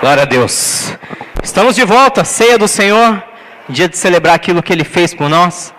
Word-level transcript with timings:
Glória 0.00 0.22
a 0.22 0.26
Deus. 0.26 0.96
Estamos 1.42 1.76
de 1.76 1.84
volta, 1.84 2.24
ceia 2.24 2.56
do 2.56 2.66
Senhor, 2.66 3.22
dia 3.68 3.86
de 3.86 3.98
celebrar 3.98 4.34
aquilo 4.34 4.62
que 4.62 4.72
Ele 4.72 4.82
fez 4.82 5.12
por 5.12 5.28
nós. 5.28 5.74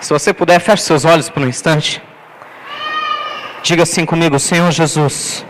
Se 0.00 0.10
você 0.10 0.32
puder, 0.32 0.58
feche 0.58 0.84
seus 0.84 1.04
olhos 1.04 1.28
por 1.28 1.42
um 1.42 1.46
instante. 1.46 2.02
Diga 3.62 3.82
assim 3.82 4.06
comigo, 4.06 4.38
Senhor 4.38 4.70
Jesus, 4.70 5.44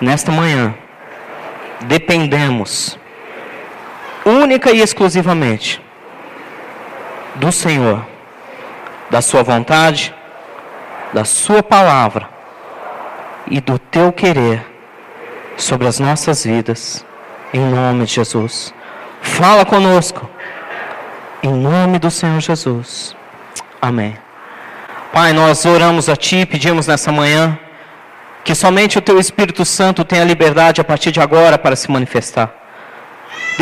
nesta 0.00 0.30
manhã, 0.30 0.72
dependemos 1.80 2.96
única 4.24 4.70
e 4.70 4.80
exclusivamente 4.80 5.82
do 7.34 7.50
Senhor, 7.50 8.06
da 9.10 9.20
Sua 9.20 9.42
vontade, 9.42 10.14
da 11.12 11.24
Sua 11.24 11.60
palavra 11.60 12.28
e 13.48 13.60
do 13.60 13.80
Teu 13.80 14.12
querer 14.12 14.71
sobre 15.56 15.86
as 15.86 15.98
nossas 15.98 16.44
vidas, 16.44 17.04
em 17.52 17.60
nome 17.60 18.06
de 18.06 18.14
Jesus. 18.14 18.72
Fala 19.20 19.64
conosco, 19.64 20.28
em 21.42 21.52
nome 21.52 21.98
do 21.98 22.10
Senhor 22.10 22.40
Jesus. 22.40 23.16
Amém. 23.80 24.16
Pai, 25.12 25.32
nós 25.32 25.64
oramos 25.66 26.08
a 26.08 26.16
Ti, 26.16 26.46
pedimos 26.46 26.86
nessa 26.86 27.12
manhã 27.12 27.58
que 28.44 28.54
somente 28.54 28.98
o 28.98 29.02
Teu 29.02 29.18
Espírito 29.18 29.64
Santo 29.64 30.04
tenha 30.04 30.24
liberdade 30.24 30.80
a 30.80 30.84
partir 30.84 31.12
de 31.12 31.20
agora 31.20 31.58
para 31.58 31.76
se 31.76 31.90
manifestar. 31.90 32.61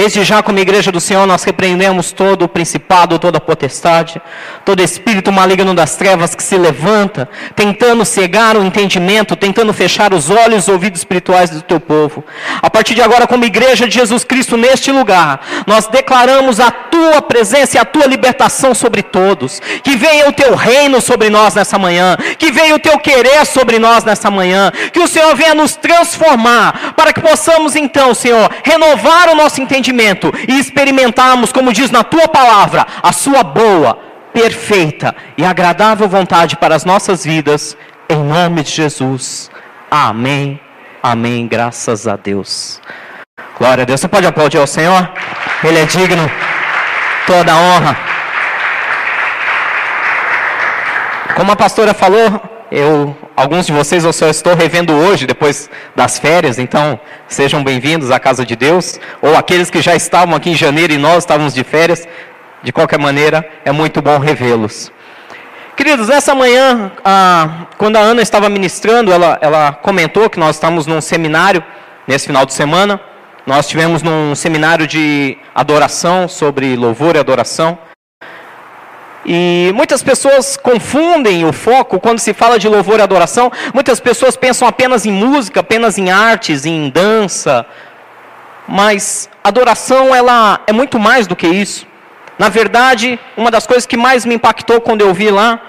Desde 0.01 0.25
já, 0.25 0.43
como 0.43 0.59
igreja 0.59 0.91
do 0.91 0.99
Senhor, 0.99 1.27
nós 1.27 1.45
repreendemos 1.45 2.11
todo 2.11 2.47
o 2.47 2.49
principado, 2.49 3.19
toda 3.19 3.37
a 3.37 3.41
potestade, 3.41 4.19
todo 4.65 4.83
espírito 4.83 5.31
maligno 5.31 5.75
das 5.75 5.95
trevas 5.95 6.35
que 6.35 6.43
se 6.43 6.57
levanta, 6.57 7.29
tentando 7.55 8.03
cegar 8.07 8.57
o 8.57 8.65
entendimento, 8.65 9.37
tentando 9.37 9.75
fechar 9.75 10.15
os 10.15 10.31
olhos 10.31 10.55
e 10.55 10.57
os 10.57 10.69
ouvidos 10.69 11.01
espirituais 11.03 11.51
do 11.51 11.61
teu 11.61 11.79
povo. 11.79 12.25
A 12.63 12.71
partir 12.71 12.95
de 12.95 13.03
agora, 13.03 13.27
como 13.27 13.45
igreja 13.45 13.87
de 13.87 13.93
Jesus 13.93 14.25
Cristo 14.25 14.57
neste 14.57 14.91
lugar, 14.91 15.39
nós 15.67 15.87
declaramos 15.87 16.61
a 16.61 16.71
tua 16.71 17.21
presença 17.21 17.77
e 17.77 17.79
a 17.79 17.85
tua 17.85 18.07
libertação 18.07 18.75
sobre 18.75 19.03
todos. 19.03 19.61
Que 19.85 19.97
venha 19.97 20.31
o 20.31 20.33
teu 20.33 20.55
reino 20.57 20.99
sobre 21.03 21.29
nós 21.29 21.55
nessa 21.55 21.79
manhã, 21.79 22.17
que 22.39 22.51
venha 22.51 22.75
o 22.75 22.79
teu 22.79 22.99
querer 22.99 23.45
sobre 23.45 23.79
nós 23.79 24.03
nessa 24.03 24.31
manhã, 24.31 24.73
que 24.95 25.01
o 25.01 25.07
Senhor 25.07 25.37
venha 25.37 25.55
nos 25.55 25.77
transformar, 25.77 26.95
para 26.97 27.13
que 27.13 27.21
possamos 27.21 27.77
então, 27.77 28.15
Senhor, 28.15 28.51
renovar 28.65 29.29
o 29.29 29.35
nosso 29.35 29.61
entendimento 29.61 29.90
e 30.49 30.59
experimentarmos, 30.59 31.53
como 31.53 31.73
diz 31.73 31.91
na 31.91 32.05
tua 32.05 32.29
palavra, 32.29 32.87
a 33.03 33.13
sua 33.13 33.43
boa, 33.43 33.99
perfeita 34.33 35.15
e 35.37 35.45
agradável 35.45 36.09
vontade 36.09 36.57
para 36.57 36.75
as 36.75 36.85
nossas 36.85 37.25
vidas, 37.25 37.77
em 38.09 38.23
nome 38.23 38.63
de 38.63 38.71
Jesus. 38.71 39.51
Amém. 39.91 40.61
Amém. 41.03 41.49
Graças 41.49 42.07
a 42.07 42.17
Deus. 42.17 42.81
Glória 43.59 43.83
a 43.83 43.85
Deus. 43.85 44.01
Você 44.01 44.09
pode 44.09 44.27
aplaudir 44.27 44.59
ao 44.59 44.67
Senhor? 44.67 45.11
Ele 45.65 45.79
é 45.79 45.85
digno. 45.85 46.31
Toda 47.27 47.57
honra. 47.57 47.97
Como 51.35 51.53
a 51.53 51.57
pastora 51.57 51.95
falou, 51.95 52.60
eu, 52.71 53.17
alguns 53.37 53.67
de 53.67 53.73
vocês 53.73 54.05
eu 54.05 54.13
só 54.13 54.29
estou 54.29 54.55
revendo 54.55 54.93
hoje, 54.93 55.27
depois 55.27 55.69
das 55.97 56.19
férias, 56.19 56.59
então 56.59 57.01
sejam 57.27 57.65
bem-vindos 57.65 58.11
à 58.11 58.21
casa 58.21 58.47
de 58.47 58.55
Deus, 58.55 59.01
ou 59.21 59.37
aqueles 59.37 59.71
que 59.71 59.83
já 59.83 59.97
estavam 59.97 60.35
aqui 60.37 60.51
em 60.51 60.55
janeiro 60.55 60.93
e 60.93 60.99
nós 60.99 61.25
estávamos 61.25 61.53
de 61.53 61.65
férias, 61.65 62.07
de 62.63 62.73
qualquer 62.73 62.99
maneira, 62.99 63.49
é 63.65 63.73
muito 63.73 64.01
bom 64.01 64.19
revê-los. 64.19 64.93
Queridos, 65.77 66.09
nessa 66.09 66.35
manhã, 66.35 66.93
ah, 67.05 67.67
quando 67.79 67.97
a 67.97 68.01
Ana 68.01 68.23
estava 68.23 68.49
ministrando, 68.49 69.11
ela, 69.11 69.39
ela 69.41 69.73
comentou 69.73 70.29
que 70.29 70.39
nós 70.39 70.57
estamos 70.57 70.87
num 70.87 71.01
seminário 71.01 71.65
nesse 72.07 72.27
final 72.27 72.45
de 72.45 72.53
semana. 72.53 73.01
Nós 73.47 73.67
tivemos 73.67 74.03
num 74.03 74.35
seminário 74.35 74.87
de 74.87 75.39
adoração 75.55 76.29
sobre 76.29 76.77
louvor 76.77 77.17
e 77.17 77.19
adoração. 77.19 77.79
E 79.25 79.71
muitas 79.75 80.03
pessoas 80.03 80.57
confundem 80.57 81.45
o 81.45 81.53
foco 81.53 82.01
quando 82.01 82.19
se 82.19 82.33
fala 82.33 82.59
de 82.59 82.69
louvor 82.69 82.99
e 82.99 83.03
adoração. 83.03 83.53
Muitas 83.75 84.01
pessoas 84.01 84.37
pensam 84.37 84.67
apenas 84.67 85.05
em 85.05 85.13
música, 85.13 85.61
apenas 85.61 85.99
em 85.99 86.11
artes, 86.11 86.65
em 86.65 86.89
dança. 86.89 87.67
Mas 88.67 89.29
adoração 89.45 90.15
ela 90.15 90.61
é 90.67 90.73
muito 90.73 90.99
mais 90.99 91.27
do 91.27 91.37
que 91.37 91.47
isso. 91.47 91.87
Na 92.39 92.49
verdade, 92.49 93.21
uma 93.37 93.51
das 93.51 93.67
coisas 93.67 93.85
que 93.85 93.97
mais 93.97 94.25
me 94.25 94.35
impactou 94.35 94.81
quando 94.81 95.03
eu 95.03 95.13
vi 95.13 95.31
lá 95.31 95.61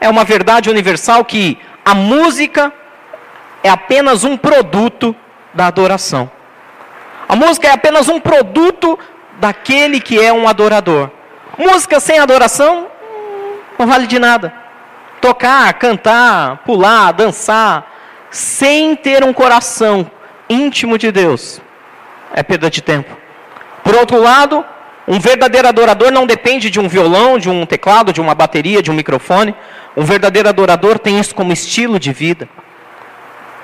é 0.00 0.08
uma 0.08 0.24
verdade 0.24 0.68
universal 0.68 1.24
que 1.24 1.58
a 1.84 1.94
música 1.94 2.72
é 3.62 3.68
apenas 3.68 4.24
um 4.24 4.36
produto 4.36 5.14
da 5.54 5.68
adoração. 5.68 6.28
A 7.28 7.36
música 7.36 7.68
é 7.68 7.70
apenas 7.70 8.08
um 8.08 8.18
produto 8.18 8.98
daquele 9.38 10.00
que 10.00 10.20
é 10.20 10.32
um 10.32 10.48
adorador. 10.48 11.10
Música 11.56 12.00
sem 12.00 12.18
adoração 12.18 12.88
não 13.78 13.86
vale 13.86 14.06
de 14.06 14.18
nada. 14.18 14.52
Tocar, 15.20 15.72
cantar, 15.74 16.58
pular, 16.58 17.12
dançar, 17.12 17.90
sem 18.30 18.94
ter 18.94 19.24
um 19.24 19.32
coração 19.32 20.10
íntimo 20.48 20.98
de 20.98 21.10
Deus, 21.10 21.60
é 22.34 22.42
perda 22.42 22.70
de 22.70 22.80
tempo. 22.80 23.16
Por 23.82 23.94
outro 23.94 24.20
lado, 24.20 24.64
um 25.08 25.20
verdadeiro 25.20 25.68
adorador 25.68 26.10
não 26.10 26.26
depende 26.26 26.68
de 26.68 26.80
um 26.80 26.88
violão, 26.88 27.38
de 27.38 27.48
um 27.48 27.64
teclado, 27.64 28.12
de 28.12 28.20
uma 28.20 28.34
bateria, 28.34 28.82
de 28.82 28.90
um 28.90 28.94
microfone. 28.94 29.54
Um 29.96 30.04
verdadeiro 30.04 30.48
adorador 30.48 30.98
tem 30.98 31.18
isso 31.18 31.34
como 31.34 31.52
estilo 31.52 31.98
de 31.98 32.12
vida. 32.12 32.48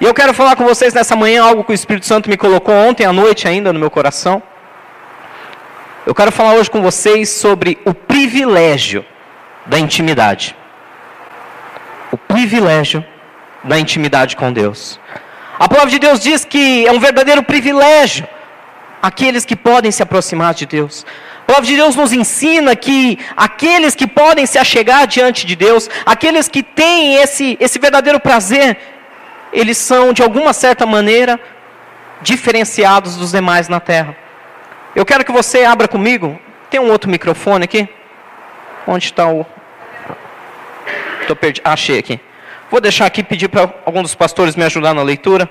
E 0.00 0.04
eu 0.04 0.14
quero 0.14 0.32
falar 0.32 0.56
com 0.56 0.64
vocês 0.64 0.94
nessa 0.94 1.14
manhã 1.14 1.44
algo 1.44 1.64
que 1.64 1.72
o 1.72 1.74
Espírito 1.74 2.06
Santo 2.06 2.30
me 2.30 2.36
colocou 2.36 2.74
ontem 2.74 3.04
à 3.04 3.12
noite 3.12 3.46
ainda 3.46 3.72
no 3.72 3.78
meu 3.78 3.90
coração. 3.90 4.42
Eu 6.06 6.14
quero 6.14 6.32
falar 6.32 6.54
hoje 6.54 6.70
com 6.70 6.82
vocês 6.82 7.28
sobre 7.28 7.78
o 7.84 7.92
privilégio 7.92 9.04
da 9.66 9.78
intimidade. 9.78 10.56
O 12.10 12.16
privilégio 12.16 13.04
da 13.64 13.78
intimidade 13.78 14.36
com 14.36 14.52
Deus. 14.52 14.98
A 15.58 15.68
palavra 15.68 15.90
de 15.90 15.98
Deus 15.98 16.20
diz 16.20 16.44
que 16.44 16.86
é 16.86 16.92
um 16.92 16.98
verdadeiro 16.98 17.42
privilégio 17.42 18.26
aqueles 19.02 19.44
que 19.44 19.56
podem 19.56 19.90
se 19.90 20.02
aproximar 20.02 20.54
de 20.54 20.64
Deus. 20.64 21.04
A 21.42 21.46
palavra 21.46 21.66
de 21.66 21.76
Deus 21.76 21.96
nos 21.96 22.12
ensina 22.12 22.76
que 22.76 23.18
aqueles 23.36 23.96
que 23.96 24.06
podem 24.06 24.46
se 24.46 24.58
achegar 24.58 25.08
diante 25.08 25.44
de 25.44 25.56
Deus, 25.56 25.90
aqueles 26.06 26.46
que 26.46 26.62
têm 26.62 27.16
esse, 27.16 27.56
esse 27.60 27.80
verdadeiro 27.80 28.20
prazer, 28.20 28.78
eles 29.52 29.76
são, 29.76 30.12
de 30.12 30.22
alguma 30.22 30.52
certa 30.52 30.86
maneira, 30.86 31.38
diferenciados 32.22 33.16
dos 33.16 33.32
demais 33.32 33.68
na 33.68 33.80
terra. 33.80 34.16
Eu 34.94 35.04
quero 35.04 35.24
que 35.24 35.32
você 35.32 35.64
abra 35.64 35.88
comigo. 35.88 36.38
Tem 36.70 36.80
um 36.80 36.90
outro 36.90 37.10
microfone 37.10 37.64
aqui? 37.64 37.88
Onde 38.86 39.04
está 39.04 39.28
o. 39.28 39.46
Estou 41.20 41.36
perdido. 41.36 41.62
Achei 41.64 41.98
aqui. 41.98 42.20
Vou 42.70 42.80
deixar 42.80 43.06
aqui 43.06 43.22
pedir 43.22 43.48
para 43.48 43.72
algum 43.84 44.02
dos 44.02 44.14
pastores 44.14 44.56
me 44.56 44.64
ajudar 44.64 44.94
na 44.94 45.02
leitura. 45.02 45.48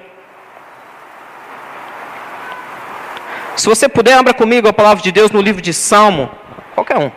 Se 3.55 3.67
você 3.67 3.87
puder, 3.87 4.17
abra 4.17 4.33
comigo 4.33 4.67
a 4.67 4.73
palavra 4.73 5.03
de 5.03 5.11
Deus 5.11 5.29
no 5.31 5.39
livro 5.39 5.61
de 5.61 5.73
Salmo. 5.73 6.31
Qualquer 6.73 6.97
um. 6.97 7.11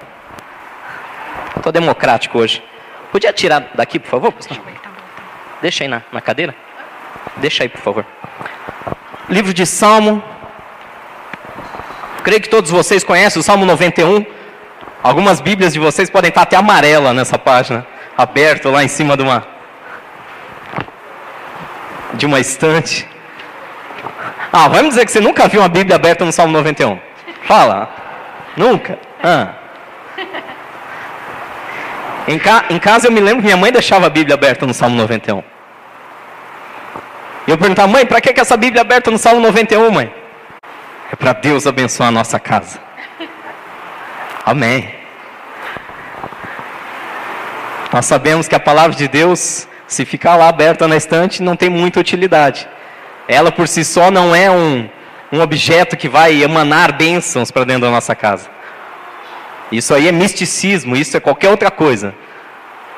Estou 1.57 1.73
democrático 1.73 2.39
hoje. 2.39 2.63
Podia 3.11 3.33
tirar 3.33 3.71
daqui, 3.75 3.99
por 3.99 4.11
favor? 4.11 4.33
Pastor? 4.33 4.59
Deixa 5.63 5.85
aí 5.85 5.89
na, 5.89 6.03
na 6.13 6.21
cadeira. 6.21 6.55
Deixa 7.37 7.63
aí, 7.63 7.69
por 7.69 7.81
favor. 7.81 8.05
Livro 9.31 9.55
de 9.55 9.65
Salmo. 9.65 10.23
Creio 12.23 12.43
que 12.43 12.49
todos 12.49 12.71
vocês 12.71 13.03
conhecem 13.03 13.41
o 13.41 13.43
Salmo 13.43 13.65
91. 13.65 14.27
Algumas 15.05 15.39
Bíblias 15.39 15.75
de 15.75 15.79
vocês 15.79 16.09
podem 16.09 16.31
estar 16.31 16.41
até 16.41 16.57
amarela 16.57 17.13
nessa 17.13 17.39
página, 17.39 17.87
aberto 18.17 18.71
lá 18.71 18.83
em 18.83 18.89
cima 18.89 19.19
de 19.19 19.23
uma 19.23 19.47
de 22.15 22.25
uma 22.25 22.41
estante. 22.41 23.07
Ah, 24.51 24.67
vamos 24.67 24.95
dizer 24.95 25.05
que 25.05 25.13
você 25.13 25.21
nunca 25.21 25.47
viu 25.47 25.61
uma 25.61 25.69
Bíblia 25.69 25.97
aberta 25.97 26.25
no 26.25 26.33
Salmo 26.33 26.55
91. 26.55 26.99
Fala. 27.43 27.91
Nunca? 28.57 28.99
Ah. 29.23 29.49
Em, 32.27 32.39
ca... 32.39 32.65
em 32.71 32.79
casa 32.79 33.09
eu 33.09 33.13
me 33.13 33.21
lembro 33.21 33.43
que 33.43 33.45
minha 33.45 33.59
mãe 33.59 33.71
deixava 33.71 34.07
a 34.07 34.11
Bíblia 34.11 34.33
aberta 34.33 34.65
no 34.65 34.73
Salmo 34.73 34.97
91. 34.97 35.45
E 37.47 37.51
eu 37.51 37.59
perguntava, 37.59 37.89
mãe, 37.89 38.07
para 38.07 38.23
que, 38.23 38.33
que 38.33 38.41
essa 38.41 38.57
Bíblia 38.57 38.81
aberta 38.81 39.11
no 39.11 39.19
Salmo 39.19 39.41
91, 39.41 39.91
mãe? 39.91 40.11
É 41.13 41.17
para 41.17 41.35
Deus 41.35 41.67
abençoar 41.67 42.09
a 42.09 42.13
nossa 42.13 42.41
casa. 42.41 42.94
Amém. 44.45 44.93
Nós 47.91 48.05
sabemos 48.05 48.47
que 48.47 48.55
a 48.55 48.61
palavra 48.61 48.95
de 48.95 49.09
Deus, 49.09 49.67
se 49.87 50.05
ficar 50.05 50.37
lá 50.37 50.49
aberta 50.49 50.87
na 50.87 50.97
estante, 50.97 51.43
não 51.43 51.57
tem 51.57 51.71
muita 51.71 51.99
utilidade. 51.99 52.69
Ela 53.27 53.51
por 53.51 53.67
si 53.67 53.83
só 53.85 54.11
não 54.11 54.35
é 54.35 54.51
um, 54.51 54.87
um 55.33 55.41
objeto 55.41 55.97
que 55.97 56.09
vai 56.09 56.43
emanar 56.43 56.93
bênçãos 56.93 57.51
para 57.51 57.65
dentro 57.65 57.83
da 57.83 57.91
nossa 57.91 58.15
casa. 58.15 58.51
Isso 59.73 59.95
aí 59.95 60.09
é 60.09 60.13
misticismo, 60.13 60.95
isso 60.95 61.17
é 61.17 61.21
qualquer 61.21 61.49
outra 61.49 61.71
coisa. 61.71 62.15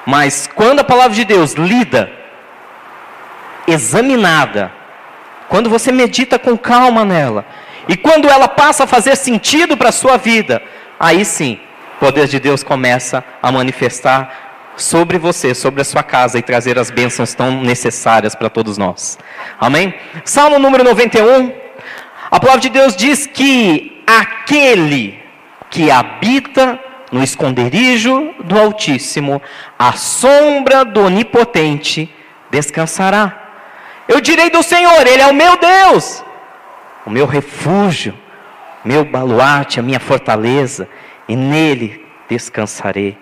Mas 0.05 0.49
quando 0.53 0.81
a 0.81 0.85
palavra 0.85 1.15
de 1.15 1.25
Deus 1.25 1.53
lida, 1.53 2.11
examinada, 3.69 4.73
quando 5.49 5.71
você 5.71 5.93
medita 5.93 6.41
com 6.41 6.59
calma 6.59 7.05
nela, 7.05 7.47
e 7.89 7.97
quando 7.97 8.29
ela 8.29 8.49
passa 8.49 8.83
a 8.83 8.87
fazer 8.87 9.17
sentido 9.17 9.77
para 9.77 9.91
a 9.91 9.93
sua 9.93 10.17
vida, 10.17 10.61
aí 10.99 11.25
sim, 11.25 11.59
o 11.97 11.99
poder 11.99 12.27
de 12.27 12.39
Deus 12.39 12.63
começa 12.63 13.25
a 13.43 13.51
manifestar 13.51 14.47
sobre 14.77 15.19
você, 15.19 15.55
sobre 15.55 15.81
a 15.81 15.85
sua 15.85 16.03
casa 16.03 16.39
e 16.39 16.43
trazer 16.43 16.79
as 16.79 16.91
bênçãos 16.91 17.35
tão 17.35 17.63
necessárias 17.63 18.35
para 18.35 18.51
todos 18.51 18.77
nós. 18.77 19.19
Amém? 19.59 19.95
Salmo 20.25 20.59
número 20.59 20.85
91. 20.85 21.53
A 22.31 22.41
palavra 22.41 22.61
de 22.61 22.69
Deus 22.69 22.95
diz 22.95 23.27
que 23.27 24.03
aquele 24.07 25.19
que 25.71 25.91
habita 25.91 26.79
no 27.11 27.23
esconderijo 27.23 28.35
do 28.45 28.59
Altíssimo, 28.59 29.41
a 29.79 29.93
sombra 29.93 30.85
do 30.85 31.05
Onipotente 31.05 32.13
descansará. 32.51 33.45
Eu 34.09 34.21
direi 34.21 34.51
do 34.51 34.63
Senhor, 34.63 35.07
Ele 35.07 35.23
é 35.23 35.27
o 35.27 35.35
meu 35.35 35.57
Deus, 35.57 36.23
o 37.05 37.11
meu 37.11 37.27
refúgio, 37.27 38.15
meu 38.87 39.05
baluarte, 39.05 39.81
a 39.81 39.83
minha 39.83 40.00
fortaleza, 40.00 40.88
e 41.29 41.35
nele 41.35 42.05
descansarei. 42.29 43.19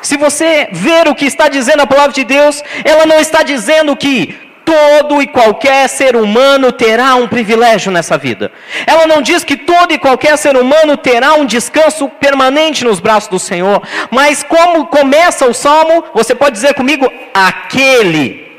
Se 0.00 0.16
você 0.16 0.68
ver 0.72 1.06
o 1.06 1.14
que 1.14 1.26
está 1.26 1.48
dizendo 1.48 1.82
a 1.82 1.86
palavra 1.86 2.12
de 2.12 2.24
Deus, 2.24 2.62
ela 2.84 3.06
não 3.06 3.20
está 3.20 3.42
dizendo 3.42 3.94
que 3.94 4.52
todo 4.64 5.20
e 5.22 5.26
qualquer 5.26 5.88
ser 5.88 6.16
humano 6.16 6.72
terá 6.72 7.14
um 7.14 7.28
privilégio 7.28 7.92
nessa 7.92 8.16
vida. 8.16 8.50
Ela 8.86 9.06
não 9.06 9.20
diz 9.20 9.44
que 9.44 9.56
todo 9.56 9.92
e 9.92 9.98
qualquer 9.98 10.36
ser 10.38 10.56
humano 10.56 10.96
terá 10.96 11.34
um 11.34 11.44
descanso 11.44 12.08
permanente 12.08 12.84
nos 12.84 13.00
braços 13.00 13.28
do 13.28 13.38
Senhor, 13.38 13.82
mas 14.10 14.42
como 14.42 14.86
começa 14.86 15.46
o 15.46 15.54
salmo, 15.54 16.04
você 16.14 16.34
pode 16.34 16.52
dizer 16.52 16.74
comigo: 16.74 17.10
aquele, 17.34 18.50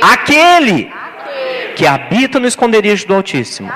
aquele, 0.00 0.92
aquele. 0.92 1.72
que 1.76 1.86
habita 1.86 2.40
no 2.40 2.46
esconderijo 2.46 3.06
do 3.06 3.14
Altíssimo. 3.14 3.70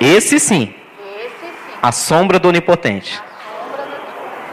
Esse 0.00 0.38
sim, 0.38 0.72
a 1.82 1.90
sombra 1.90 2.38
do 2.38 2.48
Onipotente 2.48 3.20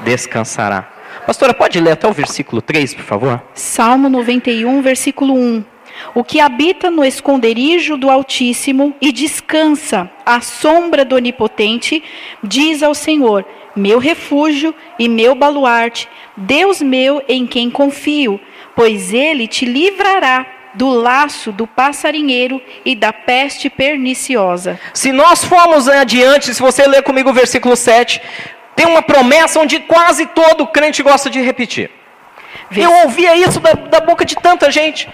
descansará. 0.03 0.91
Pastora, 1.27 1.53
pode 1.53 1.79
ler 1.79 1.91
até 1.91 2.07
o 2.07 2.13
versículo 2.13 2.63
3, 2.63 2.95
por 2.95 3.03
favor? 3.03 3.43
Salmo 3.53 4.09
91, 4.09 4.81
versículo 4.81 5.35
1. 5.35 5.63
O 6.15 6.23
que 6.23 6.39
habita 6.39 6.89
no 6.89 7.05
esconderijo 7.05 7.95
do 7.95 8.09
Altíssimo 8.09 8.95
e 8.99 9.11
descansa 9.11 10.09
à 10.25 10.41
sombra 10.41 11.05
do 11.05 11.15
Onipotente, 11.15 12.03
diz 12.43 12.81
ao 12.81 12.95
Senhor: 12.95 13.45
Meu 13.75 13.99
refúgio 13.99 14.73
e 14.97 15.07
meu 15.07 15.35
baluarte, 15.35 16.09
Deus 16.35 16.81
meu 16.81 17.23
em 17.27 17.45
quem 17.45 17.69
confio, 17.69 18.39
pois 18.75 19.13
ele 19.13 19.47
te 19.47 19.63
livrará 19.63 20.54
do 20.75 20.89
laço 20.89 21.51
do 21.51 21.65
passarinheiro 21.65 22.61
e 22.83 22.95
da 22.95 23.11
peste 23.11 23.69
perniciosa. 23.69 24.79
Se 24.93 25.11
nós 25.11 25.43
formos 25.43 25.87
adiante, 25.87 26.53
se 26.53 26.61
você 26.61 26.85
ler 26.87 27.03
comigo 27.03 27.29
o 27.29 27.33
versículo 27.33 27.75
7, 27.75 28.21
tem 28.75 28.85
uma 28.85 29.01
promessa 29.01 29.59
onde 29.59 29.79
quase 29.79 30.25
todo 30.27 30.67
crente 30.67 31.01
gosta 31.01 31.29
de 31.29 31.41
repetir. 31.41 31.89
Eu 32.75 32.91
ouvia 33.03 33.35
isso 33.35 33.59
da, 33.59 33.73
da 33.73 33.99
boca 33.99 34.25
de 34.25 34.35
tanta 34.35 34.69
gente. 34.69 35.07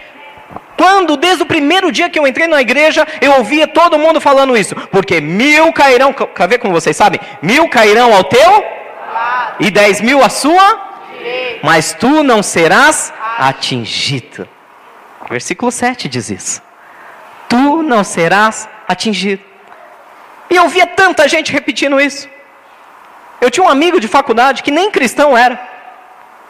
Quando, 0.78 1.16
desde 1.16 1.44
o 1.44 1.46
primeiro 1.46 1.92
dia 1.92 2.10
que 2.10 2.18
eu 2.18 2.25
entrei 2.25 2.48
na 2.48 2.60
igreja, 2.60 3.08
eu 3.22 3.34
ouvia 3.34 3.68
todo 3.68 4.00
mundo 4.00 4.19
falando 4.19 4.58
isso. 4.58 4.75
Porque 4.92 5.22
mil 5.22 5.72
cairão, 5.72 6.12
quer 6.12 6.48
ver 6.48 6.58
como 6.58 6.74
vocês 6.74 6.98
sabem? 6.98 7.19
Mil 7.42 7.69
cairão 7.69 8.13
ao 8.13 8.24
teu 8.24 8.66
e 9.60 9.69
dez 9.69 10.02
mil 10.02 10.24
à 10.24 10.30
sua, 10.30 10.80
mas 11.62 11.94
tu 11.94 12.24
não 12.24 12.42
serás 12.42 13.13
atingido. 13.38 14.48
Versículo 15.31 15.72
7 15.72 16.10
diz 16.10 16.30
isso. 16.30 16.62
Tu 17.48 17.81
não 17.83 18.04
serás 18.04 18.68
atingido. 18.86 19.42
E 20.50 20.57
eu 20.57 20.68
via 20.68 20.86
tanta 20.86 21.25
gente 21.25 21.54
repetindo 21.54 22.01
isso. 22.01 22.30
Eu 23.39 23.50
tinha 23.50 23.66
um 23.66 23.69
amigo 23.69 23.98
de 23.98 24.10
faculdade 24.10 24.62
que 24.62 24.69
nem 24.69 24.92
cristão 24.92 25.38
era. 25.38 25.57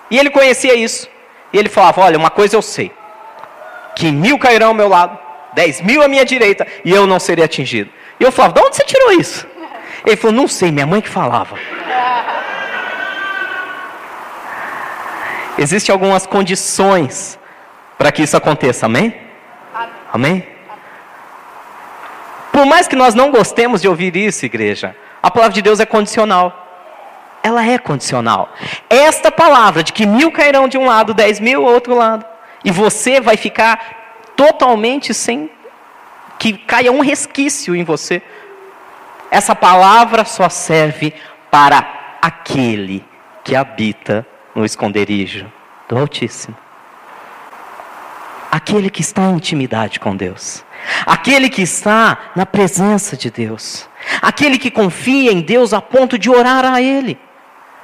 E 0.09 0.17
ele 0.17 0.31
conhecia 0.31 0.73
isso. 0.73 1.07
E 1.53 1.59
ele 1.59 1.69
falava: 1.69 2.01
Olha, 2.01 2.17
uma 2.17 2.31
coisa 2.31 2.55
eu 2.55 2.61
sei: 2.63 2.91
que 3.95 4.11
mil 4.11 4.39
cairão 4.39 4.69
ao 4.69 4.73
meu 4.73 4.87
lado, 4.87 5.15
dez 5.53 5.79
mil 5.79 6.01
à 6.01 6.07
minha 6.07 6.25
direita, 6.25 6.65
e 6.83 6.91
eu 6.91 7.05
não 7.05 7.19
serei 7.19 7.45
atingido. 7.45 7.91
E 8.19 8.23
eu 8.23 8.31
falava: 8.31 8.55
De 8.55 8.61
onde 8.61 8.75
você 8.77 8.83
tirou 8.83 9.11
isso? 9.11 9.47
Ele 10.03 10.15
falou: 10.15 10.35
Não 10.35 10.47
sei, 10.47 10.71
minha 10.71 10.87
mãe 10.87 11.01
que 11.01 11.09
falava. 11.09 11.55
Existem 15.59 15.93
algumas 15.93 16.25
condições 16.25 17.39
para 18.01 18.11
que 18.11 18.23
isso 18.23 18.35
aconteça, 18.35 18.87
amém? 18.87 19.13
Amém? 20.11 20.43
Por 22.51 22.65
mais 22.65 22.87
que 22.87 22.95
nós 22.95 23.13
não 23.13 23.29
gostemos 23.29 23.79
de 23.79 23.87
ouvir 23.87 24.15
isso, 24.15 24.43
igreja, 24.43 24.95
a 25.21 25.29
palavra 25.29 25.53
de 25.53 25.61
Deus 25.61 25.79
é 25.79 25.85
condicional 25.85 26.57
ela 27.43 27.63
é 27.63 27.77
condicional. 27.77 28.53
Esta 28.89 29.31
palavra 29.31 29.83
de 29.83 29.93
que 29.93 30.07
mil 30.07 30.31
cairão 30.31 30.67
de 30.67 30.79
um 30.79 30.85
lado, 30.85 31.13
dez 31.13 31.39
mil 31.39 31.65
ao 31.65 31.73
outro 31.73 31.95
lado, 31.95 32.25
e 32.63 32.71
você 32.71 33.19
vai 33.19 33.37
ficar 33.37 34.33
totalmente 34.35 35.13
sem 35.13 35.49
que 36.39 36.53
caia 36.53 36.91
um 36.91 37.01
resquício 37.01 37.75
em 37.75 37.83
você. 37.83 38.21
Essa 39.29 39.55
palavra 39.55 40.25
só 40.25 40.49
serve 40.49 41.13
para 41.51 42.17
aquele 42.21 43.05
que 43.43 43.55
habita 43.55 44.25
no 44.55 44.65
esconderijo 44.65 45.51
do 45.87 45.97
Altíssimo. 45.97 46.60
Aquele 48.51 48.89
que 48.89 48.99
está 48.99 49.21
em 49.23 49.35
intimidade 49.35 49.97
com 49.97 50.13
Deus. 50.13 50.65
Aquele 51.05 51.49
que 51.49 51.61
está 51.61 52.31
na 52.35 52.45
presença 52.45 53.15
de 53.15 53.31
Deus. 53.31 53.87
Aquele 54.21 54.57
que 54.57 54.69
confia 54.69 55.31
em 55.31 55.39
Deus 55.39 55.73
a 55.73 55.81
ponto 55.81 56.17
de 56.19 56.29
orar 56.29 56.65
a 56.65 56.81
Ele. 56.81 57.17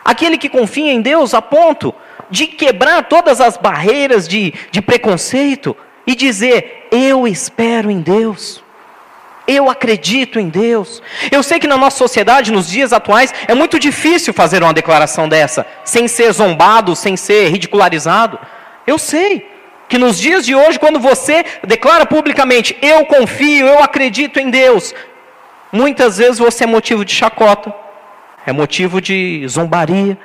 Aquele 0.04 0.38
que 0.38 0.50
confia 0.50 0.92
em 0.92 1.02
Deus 1.02 1.34
a 1.34 1.42
ponto 1.42 1.96
de 2.30 2.48
quebrar 2.48 3.04
todas 3.04 3.40
as 3.40 3.56
barreiras 3.56 4.28
de, 4.28 4.54
de 4.70 4.82
preconceito 4.82 5.76
e 6.06 6.14
dizer: 6.14 6.90
Eu 6.92 7.26
espero 7.26 7.90
em 7.90 8.02
Deus. 8.02 8.62
Eu 9.48 9.70
acredito 9.70 10.38
em 10.38 10.50
Deus. 10.50 11.02
Eu 11.32 11.42
sei 11.42 11.58
que 11.62 11.68
na 11.68 11.78
nossa 11.78 11.98
sociedade, 11.98 12.52
nos 12.52 12.68
dias 12.68 12.92
atuais, 12.92 13.34
é 13.48 13.56
muito 13.56 13.80
difícil 13.80 14.34
fazer 14.34 14.62
uma 14.62 14.74
declaração 14.74 15.30
dessa, 15.30 15.66
sem 15.86 16.10
ser 16.10 16.30
zombado, 16.34 16.94
sem 16.94 17.16
ser 17.16 17.48
ridicularizado. 17.48 18.38
Eu 18.86 18.98
sei 18.98 19.57
que 19.88 19.98
nos 19.98 20.18
dias 20.20 20.46
de 20.46 20.54
hoje, 20.54 20.80
quando 20.80 21.00
você 21.00 21.46
declara 21.66 22.06
publicamente, 22.06 22.78
eu 22.82 23.06
confio, 23.06 23.66
eu 23.66 23.84
acredito 23.84 24.40
em 24.40 24.50
Deus, 24.50 24.94
muitas 25.72 26.18
vezes 26.18 26.40
você 26.40 26.64
é 26.64 26.68
motivo 26.68 27.06
de 27.06 27.14
chacota 27.14 27.74
é 28.48 28.54
motivo 28.54 29.02
de 29.02 29.46
zombaria. 29.46 30.18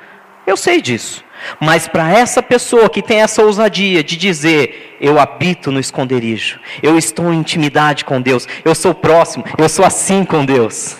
Eu 0.47 0.55
sei 0.55 0.81
disso. 0.81 1.25
Mas 1.59 1.89
para 1.89 2.09
essa 2.09 2.41
pessoa 2.41 2.89
que 2.89 3.01
tem 3.01 3.21
essa 3.21 3.43
ousadia 3.43 4.01
de 4.01 4.15
dizer: 4.15 4.97
Eu 5.01 5.19
habito 5.19 5.73
no 5.73 5.79
esconderijo, 5.79 6.57
eu 6.81 6.97
estou 6.97 7.33
em 7.33 7.39
intimidade 7.39 8.05
com 8.05 8.21
Deus, 8.21 8.47
eu 8.63 8.73
sou 8.73 8.95
próximo, 8.95 9.43
eu 9.57 9.67
sou 9.67 9.83
assim 9.83 10.23
com 10.23 10.45
Deus. 10.45 10.95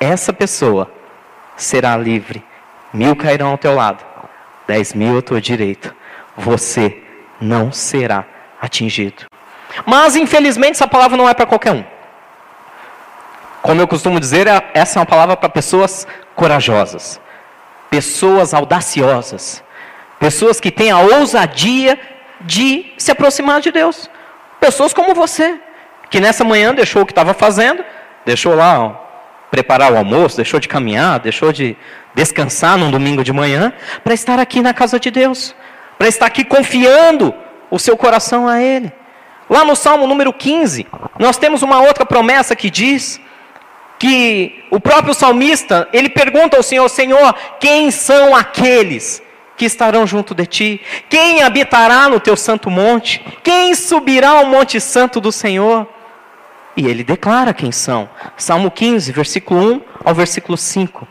Essa 0.00 0.32
pessoa 0.32 0.90
será 1.56 1.94
livre. 1.96 2.42
Mil 2.90 3.14
cairão 3.14 3.48
ao 3.48 3.58
teu 3.58 3.74
lado, 3.74 4.02
dez 4.66 4.94
mil 4.94 5.18
à 5.18 5.22
tua 5.22 5.42
direita. 5.42 5.94
Você 6.34 7.02
não 7.40 7.72
será 7.72 8.24
atingido. 8.60 9.24
Mas 9.86 10.16
infelizmente 10.16 10.72
essa 10.72 10.86
palavra 10.86 11.16
não 11.16 11.28
é 11.28 11.34
para 11.34 11.46
qualquer 11.46 11.72
um. 11.72 11.84
Como 13.62 13.80
eu 13.80 13.88
costumo 13.88 14.20
dizer, 14.20 14.46
é, 14.46 14.70
essa 14.72 14.98
é 14.98 15.00
uma 15.00 15.06
palavra 15.06 15.36
para 15.36 15.48
pessoas 15.48 16.06
corajosas, 16.34 17.20
pessoas 17.90 18.54
audaciosas, 18.54 19.62
pessoas 20.18 20.60
que 20.60 20.70
têm 20.70 20.90
a 20.90 20.98
ousadia 21.00 21.98
de 22.40 22.92
se 22.96 23.10
aproximar 23.10 23.60
de 23.60 23.70
Deus. 23.70 24.08
Pessoas 24.60 24.92
como 24.92 25.14
você, 25.14 25.58
que 26.10 26.20
nessa 26.20 26.44
manhã 26.44 26.74
deixou 26.74 27.02
o 27.02 27.06
que 27.06 27.12
estava 27.12 27.34
fazendo, 27.34 27.84
deixou 28.24 28.54
lá 28.54 28.80
ó, 28.80 28.94
preparar 29.50 29.92
o 29.92 29.96
almoço, 29.96 30.36
deixou 30.36 30.60
de 30.60 30.68
caminhar, 30.68 31.18
deixou 31.20 31.52
de 31.52 31.76
descansar 32.14 32.76
num 32.76 32.90
domingo 32.90 33.22
de 33.22 33.32
manhã, 33.32 33.72
para 34.02 34.14
estar 34.14 34.38
aqui 34.38 34.60
na 34.60 34.74
casa 34.74 34.98
de 34.98 35.10
Deus, 35.10 35.54
para 35.98 36.08
estar 36.08 36.26
aqui 36.26 36.44
confiando 36.44 37.34
o 37.70 37.78
seu 37.78 37.96
coração 37.96 38.46
a 38.46 38.62
Ele. 38.62 38.92
Lá 39.50 39.64
no 39.64 39.74
Salmo 39.74 40.06
número 40.06 40.32
15, 40.32 40.86
nós 41.18 41.36
temos 41.36 41.62
uma 41.62 41.80
outra 41.80 42.06
promessa 42.06 42.54
que 42.54 42.70
diz 42.70 43.20
que 43.98 44.64
o 44.70 44.78
próprio 44.78 45.12
salmista, 45.12 45.88
ele 45.92 46.08
pergunta 46.08 46.56
ao 46.56 46.62
Senhor, 46.62 46.88
Senhor, 46.88 47.34
quem 47.58 47.90
são 47.90 48.34
aqueles 48.34 49.22
que 49.56 49.64
estarão 49.64 50.06
junto 50.06 50.34
de 50.34 50.46
ti? 50.46 50.80
Quem 51.08 51.42
habitará 51.42 52.08
no 52.08 52.20
teu 52.20 52.36
santo 52.36 52.70
monte? 52.70 53.24
Quem 53.42 53.74
subirá 53.74 54.30
ao 54.30 54.46
monte 54.46 54.80
santo 54.80 55.20
do 55.20 55.32
Senhor? 55.32 55.86
E 56.76 56.86
ele 56.86 57.02
declara 57.02 57.52
quem 57.52 57.72
são. 57.72 58.08
Salmo 58.36 58.70
15, 58.70 59.10
versículo 59.10 59.74
1 59.74 59.80
ao 60.04 60.14
versículo 60.14 60.56
5. 60.56 61.08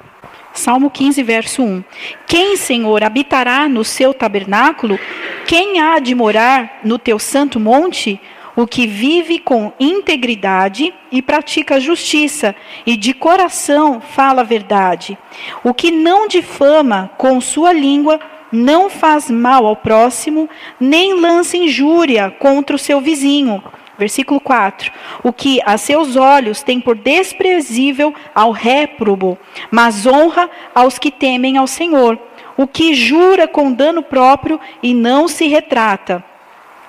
Salmo 0.58 0.90
15, 0.90 1.22
verso 1.22 1.62
1. 1.62 1.84
Quem, 2.26 2.58
Senhor, 2.58 3.04
habitará 3.04 3.70
no 3.70 3.84
seu 3.84 4.14
tabernáculo? 4.14 5.00
Quem 5.46 5.80
há 5.80 6.00
de 6.00 6.16
morar 6.16 6.80
no 6.84 6.98
teu 6.98 7.20
santo 7.20 7.60
monte? 7.60 8.20
O 8.56 8.66
que 8.66 8.88
vive 8.88 9.38
com 9.38 9.72
integridade 9.80 10.92
e 11.12 11.22
pratica 11.22 11.80
justiça, 11.80 12.56
e 12.88 12.98
de 12.98 13.14
coração 13.14 14.02
fala 14.02 14.42
a 14.42 14.44
verdade. 14.44 15.16
O 15.64 15.76
que 15.76 15.92
não 15.92 16.28
difama 16.28 17.12
com 17.20 17.40
sua 17.40 17.72
língua, 17.72 18.20
não 18.52 18.90
faz 18.90 19.30
mal 19.30 19.64
ao 19.68 19.76
próximo, 19.76 20.50
nem 20.80 21.14
lança 21.14 21.56
injúria 21.56 22.32
contra 22.32 22.76
o 22.76 22.80
seu 22.80 23.00
vizinho. 23.00 23.64
Versículo 23.98 24.40
4. 24.40 24.92
O 25.24 25.34
que 25.34 25.60
a 25.66 25.78
seus 25.78 26.16
olhos 26.16 26.62
tem 26.62 26.80
por 26.80 26.96
desprezível 26.96 28.14
ao 28.34 28.52
réprobo, 28.52 29.38
mas 29.72 30.06
honra 30.06 30.50
aos 30.74 31.00
que 31.00 31.10
temem 31.10 31.58
ao 31.58 31.66
Senhor. 31.66 32.20
O 32.56 32.68
que 32.68 32.94
jura 32.94 33.48
com 33.48 33.72
dano 33.72 34.04
próprio 34.04 34.60
e 34.82 34.94
não 34.94 35.28
se 35.28 35.48
retrata. 35.48 36.24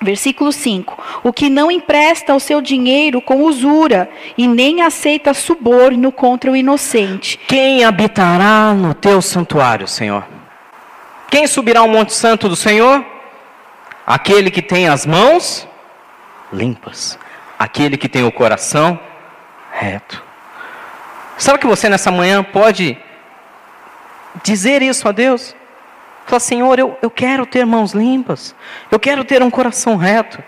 Versículo 0.01 0.51
5: 0.51 0.97
O 1.23 1.33
que 1.33 1.49
não 1.49 1.69
empresta 1.69 2.33
o 2.33 2.39
seu 2.39 2.61
dinheiro 2.61 3.21
com 3.21 3.43
usura 3.43 4.09
e 4.37 4.47
nem 4.47 4.81
aceita 4.81 5.33
suborno 5.33 6.11
contra 6.11 6.51
o 6.51 6.55
inocente. 6.55 7.39
Quem 7.47 7.83
habitará 7.83 8.73
no 8.73 8.93
teu 8.93 9.21
santuário, 9.21 9.87
Senhor? 9.87 10.25
Quem 11.29 11.45
subirá 11.45 11.81
ao 11.81 11.87
Monte 11.87 12.13
Santo 12.13 12.47
do 12.47 12.55
Senhor? 12.55 13.05
Aquele 14.07 14.49
que 14.49 14.61
tem 14.61 14.87
as 14.87 15.05
mãos 15.05 15.68
limpas, 16.51 17.17
aquele 17.57 17.97
que 17.97 18.09
tem 18.09 18.23
o 18.23 18.31
coração 18.31 18.99
reto. 19.71 20.23
Sabe 21.37 21.59
que 21.59 21.67
você 21.67 21.87
nessa 21.87 22.11
manhã 22.11 22.43
pode 22.43 22.97
dizer 24.43 24.81
isso 24.81 25.07
a 25.07 25.11
Deus? 25.11 25.55
Fala, 26.25 26.39
Senhor, 26.39 26.77
eu, 26.77 26.97
eu 27.01 27.09
quero 27.09 27.45
ter 27.45 27.65
mãos 27.65 27.93
limpas, 27.93 28.53
eu 28.91 28.99
quero 28.99 29.23
ter 29.23 29.41
um 29.41 29.49
coração 29.49 29.95
reto, 29.95 30.43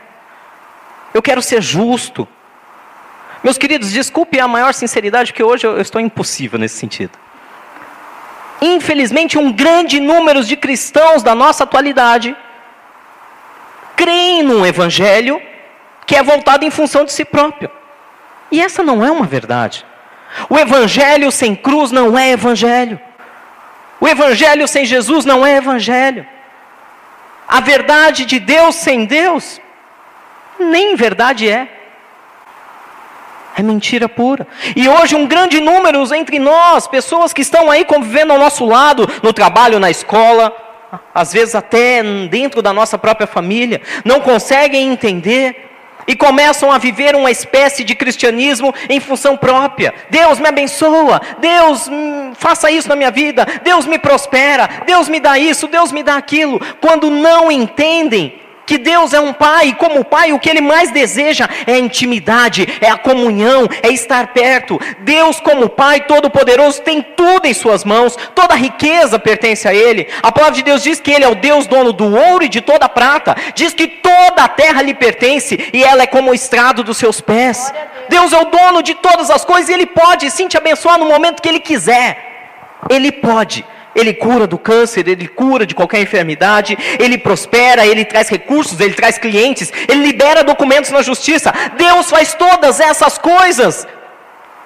eu 1.14 1.22
quero 1.22 1.42
ser 1.42 1.62
justo. 1.62 2.28
Meus 3.44 3.58
queridos, 3.58 3.92
desculpe 3.92 4.40
a 4.40 4.48
maior 4.48 4.74
sinceridade, 4.74 5.32
porque 5.32 5.44
hoje 5.44 5.66
eu, 5.66 5.76
eu 5.76 5.82
estou 5.82 6.00
impossível 6.00 6.60
nesse 6.60 6.78
sentido. 6.78 7.18
Infelizmente, 8.62 9.40
um 9.40 9.52
grande 9.52 10.00
número 10.00 10.44
de 10.44 10.56
cristãos 10.56 11.24
da 11.24 11.34
nossa 11.34 11.64
atualidade 11.64 12.36
creem 13.96 14.44
num 14.44 14.64
evangelho 14.64 15.42
que 16.06 16.16
é 16.16 16.24
voltado 16.24 16.66
em 16.66 16.72
função 16.72 17.06
de 17.06 17.12
si 17.12 17.24
próprio. 17.24 17.70
E 18.52 18.62
essa 18.62 18.84
não 18.84 19.04
é 19.06 19.12
uma 19.12 19.26
verdade. 19.26 19.86
O 20.50 20.58
evangelho 20.58 21.32
sem 21.32 21.56
cruz 21.56 21.92
não 21.92 22.18
é 22.18 22.32
evangelho. 22.32 23.00
O 24.00 24.08
evangelho 24.08 24.68
sem 24.68 24.86
Jesus 24.86 25.26
não 25.26 25.46
é 25.46 25.58
evangelho. 25.58 26.26
A 27.48 27.60
verdade 27.60 28.26
de 28.26 28.40
Deus 28.40 28.76
sem 28.76 29.06
Deus, 29.06 29.60
nem 30.60 30.96
verdade 30.96 31.50
é. 31.50 31.68
É 33.56 33.62
mentira 33.62 34.08
pura. 34.08 34.48
E 34.76 34.88
hoje 34.88 35.16
um 35.16 35.28
grande 35.28 35.60
número 35.60 36.02
entre 36.16 36.40
nós, 36.40 36.88
pessoas 36.88 37.34
que 37.34 37.42
estão 37.42 37.70
aí 37.70 37.84
convivendo 37.84 38.32
ao 38.32 38.40
nosso 38.40 38.66
lado, 38.66 39.08
no 39.22 39.34
trabalho, 39.34 39.80
na 39.80 39.90
escola, 39.90 40.56
às 41.14 41.34
vezes 41.34 41.54
até 41.54 42.02
dentro 42.28 42.62
da 42.62 42.72
nossa 42.74 42.98
própria 42.98 43.28
família, 43.28 43.82
não 44.06 44.22
conseguem 44.22 44.90
entender 44.90 45.71
e 46.08 46.16
começam 46.16 46.72
a 46.72 46.78
viver 46.78 47.16
uma 47.16 47.32
espécie 47.32 47.84
de 47.84 47.96
cristianismo 47.96 48.74
em 48.90 49.00
função 49.00 49.38
própria. 49.38 49.94
Deus 50.10 50.40
me 50.40 50.48
abençoa, 50.48 51.22
Deus 51.40 51.88
hum, 51.88 52.34
faça 52.36 52.72
isso 52.72 52.90
na 52.90 52.96
minha 52.96 53.12
vida, 53.12 53.46
Deus 53.64 53.86
me 53.86 53.98
prospera, 53.98 54.70
Deus 54.86 55.08
me 55.08 55.20
dá 55.20 55.38
isso, 55.38 55.68
Deus 55.68 55.92
me 55.92 56.04
dá 56.04 56.16
aquilo. 56.16 56.60
Quando 56.80 57.10
não 57.10 57.52
entendem 57.52 58.40
que 58.72 58.78
Deus 58.78 59.12
é 59.12 59.20
um 59.20 59.34
pai, 59.34 59.68
e 59.68 59.76
como 59.76 60.06
pai, 60.06 60.32
o 60.32 60.40
que 60.40 60.50
ele 60.50 60.62
mais 60.62 60.92
deseja 60.92 61.46
é 61.68 61.74
a 61.74 61.78
intimidade, 61.78 62.66
é 62.80 62.90
a 62.90 62.98
comunhão, 62.98 63.68
é 63.84 63.90
estar 63.90 64.28
perto. 64.28 64.80
Deus, 65.00 65.42
como 65.42 65.68
pai 65.68 66.00
todo-poderoso, 66.06 66.82
tem 66.82 67.02
tudo 67.02 67.48
em 67.48 67.54
suas 67.54 67.84
mãos, 67.84 68.16
toda 68.34 68.54
a 68.54 68.58
riqueza 68.58 69.20
pertence 69.20 69.68
a 69.68 69.74
ele. 69.74 70.08
A 70.24 70.32
palavra 70.32 70.56
de 70.56 70.64
Deus 70.64 70.82
diz 70.82 71.02
que 71.02 71.12
ele 71.12 71.26
é 71.26 71.28
o 71.28 71.36
Deus 71.36 71.68
dono 71.68 71.92
do 71.92 72.16
ouro 72.16 72.46
e 72.46 72.48
de 72.48 72.62
toda 72.62 72.86
a 72.86 72.90
prata, 72.90 73.36
diz 73.54 73.74
que 73.74 73.88
toda 73.88 74.46
a 74.46 74.48
terra 74.48 74.82
lhe 74.82 74.94
pertence 74.94 75.70
e 75.74 75.84
ela 75.84 76.04
é 76.04 76.08
como 76.08 76.32
o 76.32 76.34
estrado 76.34 76.82
dos 76.82 76.96
seus 76.96 77.20
pés. 77.20 77.74
Deus. 78.08 78.32
Deus 78.32 78.32
é 78.32 78.40
o 78.40 78.46
dono 78.46 78.82
de 78.82 78.96
todas 78.96 79.30
as 79.30 79.44
coisas 79.44 79.68
e 79.68 79.74
ele 79.74 79.86
pode 79.86 80.32
sim 80.32 80.48
te 80.48 80.56
abençoar 80.56 80.98
no 80.98 81.08
momento 81.08 81.42
que 81.42 81.50
ele 81.50 81.60
quiser. 81.60 82.80
Ele 82.90 83.12
pode. 83.12 83.66
Ele 83.96 84.14
cura 84.14 84.48
do 84.48 84.58
câncer, 84.58 85.08
ele 85.08 85.28
cura 85.28 85.66
de 85.66 85.76
qualquer 85.76 86.02
enfermidade, 86.02 86.78
ele 87.00 87.18
prospera, 87.18 87.86
ele 87.86 88.06
traz 88.06 88.30
recursos, 88.30 88.80
ele 88.80 88.94
traz 88.94 89.18
clientes, 89.18 89.72
ele 89.88 90.02
libera 90.02 90.44
documentos 90.44 90.92
na 90.92 91.02
justiça. 91.02 91.54
Deus 91.78 92.10
faz 92.10 92.34
todas 92.34 92.80
essas 92.80 93.18
coisas, 93.18 93.86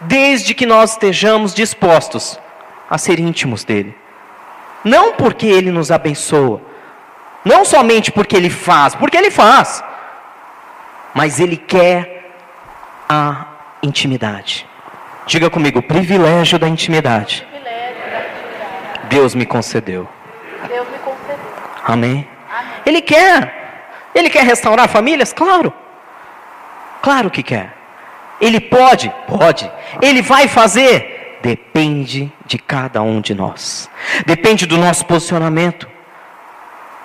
desde 0.01 0.53
que 0.53 0.65
nós 0.65 0.91
estejamos 0.91 1.53
dispostos 1.53 2.39
a 2.89 2.97
ser 2.97 3.19
íntimos 3.19 3.63
dele. 3.63 3.95
Não 4.83 5.13
porque 5.13 5.47
ele 5.47 5.71
nos 5.71 5.89
abençoa, 5.89 6.61
não 7.43 7.65
somente 7.65 8.11
porque 8.11 8.35
ele 8.35 8.49
faz, 8.49 8.93
porque 8.93 9.17
ele 9.17 9.31
faz, 9.31 9.83
mas 11.13 11.39
ele 11.39 11.57
quer 11.57 12.31
a 13.09 13.45
intimidade. 13.81 14.67
Diga 15.25 15.49
comigo, 15.49 15.79
o 15.79 15.83
privilégio 15.83 16.59
da 16.59 16.67
intimidade. 16.67 17.47
Deus 19.09 19.35
me 19.35 19.45
concedeu. 19.45 20.07
Deus 20.67 20.87
me 20.89 20.97
concedeu. 20.99 21.45
Amém? 21.83 22.27
Amém. 22.51 22.73
Ele 22.85 23.01
quer. 23.01 23.65
Ele 24.13 24.29
quer 24.29 24.43
restaurar 24.43 24.87
famílias? 24.87 25.33
Claro. 25.33 25.73
Claro 27.01 27.29
que 27.29 27.43
quer. 27.43 27.73
Ele 28.39 28.59
pode? 28.59 29.13
Pode. 29.27 29.71
Ele 30.01 30.21
vai 30.21 30.47
fazer? 30.47 31.39
Depende 31.41 32.31
de 32.45 32.57
cada 32.57 33.01
um 33.01 33.21
de 33.21 33.33
nós. 33.33 33.89
Depende 34.25 34.65
do 34.65 34.77
nosso 34.77 35.05
posicionamento. 35.05 35.87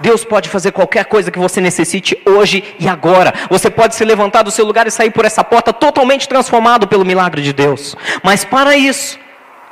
Deus 0.00 0.25
pode 0.25 0.49
fazer 0.49 0.73
qualquer 0.73 1.04
coisa 1.04 1.30
que 1.30 1.38
você 1.38 1.61
necessite 1.61 2.19
hoje 2.25 2.75
e 2.78 2.88
agora. 2.88 3.35
Você 3.50 3.71
pode 3.71 3.95
se 3.95 4.04
levantar 4.04 4.42
do 4.42 4.50
seu 4.50 4.64
lugar 4.64 4.87
e 4.87 4.90
sair 4.90 5.11
por 5.11 5.26
essa 5.26 5.45
porta 5.45 5.73
totalmente 5.73 6.26
transformado 6.26 6.88
pelo 6.88 7.04
milagre 7.04 7.42
de 7.42 7.52
Deus. 7.52 7.95
Mas 8.23 8.45
para 8.45 8.76
isso, 8.76 9.19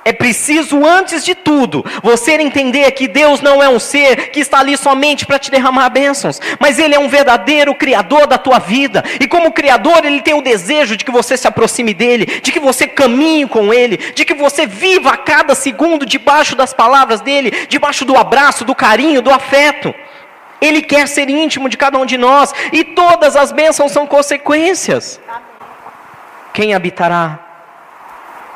é 0.05 0.13
preciso, 0.13 0.87
antes 0.87 1.23
de 1.23 1.35
tudo, 1.35 1.85
você 2.03 2.33
entender 2.33 2.91
que 2.93 3.07
Deus 3.07 3.43
não 3.43 3.63
é 3.63 3.69
um 3.69 3.79
ser 3.79 4.31
que 4.31 4.41
está 4.41 4.59
ali 4.61 4.75
somente 4.75 5.27
para 5.27 5.39
te 5.39 5.51
derramar 5.51 5.91
bênçãos, 5.91 6.41
mas 6.59 6.79
Ele 6.79 6.95
é 6.95 6.99
um 6.99 7.09
verdadeiro 7.09 7.75
Criador 7.75 8.27
da 8.27 8.39
tua 8.39 8.59
vida, 8.59 9.05
e 9.21 9.29
como 9.29 9.53
Criador, 9.53 10.05
Ele 10.05 10.23
tem 10.23 10.33
o 10.33 10.41
desejo 10.41 10.97
de 10.97 11.05
que 11.05 11.11
você 11.11 11.37
se 11.37 11.47
aproxime 11.47 11.93
dEle, 11.93 12.41
de 12.41 12.51
que 12.51 12.59
você 12.59 12.87
caminhe 12.87 13.47
com 13.47 13.73
Ele, 13.75 13.99
de 13.99 14.25
que 14.25 14.33
você 14.33 14.67
viva 14.67 15.11
a 15.11 15.17
cada 15.17 15.55
segundo 15.55 16.07
debaixo 16.07 16.57
das 16.57 16.73
palavras 16.73 17.21
dEle, 17.21 17.67
debaixo 17.69 18.07
do 18.07 18.17
abraço, 18.17 18.65
do 18.65 18.75
carinho, 18.75 19.21
do 19.21 19.31
afeto. 19.31 19.95
Ele 20.61 20.81
quer 20.81 21.07
ser 21.07 21.29
íntimo 21.29 21.69
de 21.69 21.77
cada 21.77 21.99
um 21.99 22.07
de 22.07 22.17
nós, 22.17 22.55
e 22.73 22.83
todas 22.83 23.37
as 23.37 23.53
bênçãos 23.53 23.93
são 23.93 24.07
consequências. 24.07 25.21
Quem 26.55 26.73
habitará 26.73 27.48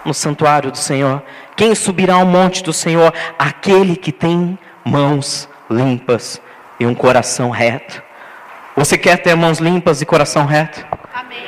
no 0.05 0.13
santuário 0.13 0.71
do 0.71 0.79
Senhor? 0.79 1.23
Quem 1.57 1.75
subirá 1.75 2.15
ao 2.15 2.27
monte 2.27 2.63
do 2.63 2.73
Senhor? 2.73 3.13
Aquele 3.39 3.97
que 3.97 4.13
tem 4.13 4.59
mãos 4.85 5.49
limpas 5.71 6.41
e 6.79 6.87
um 6.87 6.95
coração 6.95 7.51
reto. 7.51 8.03
Você 8.77 8.97
quer 8.97 9.19
ter 9.19 9.35
mãos 9.35 9.59
limpas 9.59 10.01
e 10.01 10.07
coração 10.07 10.47
reto? 10.47 10.85
Amém. 11.15 11.45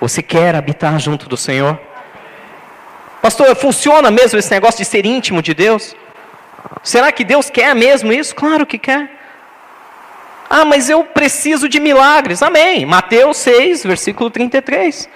Você 0.00 0.22
quer 0.22 0.54
habitar 0.54 0.98
junto 0.98 1.28
do 1.28 1.36
Senhor? 1.36 1.70
Amém. 1.70 1.80
Pastor, 3.22 3.54
funciona 3.56 4.10
mesmo 4.10 4.38
esse 4.38 4.50
negócio 4.50 4.78
de 4.78 4.84
ser 4.84 5.06
íntimo 5.06 5.40
de 5.40 5.54
Deus? 5.54 5.96
Será 6.82 7.10
que 7.10 7.24
Deus 7.24 7.48
quer 7.48 7.74
mesmo 7.74 8.12
isso? 8.12 8.34
Claro 8.34 8.66
que 8.66 8.78
quer. 8.78 9.10
Ah, 10.50 10.64
mas 10.64 10.90
eu 10.90 11.04
preciso 11.04 11.68
de 11.68 11.80
milagres. 11.80 12.42
Amém. 12.42 12.84
Mateus 12.84 13.38
6, 13.38 13.84
versículo 13.84 14.30
33. 14.30 15.08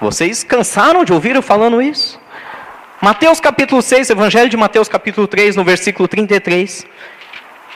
Vocês 0.00 0.42
cansaram 0.42 1.04
de 1.04 1.12
ouvir 1.12 1.36
eu 1.36 1.42
falando 1.42 1.80
isso? 1.80 2.20
Mateus 3.00 3.40
capítulo 3.40 3.82
6, 3.82 4.10
Evangelho 4.10 4.48
de 4.48 4.56
Mateus 4.56 4.88
capítulo 4.88 5.26
3, 5.26 5.56
no 5.56 5.64
versículo 5.64 6.06
33, 6.06 6.86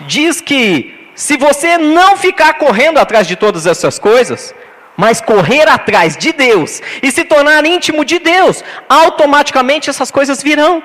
diz 0.02 0.40
que 0.40 1.10
se 1.14 1.36
você 1.36 1.78
não 1.78 2.16
ficar 2.16 2.54
correndo 2.54 2.98
atrás 2.98 3.26
de 3.26 3.34
todas 3.34 3.66
essas 3.66 3.98
coisas, 3.98 4.54
mas 4.96 5.20
correr 5.20 5.68
atrás 5.68 6.16
de 6.16 6.32
Deus 6.32 6.80
e 7.02 7.10
se 7.10 7.24
tornar 7.24 7.64
íntimo 7.66 8.04
de 8.04 8.18
Deus, 8.18 8.62
automaticamente 8.88 9.90
essas 9.90 10.10
coisas 10.10 10.42
virão. 10.42 10.82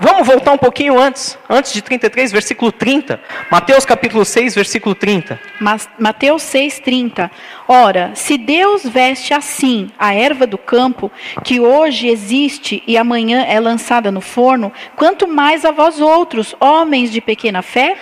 Vamos 0.00 0.26
voltar 0.26 0.52
um 0.52 0.58
pouquinho 0.58 0.98
antes, 0.98 1.38
antes 1.48 1.72
de 1.72 1.82
33, 1.82 2.32
versículo 2.32 2.72
30. 2.72 3.20
Mateus 3.50 3.84
capítulo 3.84 4.24
6, 4.24 4.54
versículo 4.54 4.94
30. 4.94 5.38
Mas, 5.60 5.88
Mateus 5.98 6.42
6, 6.42 6.80
30. 6.80 7.30
Ora, 7.68 8.10
se 8.14 8.36
Deus 8.36 8.84
veste 8.84 9.32
assim 9.34 9.90
a 9.98 10.14
erva 10.14 10.46
do 10.46 10.58
campo, 10.58 11.12
que 11.44 11.60
hoje 11.60 12.08
existe 12.08 12.82
e 12.86 12.96
amanhã 12.96 13.44
é 13.44 13.60
lançada 13.60 14.10
no 14.10 14.20
forno, 14.20 14.72
quanto 14.96 15.28
mais 15.28 15.64
a 15.64 15.70
vós 15.70 16.00
outros, 16.00 16.56
homens 16.58 17.12
de 17.12 17.20
pequena 17.20 17.62
fé? 17.62 17.96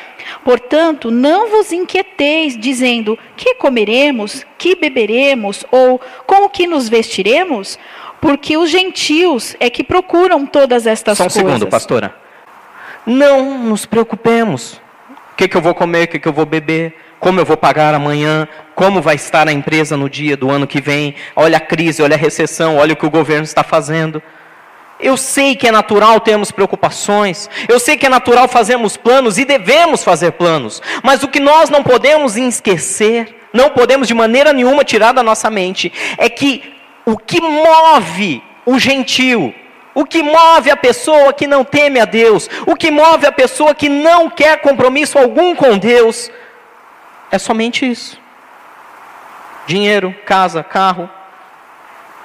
Portanto, 0.44 1.11
não 1.11 1.50
vos 1.50 1.73
inquieteis, 1.73 2.56
dizendo: 2.56 3.18
que 3.37 3.56
comeremos, 3.56 4.47
que 4.56 4.75
beberemos, 4.75 5.64
ou 5.70 6.00
com 6.26 6.44
o 6.44 6.49
que 6.49 6.66
nos 6.66 6.88
vestiremos? 6.88 7.78
Porque 8.20 8.56
os 8.56 8.70
gentios 8.70 9.56
é 9.58 9.70
que 9.70 9.82
procuram 9.82 10.44
todas 10.44 10.86
estas 10.86 11.16
Só 11.16 11.24
um 11.24 11.26
coisas. 11.26 11.42
segundo, 11.42 11.66
pastora. 11.66 12.14
Não 13.06 13.58
nos 13.58 13.86
preocupemos. 13.86 14.80
O 15.32 15.36
que, 15.36 15.48
que 15.48 15.56
eu 15.56 15.62
vou 15.62 15.74
comer, 15.74 16.04
o 16.04 16.08
que, 16.08 16.18
que 16.18 16.28
eu 16.28 16.32
vou 16.32 16.44
beber, 16.44 16.94
como 17.18 17.40
eu 17.40 17.44
vou 17.44 17.56
pagar 17.56 17.94
amanhã, 17.94 18.46
como 18.74 19.00
vai 19.00 19.14
estar 19.14 19.48
a 19.48 19.52
empresa 19.52 19.96
no 19.96 20.08
dia 20.08 20.36
do 20.36 20.50
ano 20.50 20.66
que 20.66 20.80
vem. 20.80 21.14
Olha 21.36 21.58
a 21.58 21.60
crise, 21.60 22.02
olha 22.02 22.14
a 22.14 22.18
recessão, 22.18 22.76
olha 22.76 22.92
o 22.92 22.96
que 22.96 23.06
o 23.06 23.10
governo 23.10 23.44
está 23.44 23.62
fazendo. 23.62 24.22
Eu 24.98 25.16
sei 25.16 25.56
que 25.56 25.66
é 25.66 25.72
natural 25.72 26.20
termos 26.20 26.50
preocupações, 26.50 27.48
eu 27.68 27.80
sei 27.80 27.96
que 27.96 28.04
é 28.04 28.08
natural 28.08 28.46
fazermos 28.46 28.98
planos 28.98 29.38
e 29.38 29.46
devemos 29.46 30.04
fazer 30.04 30.32
planos, 30.32 30.82
mas 31.02 31.22
o 31.22 31.28
que 31.28 31.40
nós 31.40 31.70
não 31.70 31.82
podemos 31.82 32.36
esquecer, 32.36 33.34
não 33.50 33.70
podemos 33.70 34.06
de 34.06 34.12
maneira 34.12 34.52
nenhuma 34.52 34.84
tirar 34.84 35.12
da 35.12 35.22
nossa 35.22 35.48
mente, 35.48 35.90
é 36.18 36.28
que 36.28 36.79
o 37.04 37.16
que 37.16 37.40
move 37.40 38.42
o 38.66 38.78
gentil, 38.78 39.54
o 39.95 40.04
que 40.04 40.23
move 40.23 40.71
a 40.71 40.76
pessoa 40.76 41.33
que 41.33 41.47
não 41.47 41.64
teme 41.64 41.99
a 41.99 42.04
Deus, 42.04 42.49
o 42.66 42.76
que 42.76 42.90
move 42.90 43.26
a 43.26 43.33
pessoa 43.33 43.75
que 43.75 43.88
não 43.88 44.30
quer 44.30 44.61
compromisso 44.61 45.19
algum 45.19 45.54
com 45.54 45.76
Deus, 45.76 46.30
é 47.30 47.38
somente 47.38 47.88
isso: 47.90 48.19
dinheiro, 49.66 50.14
casa, 50.25 50.62
carro, 50.62 51.09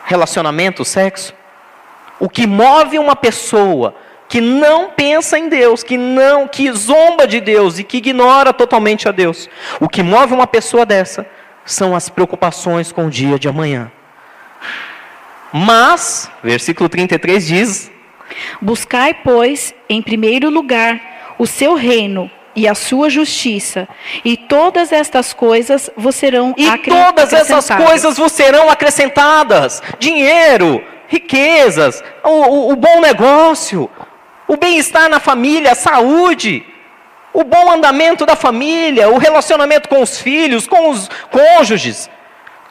relacionamento, 0.06 0.86
sexo. 0.86 1.34
O 2.20 2.30
que 2.30 2.48
move 2.48 2.98
uma 2.98 3.16
pessoa 3.16 3.94
que 4.28 4.40
não 4.42 4.90
pensa 4.90 5.38
em 5.38 5.50
Deus, 5.50 5.84
que 5.84 5.98
não, 5.98 6.48
que 6.48 6.72
zomba 6.72 7.28
de 7.28 7.40
Deus 7.40 7.78
e 7.78 7.84
que 7.84 7.98
ignora 7.98 8.54
totalmente 8.54 9.08
a 9.08 9.12
Deus. 9.12 9.50
O 9.80 9.90
que 9.90 10.02
move 10.02 10.34
uma 10.34 10.48
pessoa 10.48 10.86
dessa 10.86 11.28
são 11.64 11.96
as 11.96 12.10
preocupações 12.10 12.92
com 12.92 13.08
o 13.08 13.10
dia 13.10 13.38
de 13.38 13.48
amanhã. 13.48 13.92
Mas, 15.58 16.30
versículo 16.44 16.90
33 16.90 17.48
diz: 17.48 17.92
Buscai, 18.62 19.14
pois, 19.14 19.74
em 19.88 20.02
primeiro 20.02 20.50
lugar 20.50 21.00
o 21.40 21.46
seu 21.48 21.76
reino 21.76 22.30
e 22.54 22.68
a 22.68 22.76
sua 22.76 23.10
justiça, 23.10 23.88
e 24.24 24.36
todas 24.36 24.92
estas 24.92 25.34
coisas 25.34 25.90
vos 25.96 26.14
serão 26.16 26.54
E 26.58 26.68
acre- 26.68 26.92
todas 26.92 27.32
essas 27.32 27.52
acrescentadas. 27.52 27.88
coisas 27.88 28.18
vos 28.18 28.32
serão 28.34 28.70
acrescentadas: 28.70 29.82
dinheiro, 29.98 30.84
riquezas, 31.08 32.04
o, 32.22 32.30
o- 32.30 32.72
o 32.74 32.76
bom 32.76 33.00
negócio, 33.00 33.90
o 34.50 34.58
bem-estar 34.58 35.08
na 35.10 35.22
família, 35.22 35.72
a 35.72 35.76
saúde, 35.76 36.66
o 37.34 37.46
bom 37.46 37.72
andamento 37.72 38.26
da 38.26 38.36
família, 38.36 39.08
o 39.10 39.18
relacionamento 39.18 39.88
com 39.88 40.02
os 40.02 40.20
filhos, 40.20 40.68
com 40.68 40.90
os 40.90 41.10
cônjuges. 41.32 42.10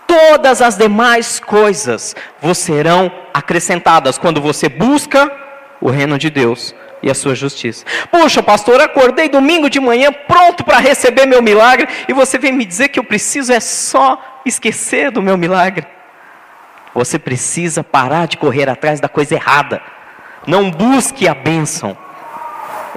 Todas 0.07 0.63
as 0.63 0.77
demais 0.77 1.41
coisas 1.41 2.15
vos 2.41 2.59
serão 2.59 3.11
acrescentadas 3.33 4.19
quando 4.19 4.41
você 4.41 4.69
busca 4.69 5.31
o 5.81 5.91
reino 5.91 6.19
de 6.19 6.31
Deus 6.31 6.75
e 7.03 7.11
a 7.11 7.15
sua 7.15 7.35
justiça. 7.35 7.85
Puxa, 8.11 8.43
pastor, 8.43 8.81
acordei 8.81 9.29
domingo 9.29 9.69
de 9.69 9.79
manhã 9.79 10.11
pronto 10.13 10.65
para 10.65 10.79
receber 10.79 11.27
meu 11.27 11.43
milagre 11.43 11.87
e 12.09 12.13
você 12.13 12.39
vem 12.39 12.53
me 12.53 12.65
dizer 12.65 12.89
que 12.89 12.99
eu 12.99 13.05
preciso 13.05 13.53
é 13.53 13.61
só 13.61 14.41
esquecer 14.47 15.11
do 15.11 15.21
meu 15.21 15.37
milagre. 15.37 15.87
Você 16.95 17.19
precisa 17.19 17.83
parar 17.83 18.27
de 18.27 18.39
correr 18.39 18.69
atrás 18.69 19.01
da 19.01 19.09
coisa 19.09 19.35
errada. 19.35 19.83
Não 20.47 20.71
busque 20.71 21.29
a 21.29 21.35
bênção. 21.35 21.97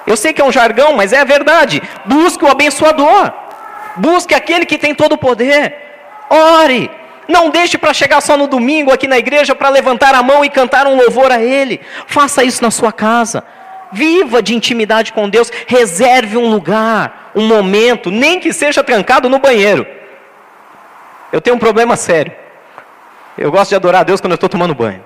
Eu 0.05 0.15
sei 0.15 0.31
que 0.31 0.41
é 0.41 0.45
um 0.45 0.51
jargão, 0.51 0.93
mas 0.95 1.11
é 1.11 1.19
a 1.19 1.25
verdade. 1.25 1.81
Busque 2.05 2.45
o 2.45 2.47
abençoador. 2.49 3.33
Busque 3.97 4.33
aquele 4.33 4.65
que 4.65 4.77
tem 4.77 4.95
todo 4.95 5.13
o 5.13 5.17
poder. 5.17 5.75
Ore. 6.29 6.89
Não 7.27 7.49
deixe 7.49 7.77
para 7.77 7.93
chegar 7.93 8.21
só 8.21 8.37
no 8.37 8.47
domingo 8.47 8.91
aqui 8.91 9.07
na 9.07 9.17
igreja 9.17 9.53
para 9.53 9.69
levantar 9.69 10.15
a 10.15 10.23
mão 10.23 10.45
e 10.45 10.49
cantar 10.49 10.87
um 10.87 10.95
louvor 10.95 11.31
a 11.31 11.41
Ele. 11.41 11.81
Faça 12.05 12.43
isso 12.43 12.63
na 12.63 12.71
sua 12.71 12.91
casa. 12.91 13.43
Viva 13.91 14.41
de 14.41 14.55
intimidade 14.55 15.11
com 15.11 15.29
Deus. 15.29 15.51
Reserve 15.67 16.37
um 16.37 16.49
lugar, 16.49 17.31
um 17.35 17.45
momento, 17.45 18.09
nem 18.09 18.39
que 18.39 18.53
seja 18.53 18.83
trancado 18.83 19.29
no 19.29 19.39
banheiro. 19.39 19.85
Eu 21.31 21.41
tenho 21.41 21.55
um 21.55 21.59
problema 21.59 21.95
sério. 21.97 22.31
Eu 23.37 23.51
gosto 23.51 23.69
de 23.69 23.75
adorar 23.75 24.01
a 24.01 24.03
Deus 24.03 24.21
quando 24.21 24.31
eu 24.31 24.35
estou 24.35 24.49
tomando 24.49 24.73
banho. 24.73 25.03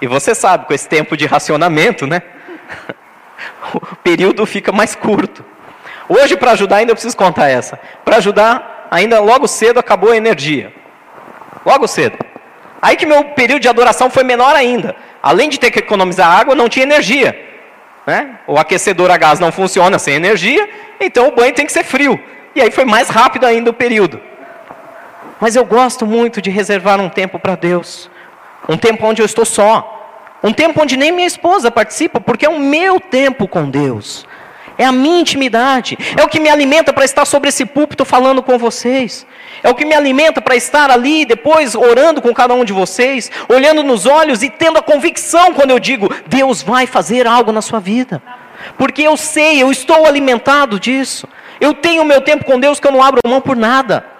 E 0.00 0.06
você 0.06 0.34
sabe, 0.34 0.66
com 0.66 0.74
esse 0.74 0.88
tempo 0.88 1.16
de 1.16 1.26
racionamento, 1.26 2.06
né? 2.06 2.22
O 3.74 3.96
período 3.96 4.46
fica 4.46 4.70
mais 4.70 4.94
curto. 4.94 5.44
Hoje, 6.08 6.36
para 6.36 6.52
ajudar, 6.52 6.76
ainda 6.76 6.92
eu 6.92 6.94
preciso 6.94 7.16
contar 7.16 7.48
essa. 7.48 7.78
Para 8.04 8.16
ajudar, 8.18 8.86
ainda 8.90 9.20
logo 9.20 9.48
cedo 9.48 9.78
acabou 9.78 10.12
a 10.12 10.16
energia. 10.16 10.72
Logo 11.66 11.88
cedo. 11.88 12.16
Aí 12.80 12.96
que 12.96 13.04
meu 13.04 13.24
período 13.24 13.62
de 13.62 13.68
adoração 13.68 14.08
foi 14.08 14.22
menor 14.22 14.54
ainda. 14.54 14.94
Além 15.20 15.48
de 15.48 15.58
ter 15.58 15.72
que 15.72 15.80
economizar 15.80 16.30
água, 16.30 16.54
não 16.54 16.68
tinha 16.68 16.84
energia. 16.84 17.36
Né? 18.06 18.38
O 18.46 18.56
aquecedor 18.56 19.10
a 19.10 19.16
gás 19.16 19.40
não 19.40 19.50
funciona 19.50 19.98
sem 19.98 20.14
energia, 20.14 20.68
então 21.00 21.26
o 21.26 21.32
banho 21.32 21.52
tem 21.52 21.66
que 21.66 21.72
ser 21.72 21.82
frio. 21.82 22.20
E 22.54 22.60
aí 22.60 22.70
foi 22.70 22.84
mais 22.84 23.08
rápido 23.08 23.44
ainda 23.44 23.70
o 23.70 23.74
período. 23.74 24.20
Mas 25.40 25.56
eu 25.56 25.64
gosto 25.64 26.06
muito 26.06 26.40
de 26.40 26.50
reservar 26.50 27.00
um 27.00 27.08
tempo 27.08 27.36
para 27.36 27.56
Deus. 27.56 28.08
Um 28.68 28.76
tempo 28.76 29.04
onde 29.04 29.20
eu 29.20 29.26
estou 29.26 29.44
só. 29.44 29.92
Um 30.44 30.52
tempo 30.52 30.80
onde 30.80 30.96
nem 30.96 31.10
minha 31.10 31.26
esposa 31.26 31.68
participa, 31.68 32.20
porque 32.20 32.46
é 32.46 32.48
o 32.48 32.60
meu 32.60 33.00
tempo 33.00 33.48
com 33.48 33.68
Deus. 33.68 34.24
É 34.78 34.84
a 34.84 34.92
minha 34.92 35.20
intimidade. 35.20 35.96
É 36.16 36.22
o 36.22 36.28
que 36.28 36.40
me 36.40 36.48
alimenta 36.48 36.92
para 36.92 37.04
estar 37.04 37.24
sobre 37.24 37.48
esse 37.48 37.64
púlpito 37.64 38.04
falando 38.04 38.42
com 38.42 38.58
vocês. 38.58 39.26
É 39.62 39.68
o 39.70 39.74
que 39.74 39.84
me 39.84 39.94
alimenta 39.94 40.40
para 40.40 40.56
estar 40.56 40.90
ali 40.90 41.24
depois 41.24 41.74
orando 41.74 42.20
com 42.20 42.32
cada 42.34 42.54
um 42.54 42.64
de 42.64 42.72
vocês, 42.72 43.30
olhando 43.48 43.82
nos 43.82 44.06
olhos 44.06 44.42
e 44.42 44.50
tendo 44.50 44.78
a 44.78 44.82
convicção 44.82 45.54
quando 45.54 45.70
eu 45.70 45.78
digo: 45.78 46.12
Deus 46.26 46.62
vai 46.62 46.86
fazer 46.86 47.26
algo 47.26 47.52
na 47.52 47.62
sua 47.62 47.80
vida. 47.80 48.22
Porque 48.76 49.02
eu 49.02 49.16
sei, 49.16 49.62
eu 49.62 49.70
estou 49.70 50.06
alimentado 50.06 50.78
disso. 50.80 51.28
Eu 51.60 51.72
tenho 51.72 52.02
o 52.02 52.06
meu 52.06 52.20
tempo 52.20 52.44
com 52.44 52.60
Deus 52.60 52.78
que 52.78 52.86
eu 52.86 52.92
não 52.92 53.02
abro 53.02 53.20
mão 53.26 53.40
por 53.40 53.56
nada. 53.56 54.15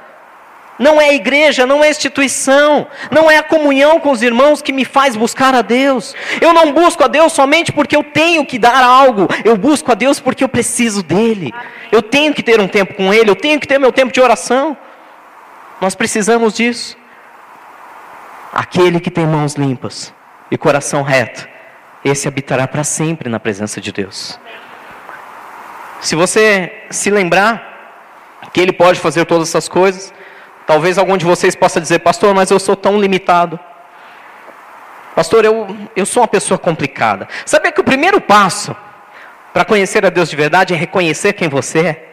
Não 0.78 1.00
é 1.00 1.08
a 1.08 1.14
igreja, 1.14 1.64
não 1.66 1.82
é 1.82 1.88
a 1.88 1.90
instituição, 1.90 2.86
não 3.10 3.30
é 3.30 3.38
a 3.38 3.42
comunhão 3.42 3.98
com 3.98 4.10
os 4.10 4.22
irmãos 4.22 4.60
que 4.60 4.72
me 4.72 4.84
faz 4.84 5.16
buscar 5.16 5.54
a 5.54 5.62
Deus. 5.62 6.14
Eu 6.40 6.52
não 6.52 6.72
busco 6.72 7.02
a 7.02 7.06
Deus 7.08 7.32
somente 7.32 7.72
porque 7.72 7.96
eu 7.96 8.04
tenho 8.04 8.44
que 8.44 8.58
dar 8.58 8.84
algo, 8.84 9.26
eu 9.44 9.56
busco 9.56 9.90
a 9.90 9.94
Deus 9.94 10.20
porque 10.20 10.44
eu 10.44 10.48
preciso 10.48 11.02
dEle. 11.02 11.54
Eu 11.90 12.02
tenho 12.02 12.34
que 12.34 12.42
ter 12.42 12.60
um 12.60 12.68
tempo 12.68 12.94
com 12.94 13.12
Ele, 13.12 13.30
eu 13.30 13.36
tenho 13.36 13.58
que 13.58 13.66
ter 13.66 13.78
meu 13.78 13.90
tempo 13.90 14.12
de 14.12 14.20
oração. 14.20 14.76
Nós 15.80 15.94
precisamos 15.94 16.54
disso. 16.54 16.96
Aquele 18.52 19.00
que 19.00 19.10
tem 19.10 19.26
mãos 19.26 19.54
limpas 19.54 20.12
e 20.50 20.58
coração 20.58 21.02
reto, 21.02 21.48
esse 22.04 22.28
habitará 22.28 22.68
para 22.68 22.84
sempre 22.84 23.28
na 23.28 23.40
presença 23.40 23.80
de 23.80 23.92
Deus. 23.92 24.38
Se 26.00 26.14
você 26.14 26.84
se 26.90 27.10
lembrar 27.10 27.76
que 28.52 28.60
Ele 28.60 28.72
pode 28.72 29.00
fazer 29.00 29.24
todas 29.24 29.48
essas 29.48 29.68
coisas, 29.68 30.12
Talvez 30.66 30.98
algum 30.98 31.16
de 31.16 31.24
vocês 31.24 31.55
possa 31.55 31.81
dizer, 31.81 32.00
pastor, 32.00 32.35
mas 32.35 32.50
eu 32.50 32.59
sou 32.59 32.74
tão 32.74 33.00
limitado. 33.00 33.59
Pastor, 35.14 35.44
eu, 35.44 35.66
eu 35.94 36.05
sou 36.05 36.22
uma 36.22 36.29
pessoa 36.29 36.59
complicada. 36.59 37.29
Sabia 37.46 37.72
que 37.72 37.81
o 37.81 37.85
primeiro 37.85 38.20
passo 38.20 38.76
para 39.52 39.64
conhecer 39.64 40.05
a 40.05 40.11
Deus 40.11 40.29
de 40.29 40.37
verdade 40.37 40.74
é 40.74 40.76
reconhecer 40.76 41.33
quem 41.33 41.48
você 41.48 41.79
é? 41.79 42.09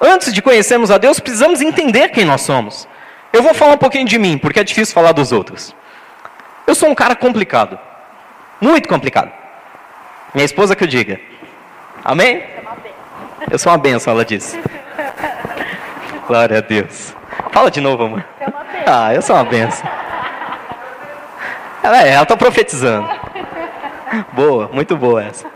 Antes 0.00 0.32
de 0.32 0.42
conhecermos 0.42 0.90
a 0.90 0.98
Deus, 0.98 1.20
precisamos 1.20 1.60
entender 1.60 2.08
quem 2.08 2.24
nós 2.24 2.40
somos. 2.40 2.88
Eu 3.32 3.42
vou 3.42 3.54
falar 3.54 3.74
um 3.74 3.78
pouquinho 3.78 4.04
de 4.04 4.18
mim, 4.18 4.36
porque 4.36 4.58
é 4.58 4.64
difícil 4.64 4.92
falar 4.92 5.12
dos 5.12 5.30
outros. 5.30 5.76
Eu 6.66 6.74
sou 6.74 6.88
um 6.88 6.94
cara 6.94 7.14
complicado. 7.14 7.78
Muito 8.60 8.88
complicado. 8.88 9.30
Minha 10.34 10.44
esposa 10.44 10.74
que 10.74 10.82
eu 10.82 10.88
diga. 10.88 11.20
Amém? 12.04 12.42
Eu 13.50 13.58
sou 13.58 13.70
uma 13.70 13.78
benção, 13.78 14.12
ela 14.12 14.24
disse. 14.24 14.58
Glória 16.26 16.58
a 16.58 16.60
Deus. 16.60 17.14
Fala 17.50 17.70
de 17.70 17.80
novo, 17.80 18.04
amor. 18.04 18.24
Ah, 18.86 19.14
eu 19.14 19.22
sou 19.22 19.36
uma 19.36 19.44
benção. 19.44 19.88
Ela 21.82 22.02
é, 22.02 22.10
ela 22.10 22.22
está 22.22 22.36
profetizando. 22.36 23.08
Boa, 24.32 24.68
muito 24.72 24.96
boa 24.96 25.22
essa. 25.22 25.46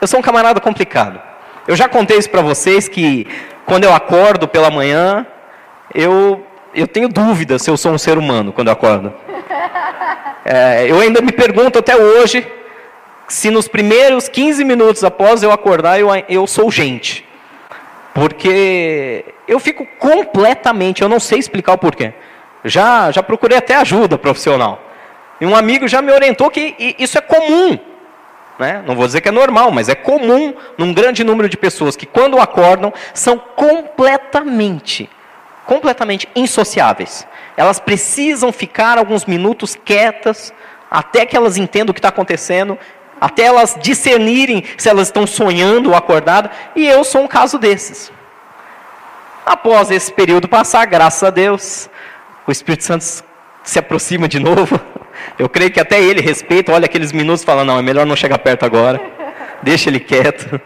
Eu 0.00 0.06
sou 0.06 0.18
um 0.18 0.22
camarada 0.22 0.60
complicado. 0.60 1.20
Eu 1.66 1.76
já 1.76 1.88
contei 1.88 2.18
isso 2.18 2.30
para 2.30 2.42
vocês 2.42 2.88
que 2.88 3.26
quando 3.66 3.84
eu 3.84 3.94
acordo 3.94 4.48
pela 4.48 4.70
manhã, 4.70 5.26
eu, 5.94 6.44
eu 6.74 6.88
tenho 6.88 7.08
dúvida 7.08 7.58
se 7.58 7.70
eu 7.70 7.76
sou 7.76 7.92
um 7.92 7.98
ser 7.98 8.18
humano 8.18 8.52
quando 8.52 8.68
eu 8.68 8.72
acordo. 8.72 9.12
É, 10.44 10.90
eu 10.90 10.98
ainda 10.98 11.20
me 11.20 11.30
pergunto 11.30 11.78
até 11.78 11.94
hoje 11.94 12.44
se 13.28 13.48
nos 13.48 13.68
primeiros 13.68 14.28
15 14.28 14.64
minutos 14.64 15.04
após 15.04 15.42
eu 15.42 15.52
acordar 15.52 16.00
eu, 16.00 16.08
eu 16.28 16.46
sou 16.46 16.70
gente. 16.70 17.24
Porque 18.12 19.24
eu 19.52 19.60
fico 19.60 19.86
completamente, 19.98 21.02
eu 21.02 21.08
não 21.08 21.20
sei 21.20 21.38
explicar 21.38 21.72
o 21.74 21.78
porquê. 21.78 22.12
Já, 22.64 23.10
já 23.10 23.22
procurei 23.22 23.58
até 23.58 23.74
ajuda 23.76 24.16
profissional. 24.16 24.80
E 25.40 25.46
um 25.46 25.54
amigo 25.54 25.88
já 25.88 26.00
me 26.00 26.12
orientou 26.12 26.50
que 26.50 26.94
isso 26.98 27.18
é 27.18 27.20
comum. 27.20 27.78
Né? 28.58 28.82
Não 28.86 28.94
vou 28.94 29.06
dizer 29.06 29.20
que 29.20 29.28
é 29.28 29.32
normal, 29.32 29.70
mas 29.70 29.88
é 29.88 29.94
comum 29.94 30.54
num 30.78 30.92
grande 30.94 31.24
número 31.24 31.48
de 31.48 31.56
pessoas 31.56 31.96
que, 31.96 32.06
quando 32.06 32.38
acordam, 32.38 32.92
são 33.12 33.38
completamente, 33.38 35.10
completamente 35.66 36.28
insociáveis. 36.36 37.26
Elas 37.56 37.80
precisam 37.80 38.52
ficar 38.52 38.98
alguns 38.98 39.24
minutos 39.24 39.74
quietas, 39.74 40.52
até 40.90 41.26
que 41.26 41.36
elas 41.36 41.56
entendam 41.56 41.90
o 41.90 41.94
que 41.94 41.98
está 41.98 42.10
acontecendo, 42.10 42.78
até 43.20 43.44
elas 43.44 43.76
discernirem 43.80 44.64
se 44.78 44.88
elas 44.88 45.08
estão 45.08 45.26
sonhando 45.26 45.90
ou 45.90 45.96
acordadas, 45.96 46.52
e 46.76 46.86
eu 46.86 47.02
sou 47.02 47.22
um 47.22 47.28
caso 47.28 47.58
desses. 47.58 48.12
Após 49.44 49.90
esse 49.90 50.12
período 50.12 50.48
passar, 50.48 50.86
graças 50.86 51.22
a 51.22 51.30
Deus, 51.30 51.90
o 52.46 52.52
Espírito 52.52 52.84
Santo 52.84 53.04
se 53.62 53.78
aproxima 53.78 54.28
de 54.28 54.38
novo. 54.38 54.80
Eu 55.38 55.48
creio 55.48 55.70
que 55.70 55.80
até 55.80 56.00
ele 56.00 56.20
respeita, 56.20 56.72
olha 56.72 56.86
aqueles 56.86 57.12
minutos 57.12 57.42
e 57.42 57.46
fala: 57.46 57.64
não, 57.64 57.78
é 57.78 57.82
melhor 57.82 58.06
não 58.06 58.16
chegar 58.16 58.38
perto 58.38 58.64
agora, 58.64 59.00
deixa 59.62 59.90
ele 59.90 60.00
quieto. 60.00 60.60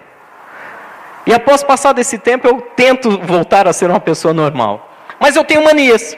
E 1.27 1.35
após 1.35 1.63
passar 1.63 1.93
desse 1.93 2.19
tempo, 2.19 2.47
eu 2.47 2.61
tento 2.61 3.19
voltar 3.19 3.67
a 3.67 3.73
ser 3.73 3.91
uma 3.91 3.99
pessoa 3.99 4.33
normal. 4.33 4.93
Mas 5.19 5.35
eu 5.35 5.45
tenho 5.45 5.65
manias, 5.65 6.17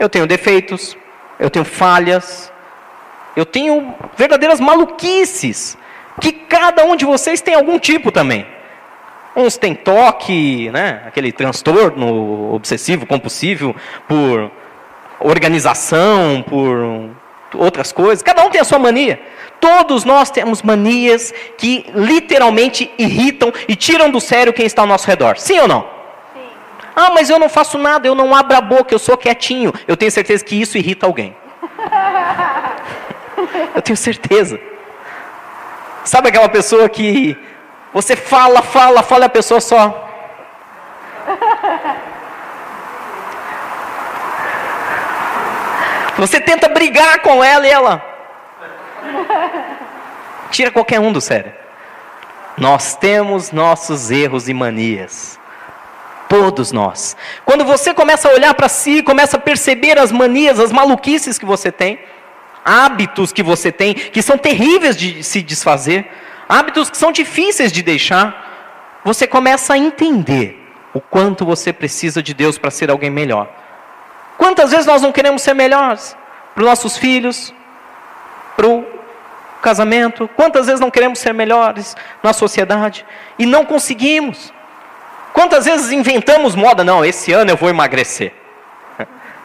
eu 0.00 0.08
tenho 0.08 0.26
defeitos, 0.26 0.96
eu 1.38 1.50
tenho 1.50 1.64
falhas, 1.64 2.50
eu 3.36 3.44
tenho 3.44 3.94
verdadeiras 4.16 4.58
maluquices, 4.58 5.76
que 6.20 6.32
cada 6.32 6.84
um 6.84 6.96
de 6.96 7.04
vocês 7.04 7.42
tem 7.42 7.54
algum 7.54 7.78
tipo 7.78 8.10
também. 8.10 8.46
Uns 9.36 9.58
têm 9.58 9.74
toque, 9.74 10.70
né, 10.70 11.02
aquele 11.06 11.30
transtorno 11.30 12.54
obsessivo, 12.54 13.04
compulsivo, 13.04 13.76
por 14.08 14.50
organização, 15.20 16.42
por 16.48 17.10
outras 17.54 17.92
coisas. 17.92 18.22
Cada 18.22 18.44
um 18.44 18.50
tem 18.50 18.60
a 18.60 18.64
sua 18.64 18.78
mania. 18.78 19.20
Todos 19.60 20.04
nós 20.04 20.30
temos 20.30 20.62
manias 20.62 21.34
que 21.58 21.84
literalmente 21.94 22.90
irritam 22.98 23.52
e 23.68 23.76
tiram 23.76 24.10
do 24.10 24.20
sério 24.20 24.52
quem 24.52 24.64
está 24.64 24.82
ao 24.82 24.88
nosso 24.88 25.06
redor. 25.06 25.36
Sim 25.38 25.60
ou 25.60 25.68
não? 25.68 25.82
Sim. 25.82 26.40
Ah, 26.94 27.10
mas 27.14 27.28
eu 27.28 27.38
não 27.38 27.48
faço 27.48 27.76
nada, 27.76 28.08
eu 28.08 28.14
não 28.14 28.34
abro 28.34 28.56
a 28.56 28.60
boca, 28.60 28.94
eu 28.94 28.98
sou 28.98 29.16
quietinho. 29.16 29.72
Eu 29.86 29.96
tenho 29.96 30.10
certeza 30.10 30.42
que 30.44 30.58
isso 30.58 30.78
irrita 30.78 31.06
alguém. 31.06 31.36
Eu 33.74 33.82
tenho 33.82 33.96
certeza. 33.96 34.58
Sabe 36.02 36.28
aquela 36.28 36.48
pessoa 36.48 36.88
que 36.88 37.36
você 37.96 38.14
fala, 38.14 38.60
fala, 38.60 39.02
fala 39.02 39.24
a 39.24 39.28
pessoa 39.30 39.58
só. 39.58 40.06
Você 46.18 46.38
tenta 46.38 46.68
brigar 46.68 47.20
com 47.22 47.42
ela 47.42 47.66
e 47.66 47.70
ela. 47.70 48.04
Tira 50.50 50.70
qualquer 50.70 51.00
um 51.00 51.10
do 51.10 51.22
sério. 51.22 51.54
Nós 52.58 52.94
temos 52.94 53.50
nossos 53.50 54.10
erros 54.10 54.46
e 54.46 54.52
manias. 54.52 55.40
Todos 56.28 56.72
nós. 56.72 57.16
Quando 57.46 57.64
você 57.64 57.94
começa 57.94 58.28
a 58.28 58.32
olhar 58.34 58.52
para 58.52 58.68
si, 58.68 59.02
começa 59.02 59.38
a 59.38 59.40
perceber 59.40 59.98
as 59.98 60.12
manias, 60.12 60.60
as 60.60 60.70
maluquices 60.70 61.38
que 61.38 61.46
você 61.46 61.72
tem, 61.72 61.98
hábitos 62.62 63.32
que 63.32 63.42
você 63.42 63.72
tem 63.72 63.94
que 63.94 64.20
são 64.20 64.36
terríveis 64.36 64.98
de 64.98 65.22
se 65.22 65.40
desfazer, 65.40 66.06
hábitos 66.48 66.90
que 66.90 66.96
são 66.96 67.12
difíceis 67.12 67.72
de 67.72 67.82
deixar, 67.82 69.00
você 69.04 69.26
começa 69.26 69.74
a 69.74 69.78
entender 69.78 70.62
o 70.92 71.00
quanto 71.00 71.44
você 71.44 71.72
precisa 71.72 72.22
de 72.22 72.32
Deus 72.32 72.58
para 72.58 72.70
ser 72.70 72.90
alguém 72.90 73.10
melhor. 73.10 73.48
Quantas 74.38 74.70
vezes 74.70 74.86
nós 74.86 75.02
não 75.02 75.12
queremos 75.12 75.42
ser 75.42 75.54
melhores 75.54 76.16
para 76.54 76.62
os 76.62 76.68
nossos 76.68 76.96
filhos, 76.96 77.54
para 78.56 78.66
o 78.66 78.84
casamento? 79.62 80.28
Quantas 80.34 80.66
vezes 80.66 80.80
não 80.80 80.90
queremos 80.90 81.18
ser 81.18 81.32
melhores 81.32 81.96
na 82.22 82.32
sociedade 82.32 83.04
e 83.38 83.46
não 83.46 83.64
conseguimos? 83.64 84.52
Quantas 85.32 85.66
vezes 85.66 85.92
inventamos 85.92 86.54
moda? 86.54 86.82
Não, 86.82 87.04
esse 87.04 87.32
ano 87.32 87.50
eu 87.50 87.56
vou 87.56 87.68
emagrecer. 87.68 88.32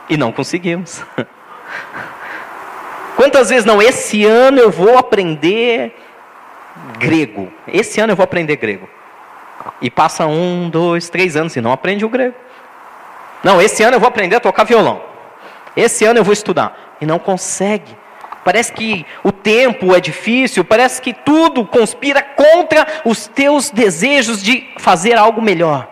E 0.07 0.15
não 0.15 0.31
conseguimos. 0.31 1.03
Quantas 3.15 3.49
vezes 3.49 3.65
não? 3.65 3.81
Esse 3.81 4.25
ano 4.25 4.59
eu 4.59 4.71
vou 4.71 4.97
aprender 4.97 5.93
grego. 6.97 7.51
Esse 7.67 7.99
ano 7.99 8.13
eu 8.13 8.15
vou 8.15 8.23
aprender 8.23 8.55
grego. 8.55 8.89
E 9.81 9.89
passa 9.89 10.25
um, 10.25 10.69
dois, 10.69 11.09
três 11.09 11.35
anos 11.35 11.55
e 11.55 11.61
não 11.61 11.71
aprende 11.71 12.05
o 12.05 12.09
grego. 12.09 12.35
Não, 13.43 13.61
esse 13.61 13.83
ano 13.83 13.95
eu 13.95 13.99
vou 13.99 14.07
aprender 14.07 14.35
a 14.35 14.39
tocar 14.39 14.63
violão. 14.63 15.01
Esse 15.75 16.05
ano 16.05 16.19
eu 16.19 16.23
vou 16.23 16.33
estudar. 16.33 16.97
E 16.99 17.05
não 17.05 17.19
consegue. 17.19 17.95
Parece 18.43 18.73
que 18.73 19.05
o 19.23 19.31
tempo 19.31 19.95
é 19.95 19.99
difícil, 19.99 20.65
parece 20.65 21.01
que 21.01 21.13
tudo 21.13 21.65
conspira 21.65 22.21
contra 22.21 22.87
os 23.05 23.27
teus 23.27 23.69
desejos 23.69 24.41
de 24.41 24.67
fazer 24.77 25.15
algo 25.15 25.41
melhor. 25.41 25.90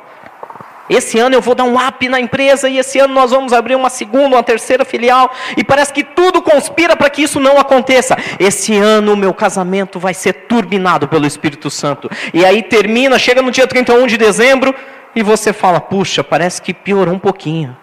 Esse 0.90 1.20
ano 1.20 1.36
eu 1.36 1.42
vou 1.42 1.54
dar 1.54 1.66
um 1.66 1.76
up 1.76 2.10
na 2.10 2.20
empresa 2.20 2.68
e 2.68 2.78
esse 2.78 3.00
ano 3.00 3.14
nós 3.14 3.32
vamos 3.32 3.54
abrir 3.54 3.76
uma 3.76 3.90
segunda, 3.90 4.36
uma 4.36 4.44
terceira 4.44 4.84
filial 4.84 5.32
e 5.56 5.64
parece 5.64 5.94
que 5.94 6.04
tudo 6.04 6.42
conspira 6.42 6.96
para 6.96 7.10
que 7.10 7.22
isso 7.22 7.40
não 7.40 7.60
aconteça. 7.60 8.18
Esse 8.40 8.76
ano 8.76 9.14
o 9.14 9.18
meu 9.18 9.34
casamento 9.34 10.00
vai 10.00 10.14
ser 10.14 10.34
turbinado 10.34 11.08
pelo 11.08 11.28
Espírito 11.28 11.70
Santo. 11.70 12.10
E 12.34 12.44
aí 12.44 12.64
termina, 12.64 13.20
chega 13.20 13.42
no 13.42 13.52
dia 13.52 13.68
31 13.68 14.08
de 14.08 14.18
dezembro 14.18 14.74
e 15.16 15.22
você 15.22 15.54
fala: 15.54 15.80
"Puxa, 15.80 16.24
parece 16.24 16.62
que 16.62 16.74
piorou 16.74 17.14
um 17.14 17.20
pouquinho". 17.20 17.78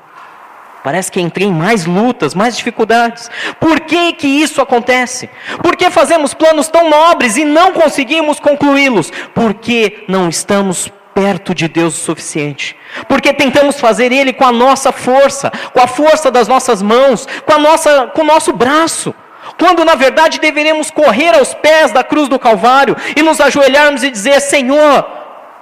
Parece 0.87 1.11
que 1.11 1.21
entrei 1.21 1.49
em 1.49 1.53
mais 1.53 1.85
lutas, 1.85 2.33
mais 2.33 2.57
dificuldades. 2.57 3.29
Por 3.59 3.81
que 3.81 4.13
que 4.13 4.29
isso 4.29 4.63
acontece? 4.63 5.29
Por 5.61 5.75
que 5.75 5.91
fazemos 5.91 6.33
planos 6.33 6.69
tão 6.69 6.89
nobres 6.89 7.37
e 7.37 7.45
não 7.45 7.73
conseguimos 7.73 8.39
concluí-los? 8.39 9.11
Porque 9.35 10.05
não 10.07 10.29
estamos 10.29 10.89
perto 11.17 11.55
de 11.55 11.67
Deus 11.67 11.95
o 11.95 12.05
suficiente. 12.05 12.77
Porque 13.09 13.33
tentamos 13.33 13.81
fazer 13.81 14.13
ele 14.13 14.35
com 14.35 14.45
a 14.45 14.53
nossa 14.53 14.93
força, 14.93 15.51
com 15.73 15.81
a 15.81 15.87
força 15.87 16.31
das 16.31 16.47
nossas 16.47 16.83
mãos, 16.83 17.27
com 17.47 17.55
a 17.55 17.59
nossa 17.59 18.09
com 18.09 18.21
o 18.21 18.27
nosso 18.27 18.53
braço. 18.53 19.15
Quando 19.59 19.83
na 19.83 19.95
verdade 19.95 20.39
deveríamos 20.39 20.91
correr 20.91 21.35
aos 21.35 21.55
pés 21.55 21.91
da 21.91 22.05
cruz 22.05 22.29
do 22.29 22.39
Calvário 22.39 22.95
e 23.17 23.23
nos 23.23 23.41
ajoelharmos 23.41 24.03
e 24.05 24.11
dizer: 24.11 24.39
Senhor, 24.41 25.07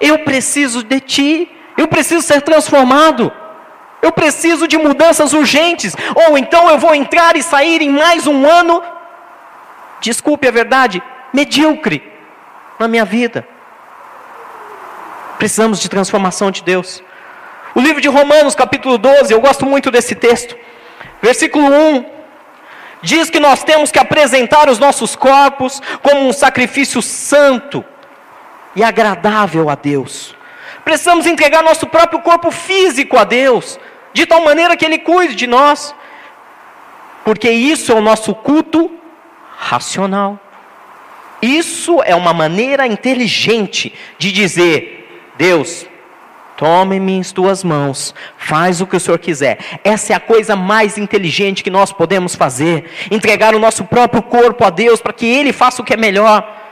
eu 0.00 0.18
preciso 0.24 0.82
de 0.82 0.98
ti, 0.98 1.48
eu 1.78 1.86
preciso 1.86 2.22
ser 2.22 2.42
transformado. 2.42 3.32
Eu 4.02 4.12
preciso 4.12 4.68
de 4.68 4.76
mudanças 4.76 5.32
urgentes, 5.32 5.96
ou 6.26 6.36
então 6.36 6.68
eu 6.68 6.76
vou 6.76 6.94
entrar 6.94 7.36
e 7.36 7.42
sair 7.42 7.80
em 7.80 7.88
mais 7.88 8.26
um 8.26 8.46
ano, 8.46 8.82
desculpe 9.98 10.46
a 10.46 10.50
verdade, 10.50 11.02
medíocre 11.32 12.02
na 12.78 12.86
minha 12.86 13.06
vida. 13.06 13.48
Precisamos 15.44 15.78
de 15.78 15.90
transformação 15.90 16.50
de 16.50 16.62
Deus. 16.62 17.02
O 17.74 17.80
livro 17.82 18.00
de 18.00 18.08
Romanos, 18.08 18.54
capítulo 18.54 18.96
12, 18.96 19.30
eu 19.30 19.42
gosto 19.42 19.66
muito 19.66 19.90
desse 19.90 20.14
texto. 20.14 20.56
Versículo 21.20 21.66
1 21.66 22.06
diz 23.02 23.28
que 23.28 23.38
nós 23.38 23.62
temos 23.62 23.90
que 23.90 23.98
apresentar 23.98 24.70
os 24.70 24.78
nossos 24.78 25.14
corpos 25.14 25.82
como 26.02 26.26
um 26.26 26.32
sacrifício 26.32 27.02
santo 27.02 27.84
e 28.74 28.82
agradável 28.82 29.68
a 29.68 29.74
Deus. 29.74 30.34
Precisamos 30.82 31.26
entregar 31.26 31.62
nosso 31.62 31.86
próprio 31.88 32.20
corpo 32.20 32.50
físico 32.50 33.18
a 33.18 33.24
Deus, 33.24 33.78
de 34.14 34.24
tal 34.24 34.42
maneira 34.42 34.78
que 34.78 34.86
Ele 34.86 34.96
cuide 34.96 35.34
de 35.34 35.46
nós, 35.46 35.94
porque 37.22 37.50
isso 37.50 37.92
é 37.92 37.94
o 37.94 38.00
nosso 38.00 38.34
culto 38.34 38.90
racional. 39.58 40.40
Isso 41.42 42.00
é 42.02 42.16
uma 42.16 42.32
maneira 42.32 42.86
inteligente 42.86 43.92
de 44.16 44.32
dizer: 44.32 45.03
Deus, 45.36 45.86
tome-me 46.56 47.12
em 47.12 47.22
tuas 47.22 47.64
mãos, 47.64 48.14
faz 48.36 48.80
o 48.80 48.86
que 48.86 48.96
o 48.96 49.00
Senhor 49.00 49.18
quiser. 49.18 49.58
Essa 49.82 50.12
é 50.12 50.16
a 50.16 50.20
coisa 50.20 50.54
mais 50.54 50.96
inteligente 50.96 51.64
que 51.64 51.70
nós 51.70 51.92
podemos 51.92 52.34
fazer: 52.34 52.90
entregar 53.10 53.54
o 53.54 53.58
nosso 53.58 53.84
próprio 53.84 54.22
corpo 54.22 54.64
a 54.64 54.70
Deus 54.70 55.00
para 55.00 55.12
que 55.12 55.26
Ele 55.26 55.52
faça 55.52 55.82
o 55.82 55.84
que 55.84 55.94
é 55.94 55.96
melhor. 55.96 56.62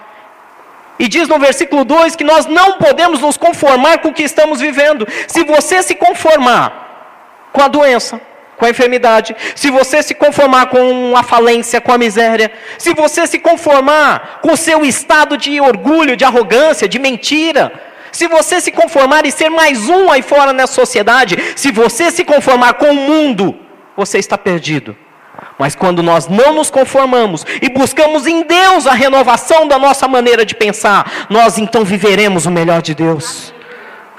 E 0.98 1.08
diz 1.08 1.26
no 1.26 1.38
versículo 1.38 1.84
2 1.84 2.14
que 2.14 2.22
nós 2.22 2.46
não 2.46 2.74
podemos 2.74 3.20
nos 3.20 3.36
conformar 3.36 3.98
com 3.98 4.08
o 4.08 4.14
que 4.14 4.22
estamos 4.22 4.60
vivendo. 4.60 5.06
Se 5.26 5.42
você 5.42 5.82
se 5.82 5.96
conformar 5.96 7.48
com 7.52 7.60
a 7.60 7.66
doença, 7.66 8.20
com 8.56 8.66
a 8.66 8.70
enfermidade, 8.70 9.34
se 9.56 9.70
você 9.72 10.00
se 10.04 10.14
conformar 10.14 10.66
com 10.66 11.16
a 11.16 11.24
falência, 11.24 11.80
com 11.80 11.90
a 11.90 11.98
miséria, 11.98 12.52
se 12.78 12.94
você 12.94 13.26
se 13.26 13.40
conformar 13.40 14.38
com 14.40 14.52
o 14.52 14.56
seu 14.56 14.84
estado 14.84 15.36
de 15.36 15.60
orgulho, 15.60 16.16
de 16.16 16.24
arrogância, 16.24 16.88
de 16.88 17.00
mentira, 17.00 17.72
se 18.12 18.28
você 18.28 18.60
se 18.60 18.70
conformar 18.70 19.26
e 19.26 19.32
ser 19.32 19.48
mais 19.48 19.88
um 19.88 20.10
aí 20.10 20.22
fora 20.22 20.52
na 20.52 20.66
sociedade, 20.66 21.36
se 21.56 21.72
você 21.72 22.10
se 22.10 22.24
conformar 22.24 22.74
com 22.74 22.90
o 22.90 22.94
mundo, 22.94 23.56
você 23.96 24.18
está 24.18 24.38
perdido. 24.38 24.96
Mas 25.58 25.74
quando 25.74 26.02
nós 26.02 26.28
não 26.28 26.54
nos 26.54 26.70
conformamos 26.70 27.44
e 27.60 27.68
buscamos 27.68 28.26
em 28.26 28.42
Deus 28.42 28.86
a 28.86 28.92
renovação 28.92 29.66
da 29.66 29.78
nossa 29.78 30.06
maneira 30.06 30.44
de 30.44 30.54
pensar, 30.54 31.26
nós 31.28 31.58
então 31.58 31.84
viveremos 31.84 32.46
o 32.46 32.50
melhor 32.50 32.82
de 32.82 32.94
Deus. 32.94 33.52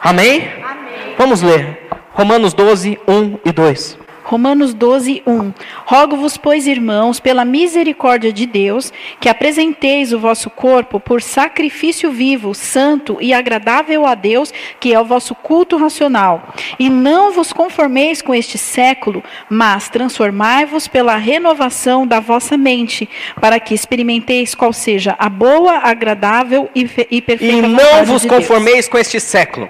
Amém? 0.02 0.52
Amém. 0.64 1.16
Vamos 1.18 1.42
ler. 1.42 1.88
Romanos 2.12 2.54
12, 2.54 3.00
1 3.08 3.40
e 3.46 3.52
2. 3.52 4.03
Romanos 4.34 4.74
12, 4.74 5.22
1. 5.28 5.54
Rogo-vos, 5.86 6.38
pois, 6.38 6.65
irmãos, 6.65 7.19
pela 7.19 7.46
misericórdia 7.46 8.34
de 8.34 8.48
Deus, 8.48 8.91
que 9.19 9.30
apresenteis 9.30 10.12
o 10.12 10.17
vosso 10.17 10.50
corpo 10.50 11.00
por 11.00 11.22
sacrifício 11.22 12.10
vivo, 12.10 12.56
santo 12.56 13.19
e 13.22 13.32
agradável 13.32 14.08
a 14.08 14.15
Deus, 14.15 14.52
que 14.80 14.91
é 14.91 15.00
o 15.00 15.06
vosso 15.06 15.36
culto 15.36 15.78
racional. 15.78 16.52
E 16.80 16.89
não 16.89 17.32
vos 17.32 17.54
conformeis 17.54 18.24
com 18.24 18.34
este 18.34 18.58
século, 18.58 19.24
mas 19.48 19.88
transformai-vos 19.88 20.88
pela 20.88 21.15
renovação 21.15 22.08
da 22.08 22.19
vossa 22.19 22.58
mente, 22.58 23.08
para 23.39 23.60
que 23.60 23.76
experimenteis 23.76 24.56
qual 24.56 24.74
seja 24.74 25.15
a 25.19 25.30
boa, 25.30 25.74
agradável 25.74 26.67
e, 26.74 26.89
e 27.12 27.22
perfeita 27.22 27.46
E 27.46 27.62
não 27.62 27.69
vontade 27.69 28.06
vos 28.08 28.24
de 28.24 28.28
Deus. 28.28 28.41
conformeis 28.41 28.88
com 28.88 28.98
este 28.98 29.19
século, 29.19 29.69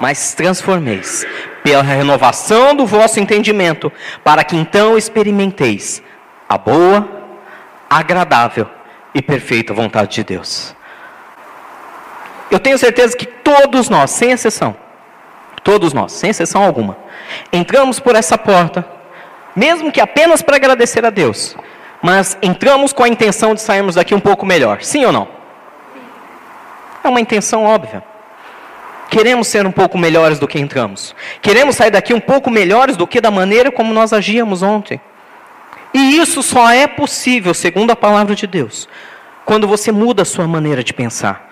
mas 0.00 0.34
transformeis 0.34 1.26
pela 1.62 1.82
renovação 1.82 2.74
do 2.74 2.86
vosso 2.86 3.20
entendimento, 3.20 3.92
para 4.22 4.44
que 4.44 4.56
então 4.56 4.96
experimenteis 4.96 6.02
a 6.48 6.56
boa, 6.56 7.06
agradável 7.90 8.66
e 9.14 9.20
perfeita 9.20 9.74
vontade 9.74 10.14
de 10.14 10.24
Deus. 10.24 10.74
Eu 12.50 12.58
tenho 12.58 12.78
certeza 12.78 13.16
que 13.16 13.26
todos 13.26 13.88
nós, 13.88 14.10
sem 14.10 14.30
exceção, 14.30 14.74
todos 15.62 15.92
nós, 15.92 16.12
sem 16.12 16.30
exceção 16.30 16.62
alguma, 16.62 16.96
entramos 17.52 18.00
por 18.00 18.14
essa 18.14 18.38
porta, 18.38 18.86
mesmo 19.54 19.92
que 19.92 20.00
apenas 20.00 20.40
para 20.40 20.56
agradecer 20.56 21.04
a 21.04 21.10
Deus, 21.10 21.56
mas 22.00 22.38
entramos 22.40 22.92
com 22.92 23.02
a 23.02 23.08
intenção 23.08 23.54
de 23.54 23.60
sairmos 23.60 23.96
daqui 23.96 24.14
um 24.14 24.20
pouco 24.20 24.46
melhor, 24.46 24.82
sim 24.82 25.04
ou 25.04 25.12
não? 25.12 25.28
É 27.02 27.08
uma 27.08 27.20
intenção 27.20 27.64
óbvia. 27.64 28.02
Queremos 29.10 29.48
ser 29.48 29.66
um 29.66 29.72
pouco 29.72 29.96
melhores 29.96 30.38
do 30.38 30.46
que 30.46 30.58
entramos. 30.58 31.14
Queremos 31.40 31.76
sair 31.76 31.90
daqui 31.90 32.12
um 32.12 32.20
pouco 32.20 32.50
melhores 32.50 32.96
do 32.96 33.06
que 33.06 33.20
da 33.20 33.30
maneira 33.30 33.72
como 33.72 33.92
nós 33.92 34.12
agíamos 34.12 34.62
ontem. 34.62 35.00
E 35.94 36.18
isso 36.18 36.42
só 36.42 36.70
é 36.70 36.86
possível, 36.86 37.54
segundo 37.54 37.90
a 37.90 37.96
palavra 37.96 38.34
de 38.34 38.46
Deus, 38.46 38.86
quando 39.46 39.66
você 39.66 39.90
muda 39.90 40.22
a 40.22 40.26
sua 40.26 40.46
maneira 40.46 40.84
de 40.84 40.92
pensar. 40.92 41.48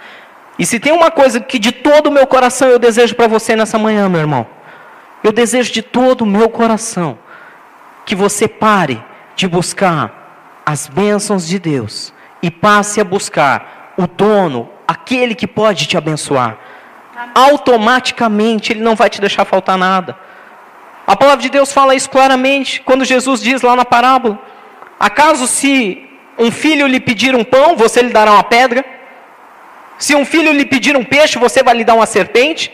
E 0.59 0.67
se 0.67 0.79
tem 0.79 0.93
uma 0.93 1.11
coisa 1.11 1.41
que 1.41 1.59
de 1.59 1.73
todo 1.73 2.09
o 2.09 2.13
meu 2.13 2.27
coração 2.27 2.69
eu 2.69 2.79
desejo 2.79 3.15
para 3.15 3.27
você 3.27 3.57
nessa 3.57 3.79
manhã, 3.79 4.09
meu 4.09 4.21
irmão, 4.21 4.47
eu 5.25 5.33
desejo 5.33 5.73
de 5.73 5.81
todo 5.81 6.23
o 6.23 6.27
meu 6.27 6.51
coração 6.51 7.19
que 8.05 8.15
você 8.15 8.47
pare 8.47 9.03
de 9.35 9.49
buscar 9.49 10.63
as 10.65 10.87
bênçãos 10.87 11.47
de 11.47 11.59
Deus 11.59 12.13
e 12.43 12.51
passe 12.51 13.01
a 13.01 13.05
buscar 13.05 13.95
o 13.97 14.07
dono, 14.07 14.69
aquele 14.87 15.35
que 15.35 15.47
pode 15.47 15.87
te 15.87 15.97
abençoar 15.97 16.59
automaticamente 17.35 18.73
Ele 18.73 18.81
não 18.81 18.95
vai 18.95 19.09
te 19.09 19.21
deixar 19.21 19.45
faltar 19.45 19.79
nada. 19.79 20.17
A 21.07 21.15
palavra 21.15 21.43
de 21.43 21.49
Deus 21.49 21.73
fala 21.73 21.95
isso 21.95 22.11
claramente, 22.11 22.81
quando 22.83 23.05
Jesus 23.05 23.41
diz 23.41 23.63
lá 23.63 23.77
na 23.77 23.85
parábola: 23.85 24.39
Acaso 24.99 25.47
se 25.47 26.09
um 26.39 26.51
filho 26.51 26.87
lhe 26.87 27.01
pedir 27.01 27.35
um 27.35 27.45
pão, 27.45 27.77
você 27.77 28.03
lhe 28.03 28.13
dará 28.13 28.33
uma 28.33 28.45
pedra? 28.45 28.85
Se 29.99 30.15
um 30.15 30.25
filho 30.25 30.53
lhe 30.53 30.67
pedir 30.67 30.97
um 30.97 31.05
peixe, 31.05 31.39
você 31.39 31.63
vai 31.63 31.75
lhe 31.75 31.85
dar 31.85 31.95
uma 31.95 32.07
serpente? 32.07 32.73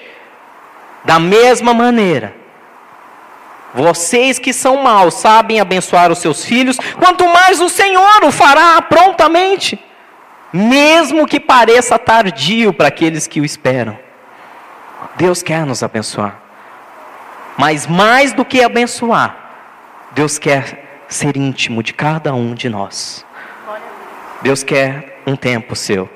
Da 1.05 1.18
mesma 1.18 1.74
maneira, 1.74 2.35
vocês 3.74 4.38
que 4.38 4.52
são 4.52 4.83
maus 4.83 5.14
sabem 5.14 5.61
abençoar 5.61 6.11
os 6.11 6.18
seus 6.18 6.44
filhos, 6.44 6.78
quanto 6.98 7.26
mais 7.28 7.61
o 7.61 7.68
Senhor 7.68 8.24
o 8.24 8.31
fará 8.31 8.81
prontamente, 8.83 9.78
mesmo 10.52 11.26
que 11.26 11.40
pareça 11.40 11.98
tardio 11.98 12.72
para 12.72 12.88
aqueles 12.88 13.26
que 13.26 13.40
o 13.40 13.44
esperam. 13.44 13.98
Deus 15.16 15.42
quer 15.42 15.64
nos 15.66 15.82
abençoar. 15.82 16.40
Mas 17.56 17.86
mais 17.86 18.32
do 18.32 18.44
que 18.44 18.62
abençoar, 18.62 19.36
Deus 20.12 20.38
quer 20.38 21.04
ser 21.08 21.36
íntimo 21.36 21.82
de 21.82 21.92
cada 21.92 22.34
um 22.34 22.54
de 22.54 22.68
nós. 22.68 23.24
Deus 24.42 24.62
quer 24.62 25.22
um 25.26 25.36
tempo 25.36 25.76
seu. 25.76 26.08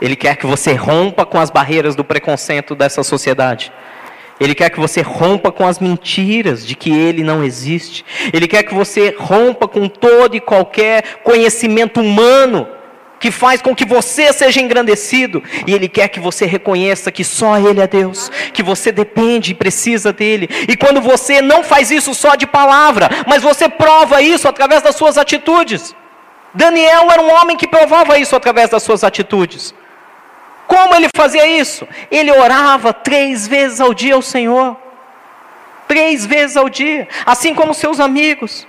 Ele 0.00 0.16
quer 0.16 0.36
que 0.36 0.46
você 0.46 0.74
rompa 0.74 1.24
com 1.24 1.38
as 1.38 1.50
barreiras 1.50 1.94
do 1.94 2.04
preconceito 2.04 2.74
dessa 2.74 3.02
sociedade. 3.02 3.72
Ele 4.40 4.54
quer 4.54 4.70
que 4.70 4.80
você 4.80 5.00
rompa 5.00 5.52
com 5.52 5.66
as 5.66 5.78
mentiras 5.78 6.66
de 6.66 6.74
que 6.74 6.90
ele 6.90 7.22
não 7.22 7.44
existe. 7.44 8.04
Ele 8.32 8.48
quer 8.48 8.64
que 8.64 8.74
você 8.74 9.14
rompa 9.16 9.68
com 9.68 9.88
todo 9.88 10.34
e 10.34 10.40
qualquer 10.40 11.20
conhecimento 11.22 12.00
humano 12.00 12.66
que 13.24 13.30
faz 13.30 13.62
com 13.62 13.74
que 13.74 13.86
você 13.86 14.34
seja 14.34 14.60
engrandecido, 14.60 15.42
e 15.66 15.72
Ele 15.72 15.88
quer 15.88 16.08
que 16.08 16.20
você 16.20 16.44
reconheça 16.44 17.10
que 17.10 17.24
só 17.24 17.56
Ele 17.56 17.80
é 17.80 17.86
Deus, 17.86 18.30
que 18.52 18.62
você 18.62 18.92
depende 18.92 19.52
e 19.52 19.54
precisa 19.54 20.12
dEle, 20.12 20.46
e 20.68 20.76
quando 20.76 21.00
você 21.00 21.40
não 21.40 21.64
faz 21.64 21.90
isso 21.90 22.12
só 22.12 22.34
de 22.34 22.46
palavra, 22.46 23.08
mas 23.26 23.42
você 23.42 23.66
prova 23.66 24.20
isso 24.20 24.46
através 24.46 24.82
das 24.82 24.96
suas 24.96 25.16
atitudes. 25.16 25.96
Daniel 26.52 27.10
era 27.10 27.22
um 27.22 27.32
homem 27.32 27.56
que 27.56 27.66
provava 27.66 28.18
isso 28.18 28.36
através 28.36 28.68
das 28.68 28.82
suas 28.82 29.02
atitudes. 29.02 29.74
Como 30.66 30.94
ele 30.94 31.08
fazia 31.16 31.46
isso? 31.46 31.88
Ele 32.10 32.30
orava 32.30 32.92
três 32.92 33.48
vezes 33.48 33.80
ao 33.80 33.94
dia 33.94 34.16
ao 34.16 34.20
Senhor, 34.20 34.76
três 35.88 36.26
vezes 36.26 36.58
ao 36.58 36.68
dia, 36.68 37.08
assim 37.24 37.54
como 37.54 37.72
seus 37.72 38.00
amigos. 38.00 38.66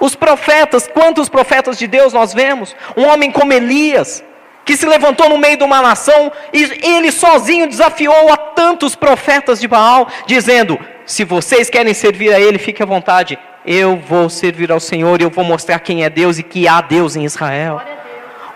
Os 0.00 0.16
profetas, 0.16 0.88
quantos 0.88 1.28
profetas 1.28 1.78
de 1.78 1.86
Deus 1.86 2.14
nós 2.14 2.32
vemos? 2.32 2.74
Um 2.96 3.06
homem 3.06 3.30
como 3.30 3.52
Elias, 3.52 4.24
que 4.64 4.74
se 4.74 4.86
levantou 4.86 5.28
no 5.28 5.36
meio 5.36 5.58
de 5.58 5.64
uma 5.64 5.82
nação 5.82 6.32
e 6.52 6.62
ele 6.82 7.12
sozinho 7.12 7.68
desafiou 7.68 8.32
a 8.32 8.36
tantos 8.36 8.96
profetas 8.96 9.60
de 9.60 9.68
Baal, 9.68 10.08
dizendo: 10.26 10.78
Se 11.04 11.22
vocês 11.22 11.68
querem 11.68 11.92
servir 11.92 12.32
a 12.32 12.40
Ele, 12.40 12.58
fique 12.58 12.82
à 12.82 12.86
vontade. 12.86 13.38
Eu 13.66 13.96
vou 13.96 14.30
servir 14.30 14.72
ao 14.72 14.80
Senhor 14.80 15.20
e 15.20 15.24
eu 15.24 15.30
vou 15.30 15.44
mostrar 15.44 15.78
quem 15.80 16.02
é 16.02 16.08
Deus 16.08 16.38
e 16.38 16.42
que 16.42 16.66
há 16.66 16.80
Deus 16.80 17.14
em 17.14 17.24
Israel. 17.24 17.82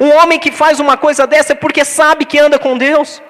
Um 0.00 0.11
homem 0.14 0.38
que 0.38 0.50
faz 0.50 0.80
uma 0.80 0.96
coisa 0.96 1.26
dessa 1.26 1.52
é 1.52 1.54
porque 1.54 1.85
sabe 1.85 2.24
que 2.24 2.38
anda 2.38 2.59
com 2.59 2.78
Deus. 2.78 3.22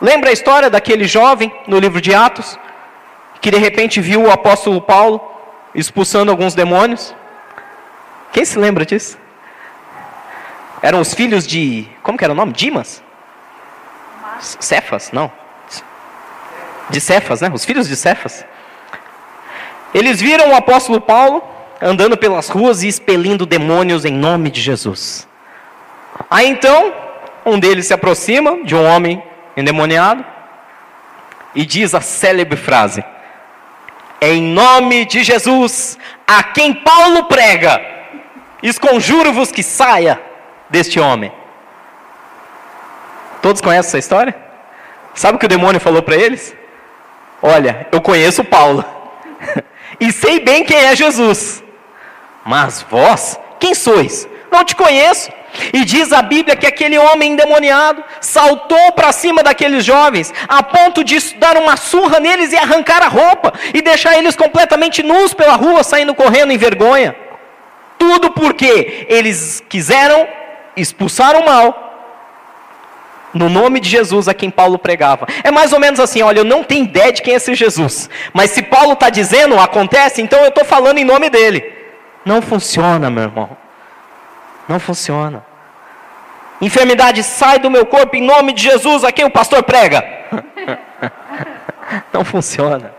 Lembra 0.00 0.30
a 0.30 0.32
história 0.32 0.68
daquele 0.68 1.04
jovem 1.04 1.52
no 1.66 1.78
livro 1.78 2.00
de 2.00 2.12
Atos, 2.12 2.58
que 3.40 3.52
de 3.52 3.56
repente 3.58 4.00
viu 4.00 4.22
o 4.22 4.30
apóstolo 4.30 4.80
Paulo 4.80 5.27
expulsando 5.78 6.30
alguns 6.30 6.54
demônios. 6.54 7.14
Quem 8.32 8.44
se 8.44 8.58
lembra 8.58 8.84
disso? 8.84 9.18
Eram 10.82 11.00
os 11.00 11.14
filhos 11.14 11.46
de. 11.46 11.88
Como 12.02 12.18
que 12.18 12.24
era 12.24 12.32
o 12.32 12.36
nome? 12.36 12.52
Dimas? 12.52 13.02
Cefas? 14.40 15.10
Não. 15.12 15.30
De 16.90 17.00
Cefas, 17.00 17.40
né? 17.40 17.50
Os 17.52 17.64
filhos 17.64 17.88
de 17.88 17.96
Cefas. 17.96 18.44
Eles 19.94 20.20
viram 20.20 20.50
o 20.50 20.54
apóstolo 20.54 21.00
Paulo 21.00 21.42
andando 21.80 22.16
pelas 22.16 22.48
ruas 22.48 22.82
e 22.82 22.88
expelindo 22.88 23.46
demônios 23.46 24.04
em 24.04 24.12
nome 24.12 24.50
de 24.50 24.60
Jesus. 24.60 25.26
Aí 26.30 26.48
então, 26.48 26.92
um 27.44 27.58
deles 27.58 27.86
se 27.86 27.94
aproxima 27.94 28.64
de 28.64 28.74
um 28.74 28.84
homem 28.84 29.22
endemoniado 29.56 30.24
e 31.54 31.64
diz 31.64 31.94
a 31.94 32.00
célebre 32.00 32.56
frase: 32.56 33.04
em 34.20 34.42
nome 34.42 35.04
de 35.04 35.22
Jesus, 35.22 35.98
a 36.26 36.42
quem 36.42 36.74
Paulo 36.74 37.24
prega, 37.24 37.80
esconjuro-vos 38.62 39.52
que 39.52 39.62
saia 39.62 40.20
deste 40.68 40.98
homem. 40.98 41.32
Todos 43.40 43.60
conhecem 43.60 43.88
essa 43.88 43.98
história? 43.98 44.34
Sabe 45.14 45.36
o 45.36 45.38
que 45.38 45.46
o 45.46 45.48
demônio 45.48 45.80
falou 45.80 46.02
para 46.02 46.16
eles? 46.16 46.54
Olha, 47.40 47.86
eu 47.92 48.00
conheço 48.00 48.44
Paulo 48.44 48.84
e 50.00 50.12
sei 50.12 50.40
bem 50.40 50.64
quem 50.64 50.76
é 50.76 50.96
Jesus, 50.96 51.62
mas 52.44 52.82
vós, 52.90 53.38
quem 53.60 53.74
sois? 53.74 54.28
Não 54.50 54.64
te 54.64 54.74
conheço. 54.74 55.30
E 55.72 55.84
diz 55.84 56.12
a 56.12 56.22
Bíblia 56.22 56.56
que 56.56 56.66
aquele 56.66 56.98
homem 56.98 57.32
endemoniado 57.32 58.02
saltou 58.20 58.92
para 58.92 59.12
cima 59.12 59.42
daqueles 59.42 59.84
jovens, 59.84 60.32
a 60.48 60.62
ponto 60.62 61.04
de 61.04 61.18
dar 61.36 61.56
uma 61.56 61.76
surra 61.76 62.20
neles 62.20 62.52
e 62.52 62.56
arrancar 62.56 63.02
a 63.02 63.08
roupa, 63.08 63.52
e 63.72 63.82
deixar 63.82 64.16
eles 64.16 64.36
completamente 64.36 65.02
nus 65.02 65.34
pela 65.34 65.54
rua, 65.54 65.82
saindo 65.82 66.14
correndo 66.14 66.52
em 66.52 66.58
vergonha. 66.58 67.14
Tudo 67.98 68.30
porque 68.30 69.06
eles 69.08 69.62
quiseram 69.68 70.28
expulsar 70.76 71.36
o 71.36 71.44
mal, 71.44 71.88
no 73.34 73.48
nome 73.48 73.80
de 73.80 73.88
Jesus 73.88 74.28
a 74.28 74.34
quem 74.34 74.50
Paulo 74.50 74.78
pregava. 74.78 75.26
É 75.42 75.50
mais 75.50 75.72
ou 75.72 75.80
menos 75.80 76.00
assim: 76.00 76.22
olha, 76.22 76.40
eu 76.40 76.44
não 76.44 76.62
tenho 76.62 76.84
ideia 76.84 77.12
de 77.12 77.22
quem 77.22 77.34
é 77.34 77.36
esse 77.36 77.54
Jesus, 77.54 78.08
mas 78.32 78.50
se 78.50 78.62
Paulo 78.62 78.92
está 78.92 79.10
dizendo, 79.10 79.58
acontece, 79.58 80.22
então 80.22 80.40
eu 80.40 80.48
estou 80.48 80.64
falando 80.64 80.98
em 80.98 81.04
nome 81.04 81.28
dele. 81.28 81.72
Não 82.24 82.42
funciona, 82.42 83.10
meu 83.10 83.24
irmão. 83.24 83.56
Não 84.68 84.78
funciona. 84.78 85.44
Enfermidade 86.60 87.22
sai 87.22 87.58
do 87.58 87.70
meu 87.70 87.86
corpo 87.86 88.16
em 88.16 88.22
nome 88.22 88.52
de 88.52 88.62
Jesus, 88.62 89.04
a 89.04 89.12
quem 89.12 89.24
o 89.24 89.30
pastor 89.30 89.62
prega. 89.62 90.04
Não 92.12 92.24
funciona. 92.24 92.92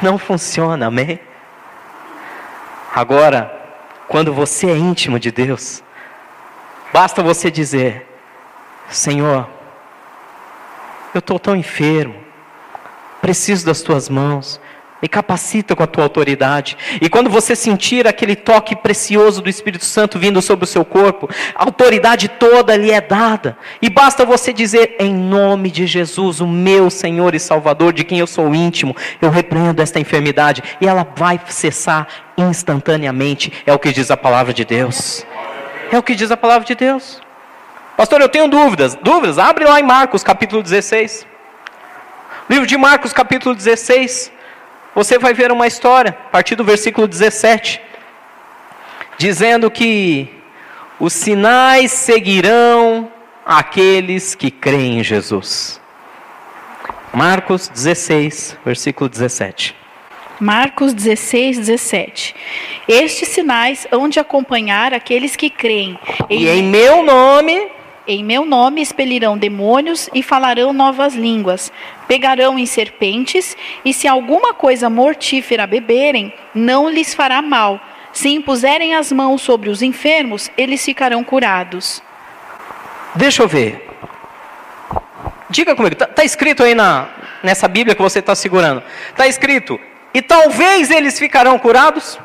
Não 0.00 0.18
funciona, 0.18 0.86
amém? 0.86 1.18
Agora, 2.94 3.50
quando 4.06 4.32
você 4.32 4.70
é 4.70 4.76
íntimo 4.76 5.18
de 5.18 5.32
Deus, 5.32 5.82
basta 6.92 7.22
você 7.22 7.50
dizer: 7.50 8.06
Senhor, 8.88 9.48
eu 11.12 11.18
estou 11.18 11.38
tão 11.38 11.56
enfermo, 11.56 12.14
preciso 13.20 13.66
das 13.66 13.82
tuas 13.82 14.08
mãos, 14.08 14.60
me 15.04 15.08
capacita 15.08 15.76
com 15.76 15.82
a 15.82 15.86
tua 15.86 16.02
autoridade. 16.02 16.78
E 16.98 17.10
quando 17.10 17.28
você 17.28 17.54
sentir 17.54 18.08
aquele 18.08 18.34
toque 18.34 18.74
precioso 18.74 19.42
do 19.42 19.50
Espírito 19.50 19.84
Santo 19.84 20.18
vindo 20.18 20.40
sobre 20.40 20.64
o 20.64 20.66
seu 20.66 20.82
corpo, 20.82 21.28
a 21.54 21.62
autoridade 21.62 22.26
toda 22.26 22.74
lhe 22.74 22.90
é 22.90 23.02
dada. 23.02 23.54
E 23.82 23.90
basta 23.90 24.24
você 24.24 24.50
dizer, 24.50 24.96
em 24.98 25.12
nome 25.12 25.70
de 25.70 25.86
Jesus, 25.86 26.40
o 26.40 26.46
meu 26.46 26.88
Senhor 26.88 27.34
e 27.34 27.38
Salvador, 27.38 27.92
de 27.92 28.02
quem 28.02 28.18
eu 28.18 28.26
sou 28.26 28.54
íntimo, 28.54 28.96
eu 29.20 29.28
repreendo 29.28 29.82
esta 29.82 30.00
enfermidade. 30.00 30.62
E 30.80 30.86
ela 30.86 31.06
vai 31.14 31.38
cessar 31.48 32.08
instantaneamente. 32.38 33.52
É 33.66 33.74
o 33.74 33.78
que 33.78 33.92
diz 33.92 34.10
a 34.10 34.16
palavra 34.16 34.54
de 34.54 34.64
Deus. 34.64 35.26
É 35.92 35.98
o 35.98 36.02
que 36.02 36.14
diz 36.14 36.30
a 36.30 36.36
palavra 36.36 36.66
de 36.66 36.74
Deus. 36.74 37.20
Pastor, 37.94 38.22
eu 38.22 38.28
tenho 38.30 38.48
dúvidas. 38.48 38.96
Dúvidas? 39.02 39.38
Abre 39.38 39.66
lá 39.66 39.78
em 39.78 39.82
Marcos, 39.84 40.24
capítulo 40.24 40.62
16. 40.62 41.26
Livro 42.48 42.66
de 42.66 42.78
Marcos, 42.78 43.12
capítulo 43.12 43.54
16 43.54 44.32
você 44.94 45.18
vai 45.18 45.34
ver 45.34 45.50
uma 45.50 45.66
história, 45.66 46.10
a 46.10 46.30
partir 46.30 46.54
do 46.54 46.64
versículo 46.64 47.08
17, 47.08 47.80
dizendo 49.18 49.70
que 49.70 50.28
os 51.00 51.12
sinais 51.12 51.90
seguirão 51.90 53.10
aqueles 53.44 54.34
que 54.34 54.50
creem 54.50 55.00
em 55.00 55.04
Jesus. 55.04 55.80
Marcos 57.12 57.68
16, 57.68 58.58
versículo 58.64 59.08
17. 59.08 59.74
Marcos 60.40 60.92
16, 60.92 61.58
17. 61.58 62.34
Estes 62.88 63.28
sinais 63.28 63.86
hão 63.90 64.08
de 64.08 64.18
acompanhar 64.18 64.92
aqueles 64.92 65.36
que 65.36 65.48
creem. 65.48 65.98
E 66.28 66.48
em 66.48 66.62
meu 66.62 67.04
nome 67.04 67.70
em 68.06 68.22
meu 68.22 68.44
nome 68.44 68.82
expelirão 68.82 69.38
demônios 69.38 70.10
e 70.14 70.22
falarão 70.22 70.72
novas 70.72 71.14
línguas. 71.14 71.72
Pegarão 72.06 72.58
em 72.58 72.66
serpentes, 72.66 73.56
e 73.84 73.94
se 73.94 74.06
alguma 74.06 74.52
coisa 74.52 74.90
mortífera 74.90 75.66
beberem, 75.66 76.32
não 76.54 76.90
lhes 76.90 77.14
fará 77.14 77.40
mal. 77.40 77.80
Se 78.12 78.28
impuserem 78.28 78.94
as 78.94 79.10
mãos 79.10 79.40
sobre 79.42 79.70
os 79.70 79.80
enfermos, 79.80 80.50
eles 80.56 80.84
ficarão 80.84 81.24
curados. 81.24 82.02
Deixa 83.14 83.42
eu 83.42 83.48
ver. 83.48 83.88
Diga 85.48 85.74
comigo, 85.74 85.94
está 85.94 86.06
tá 86.06 86.24
escrito 86.24 86.62
aí 86.62 86.74
na, 86.74 87.08
nessa 87.42 87.66
Bíblia 87.66 87.94
que 87.94 88.02
você 88.02 88.18
está 88.18 88.34
segurando. 88.34 88.82
Está 89.10 89.26
escrito, 89.26 89.80
e 90.12 90.20
talvez 90.20 90.90
eles 90.90 91.18
ficarão 91.18 91.58
curados? 91.58 92.18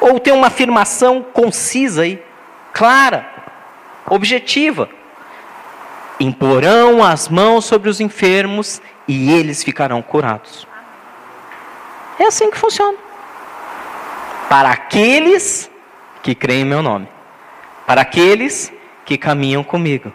Não. 0.00 0.10
Ou 0.10 0.20
tem 0.20 0.32
uma 0.32 0.48
afirmação 0.48 1.22
concisa 1.22 2.02
aí? 2.02 2.22
Clara, 2.72 3.26
objetiva. 4.08 4.88
Imporão 6.18 7.02
as 7.02 7.28
mãos 7.28 7.64
sobre 7.64 7.88
os 7.88 8.00
enfermos 8.00 8.80
e 9.06 9.30
eles 9.30 9.62
ficarão 9.62 10.00
curados. 10.00 10.66
É 12.18 12.26
assim 12.26 12.50
que 12.50 12.58
funciona. 12.58 12.96
Para 14.48 14.70
aqueles 14.70 15.70
que 16.22 16.34
creem 16.34 16.62
em 16.62 16.66
meu 16.66 16.82
nome, 16.82 17.08
para 17.86 18.02
aqueles 18.02 18.72
que 19.04 19.18
caminham 19.18 19.64
comigo, 19.64 20.12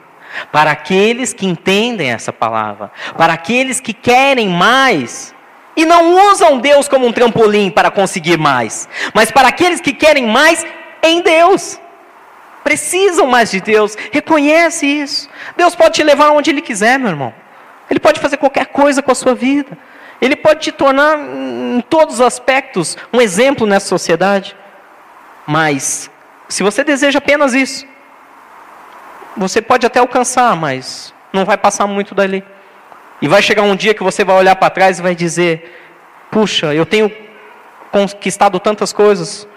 para 0.52 0.72
aqueles 0.72 1.34
que 1.34 1.46
entendem 1.46 2.12
essa 2.12 2.32
palavra, 2.32 2.92
para 3.18 3.34
aqueles 3.34 3.80
que 3.80 3.94
querem 3.94 4.48
mais 4.48 5.34
e 5.76 5.86
não 5.86 6.32
usam 6.32 6.60
Deus 6.60 6.88
como 6.88 7.06
um 7.06 7.12
trampolim 7.12 7.70
para 7.70 7.92
conseguir 7.92 8.38
mais, 8.38 8.88
mas 9.14 9.32
para 9.32 9.50
aqueles 9.50 9.82
que 9.82 9.92
querem 9.92 10.28
mais 10.28 10.66
em 11.04 11.22
Deus 11.22 11.80
precisam 12.68 13.26
mais 13.26 13.50
de 13.50 13.62
Deus. 13.62 13.96
Reconhece 14.12 14.86
isso. 14.86 15.30
Deus 15.56 15.74
pode 15.74 15.94
te 15.94 16.04
levar 16.04 16.32
onde 16.32 16.50
Ele 16.50 16.62
quiser, 16.62 17.00
meu 17.00 17.08
irmão. 17.08 17.34
Ele 17.90 17.98
pode 17.98 18.20
fazer 18.20 18.36
qualquer 18.36 18.66
coisa 18.66 19.02
com 19.02 19.10
a 19.10 19.16
sua 19.16 19.34
vida. 19.34 19.78
Ele 20.20 20.36
pode 20.36 20.60
te 20.60 20.72
tornar, 20.74 21.18
em 21.18 21.82
todos 21.90 22.16
os 22.16 22.22
aspectos, 22.22 22.98
um 23.14 23.22
exemplo 23.22 23.66
nessa 23.66 23.88
sociedade. 23.88 24.54
Mas, 25.46 26.12
se 26.50 26.62
você 26.62 26.84
deseja 26.84 27.20
apenas 27.20 27.54
isso, 27.54 27.86
você 29.38 29.62
pode 29.62 29.86
até 29.86 30.00
alcançar, 30.00 30.54
mas 30.54 31.14
não 31.32 31.46
vai 31.46 31.56
passar 31.56 31.88
muito 31.88 32.14
dali. 32.14 32.44
E 33.22 33.30
vai 33.30 33.42
chegar 33.42 33.62
um 33.62 33.78
dia 33.78 33.94
que 33.94 34.04
você 34.04 34.26
vai 34.26 34.36
olhar 34.36 34.58
para 34.58 34.70
trás 34.70 35.00
e 35.00 35.02
vai 35.02 35.16
dizer: 35.16 35.74
Puxa, 36.30 36.74
eu 36.74 36.86
tenho 36.86 37.10
conquistado 37.94 38.60
tantas 38.60 38.92
coisas, 38.92 39.48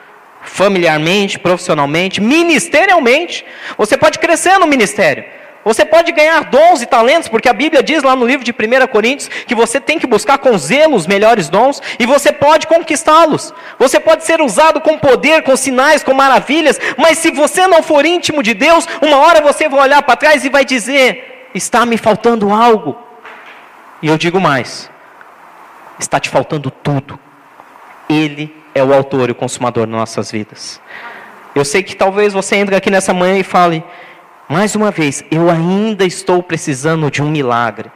familiarmente, 0.42 1.38
profissionalmente, 1.38 2.20
ministerialmente. 2.20 3.44
Você 3.76 3.96
pode 3.96 4.18
crescer 4.18 4.58
no 4.58 4.66
ministério. 4.66 5.24
Você 5.62 5.84
pode 5.84 6.10
ganhar 6.12 6.44
dons 6.44 6.80
e 6.80 6.86
talentos, 6.86 7.28
porque 7.28 7.48
a 7.48 7.52
Bíblia 7.52 7.82
diz 7.82 8.02
lá 8.02 8.16
no 8.16 8.26
livro 8.26 8.44
de 8.44 8.50
1 8.50 8.86
Coríntios 8.86 9.28
que 9.28 9.54
você 9.54 9.78
tem 9.78 9.98
que 9.98 10.06
buscar 10.06 10.38
com 10.38 10.56
zelo 10.56 10.96
os 10.96 11.06
melhores 11.06 11.50
dons 11.50 11.82
e 11.98 12.06
você 12.06 12.32
pode 12.32 12.66
conquistá-los. 12.66 13.52
Você 13.78 14.00
pode 14.00 14.24
ser 14.24 14.40
usado 14.40 14.80
com 14.80 14.98
poder, 14.98 15.42
com 15.42 15.54
sinais, 15.56 16.02
com 16.02 16.14
maravilhas, 16.14 16.80
mas 16.96 17.18
se 17.18 17.30
você 17.30 17.66
não 17.66 17.82
for 17.82 18.06
íntimo 18.06 18.42
de 18.42 18.54
Deus, 18.54 18.88
uma 19.02 19.18
hora 19.18 19.42
você 19.42 19.68
vai 19.68 19.80
olhar 19.80 20.02
para 20.02 20.16
trás 20.16 20.44
e 20.44 20.48
vai 20.48 20.64
dizer: 20.64 21.50
está 21.54 21.84
me 21.84 21.98
faltando 21.98 22.50
algo. 22.50 22.98
E 24.00 24.08
eu 24.08 24.16
digo 24.16 24.40
mais: 24.40 24.90
está 25.98 26.18
te 26.18 26.30
faltando 26.30 26.70
tudo. 26.70 27.20
Ele 28.08 28.59
é 28.74 28.82
o 28.82 28.94
autor 28.94 29.28
e 29.28 29.32
o 29.32 29.34
consumador 29.34 29.86
das 29.86 29.96
nossas 29.96 30.30
vidas. 30.30 30.80
Eu 31.54 31.64
sei 31.64 31.82
que 31.82 31.96
talvez 31.96 32.32
você 32.32 32.56
entre 32.56 32.76
aqui 32.76 32.90
nessa 32.90 33.12
manhã 33.12 33.36
e 33.38 33.42
fale, 33.42 33.82
mais 34.48 34.74
uma 34.74 34.90
vez, 34.90 35.24
eu 35.30 35.50
ainda 35.50 36.04
estou 36.04 36.42
precisando 36.42 37.10
de 37.10 37.22
um 37.22 37.30
milagre. 37.30 37.90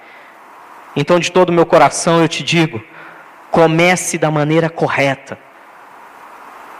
Então, 0.97 1.19
de 1.19 1.31
todo 1.31 1.51
o 1.51 1.53
meu 1.53 1.67
coração, 1.67 2.21
eu 2.21 2.29
te 2.29 2.43
digo: 2.43 2.83
comece 3.51 4.19
da 4.19 4.31
maneira 4.31 4.69
correta. 4.69 5.39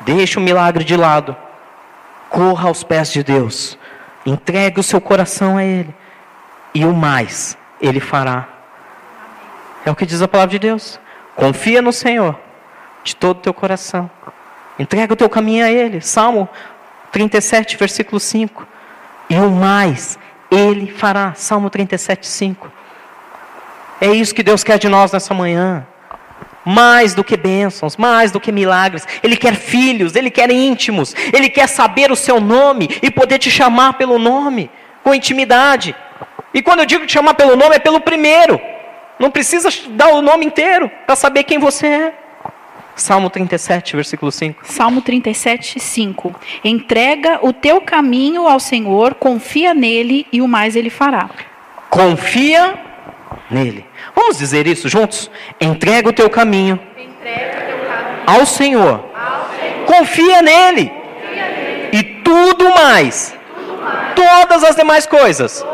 Deixe 0.01 0.39
o 0.39 0.43
milagre 0.43 0.85
de 0.85 0.97
lado. 0.97 1.37
Corra 2.29 2.69
aos 2.69 2.83
pés 2.83 3.13
de 3.13 3.23
Deus. 3.23 3.79
Entregue 4.27 4.81
o 4.81 4.83
seu 4.83 5.01
coração 5.01 5.57
a 5.57 5.65
Ele. 5.65 5.95
E 6.75 6.85
o 6.85 6.93
mais 6.93 7.57
Ele 7.81 8.01
fará. 8.01 8.49
É 9.85 9.91
o 9.91 9.95
que 9.95 10.07
diz 10.07 10.21
a 10.21 10.29
palavra 10.29 10.51
de 10.51 10.59
Deus. 10.59 10.99
Confia 11.37 11.81
no 11.81 11.93
Senhor 11.93 12.39
de 13.05 13.15
todo 13.15 13.37
o 13.37 13.41
teu 13.41 13.55
coração. 13.55 14.11
Entrega 14.79 15.13
o 15.13 15.17
teu 15.17 15.29
caminho 15.29 15.65
a 15.65 15.71
Ele. 15.71 16.01
Salmo 16.01 16.49
37, 17.13 17.77
versículo 17.77 18.19
5. 18.19 18.67
E 19.31 19.37
o 19.37 19.51
mais 19.51 20.19
Ele 20.51 20.91
fará. 20.91 21.35
Salmo 21.35 21.71
37, 21.71 22.27
5. 22.27 22.73
É 24.01 24.09
isso 24.09 24.35
que 24.35 24.43
Deus 24.43 24.65
quer 24.65 24.79
de 24.79 24.89
nós 24.89 25.13
nessa 25.13 25.33
manhã. 25.33 25.87
Mais 26.65 27.15
do 27.15 27.23
que 27.23 27.37
bênçãos, 27.37 27.97
mais 27.97 28.33
do 28.33 28.41
que 28.41 28.51
milagres. 28.51 29.07
Ele 29.23 29.37
quer 29.37 29.55
filhos, 29.55 30.17
Ele 30.17 30.31
quer 30.31 30.51
íntimos. 30.51 31.15
Ele 31.33 31.49
quer 31.49 31.69
saber 31.69 32.11
o 32.11 32.17
seu 32.17 32.41
nome 32.41 32.89
e 33.03 33.11
poder 33.11 33.39
te 33.39 33.51
chamar 33.51 33.93
pelo 33.95 34.19
nome, 34.19 34.71
com 35.03 35.15
intimidade. 35.15 35.95
E 36.53 36.63
quando 36.63 36.81
eu 36.81 36.87
digo 36.87 37.07
te 37.07 37.13
chamar 37.13 37.35
pelo 37.35 37.55
nome, 37.55 37.77
é 37.77 37.79
pelo 37.79 38.01
primeiro. 38.01 38.61
Não 39.19 39.31
precisa 39.31 39.69
dar 39.91 40.09
o 40.09 40.23
nome 40.23 40.47
inteiro 40.47 40.91
para 41.07 41.15
saber 41.15 41.45
quem 41.45 41.59
você 41.59 41.87
é. 41.87 42.24
Salmo 42.97 43.29
37, 43.29 43.97
versículo 43.97 44.31
5. 44.31 44.61
Salmo 44.65 45.01
37, 45.03 45.81
5. 45.81 46.35
Entrega 46.65 47.41
o 47.43 47.53
teu 47.53 47.81
caminho 47.81 48.47
ao 48.47 48.61
Senhor, 48.61 49.15
confia 49.15 49.75
nele 49.75 50.27
e 50.33 50.41
o 50.41 50.49
mais 50.49 50.77
ele 50.77 50.91
fará. 50.91 51.29
Confia 51.91 52.79
nele. 53.51 53.85
Vamos 54.15 54.39
dizer 54.39 54.67
isso 54.67 54.89
juntos? 54.89 55.31
Entrega 55.61 56.09
o 56.09 56.13
teu 56.13 56.31
caminho, 56.31 56.79
ao, 58.27 58.47
Senhor. 58.47 59.05
Confia 59.87 60.41
nele. 60.41 60.91
E 61.93 62.03
tudo 62.03 62.71
mais, 62.71 63.37
todas 64.15 64.65
as 64.65 64.75
demais 64.75 65.07
coisas, 65.07 65.65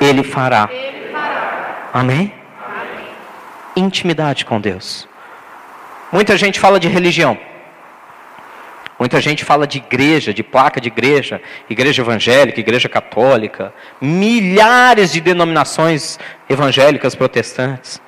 ele, 0.00 0.22
fará. 0.22 0.68
Amém? 1.92 2.32
Intimidade 3.76 4.44
com 4.44 4.60
Deus. 4.60 5.08
Muita 6.12 6.36
gente 6.36 6.60
fala 6.60 6.78
de 6.78 6.88
religião. 6.88 7.38
Muita 8.98 9.20
gente 9.20 9.44
fala 9.44 9.66
de 9.66 9.78
igreja, 9.78 10.32
de 10.32 10.42
placa 10.42 10.80
de 10.80 10.88
igreja, 10.88 11.40
igreja 11.68 12.02
evangélica, 12.02 12.60
igreja 12.60 12.88
católica, 12.88 13.72
milhares 14.00 15.10
de 15.10 15.20
denominações 15.20 16.20
evangélicas 16.48 17.14
protestantes. 17.14 18.00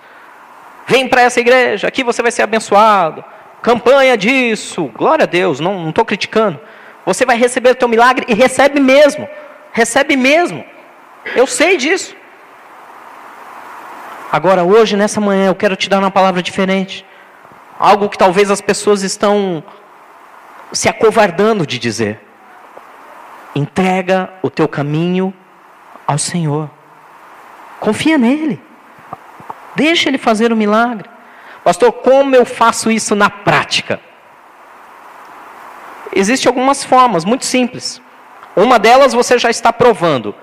Vem 0.86 1.08
para 1.08 1.22
essa 1.22 1.40
igreja, 1.40 1.88
aqui 1.88 2.04
você 2.04 2.22
vai 2.22 2.30
ser 2.30 2.42
abençoado. 2.42 3.24
Campanha 3.62 4.16
disso, 4.16 4.84
glória 4.94 5.22
a 5.22 5.26
Deus, 5.26 5.58
não 5.58 5.88
estou 5.88 6.04
criticando. 6.04 6.60
Você 7.06 7.24
vai 7.24 7.38
receber 7.38 7.70
o 7.70 7.74
teu 7.74 7.88
milagre 7.88 8.26
e 8.28 8.34
recebe 8.34 8.78
mesmo, 8.78 9.26
recebe 9.72 10.14
mesmo. 10.14 10.62
Eu 11.34 11.46
sei 11.46 11.78
disso. 11.78 12.14
Agora, 14.30 14.62
hoje, 14.62 14.94
nessa 14.94 15.20
manhã, 15.20 15.46
eu 15.46 15.54
quero 15.54 15.74
te 15.74 15.88
dar 15.88 15.98
uma 15.98 16.10
palavra 16.10 16.42
diferente. 16.42 17.04
Algo 17.78 18.08
que 18.08 18.18
talvez 18.18 18.50
as 18.50 18.60
pessoas 18.60 19.02
estão 19.02 19.62
se 20.72 20.88
acovardando 20.88 21.66
de 21.66 21.78
dizer. 21.78 22.20
Entrega 23.54 24.32
o 24.42 24.50
teu 24.50 24.66
caminho 24.66 25.32
ao 26.06 26.18
Senhor. 26.18 26.70
Confia 27.80 28.18
nele. 28.18 28.60
Deixa 29.74 30.08
ele 30.08 30.18
fazer 30.18 30.52
o 30.52 30.56
milagre. 30.56 31.08
Pastor, 31.62 31.92
como 31.92 32.36
eu 32.36 32.44
faço 32.44 32.90
isso 32.90 33.14
na 33.14 33.30
prática? 33.30 34.00
Existem 36.14 36.48
algumas 36.48 36.84
formas 36.84 37.24
muito 37.24 37.44
simples. 37.44 38.00
Uma 38.54 38.78
delas 38.78 39.12
você 39.12 39.38
já 39.38 39.50
está 39.50 39.72
provando, 39.72 40.34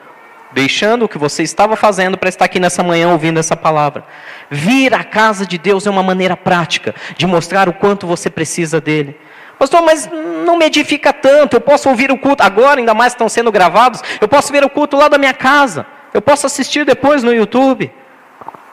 deixando 0.54 1.06
o 1.06 1.10
que 1.10 1.18
você 1.18 1.44
estava 1.44 1.76
fazendo 1.76 2.18
para 2.18 2.30
estar 2.30 2.46
aqui 2.46 2.60
nessa 2.60 2.84
manhã 2.84 3.10
ouvindo 3.10 3.40
essa 3.40 3.56
palavra. 3.56 4.04
Vir 4.50 4.94
à 4.94 5.04
casa 5.04 5.46
de 5.46 5.58
Deus 5.58 5.88
é 5.88 5.90
uma 5.90 6.04
maneira 6.04 6.36
prática 6.36 6.94
de 7.18 7.26
mostrar 7.26 7.70
o 7.70 7.74
quanto 7.74 8.06
você 8.08 8.30
precisa 8.30 8.82
dele. 8.82 9.18
Pastor, 9.58 9.82
mas 9.84 10.10
não 10.46 10.58
me 10.58 10.66
edifica 10.66 11.14
tanto. 11.14 11.56
Eu 11.56 11.62
posso 11.62 11.88
ouvir 11.88 12.12
o 12.12 12.18
culto 12.18 12.42
agora, 12.42 12.80
ainda 12.80 12.94
mais 12.94 13.14
estão 13.14 13.30
sendo 13.30 13.52
gravados. 13.52 14.02
Eu 14.20 14.28
posso 14.28 14.52
ver 14.52 14.64
o 14.64 14.70
culto 14.70 14.98
lá 14.98 15.08
da 15.08 15.20
minha 15.20 15.34
casa. 15.34 15.86
Eu 16.14 16.22
posso 16.22 16.48
assistir 16.48 16.84
depois 16.84 17.22
no 17.22 17.34
YouTube. 17.34 17.92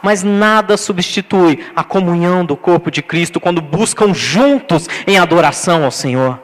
Mas 0.01 0.23
nada 0.23 0.77
substitui 0.77 1.67
a 1.75 1.85
comunhão 1.85 2.45
do 2.45 2.57
corpo 2.57 2.91
de 2.91 3.03
Cristo 3.03 3.39
quando 3.39 3.61
buscam 3.61 4.15
juntos 4.15 4.89
em 5.07 5.19
adoração 5.19 5.85
ao 5.85 5.91
Senhor. 5.91 6.41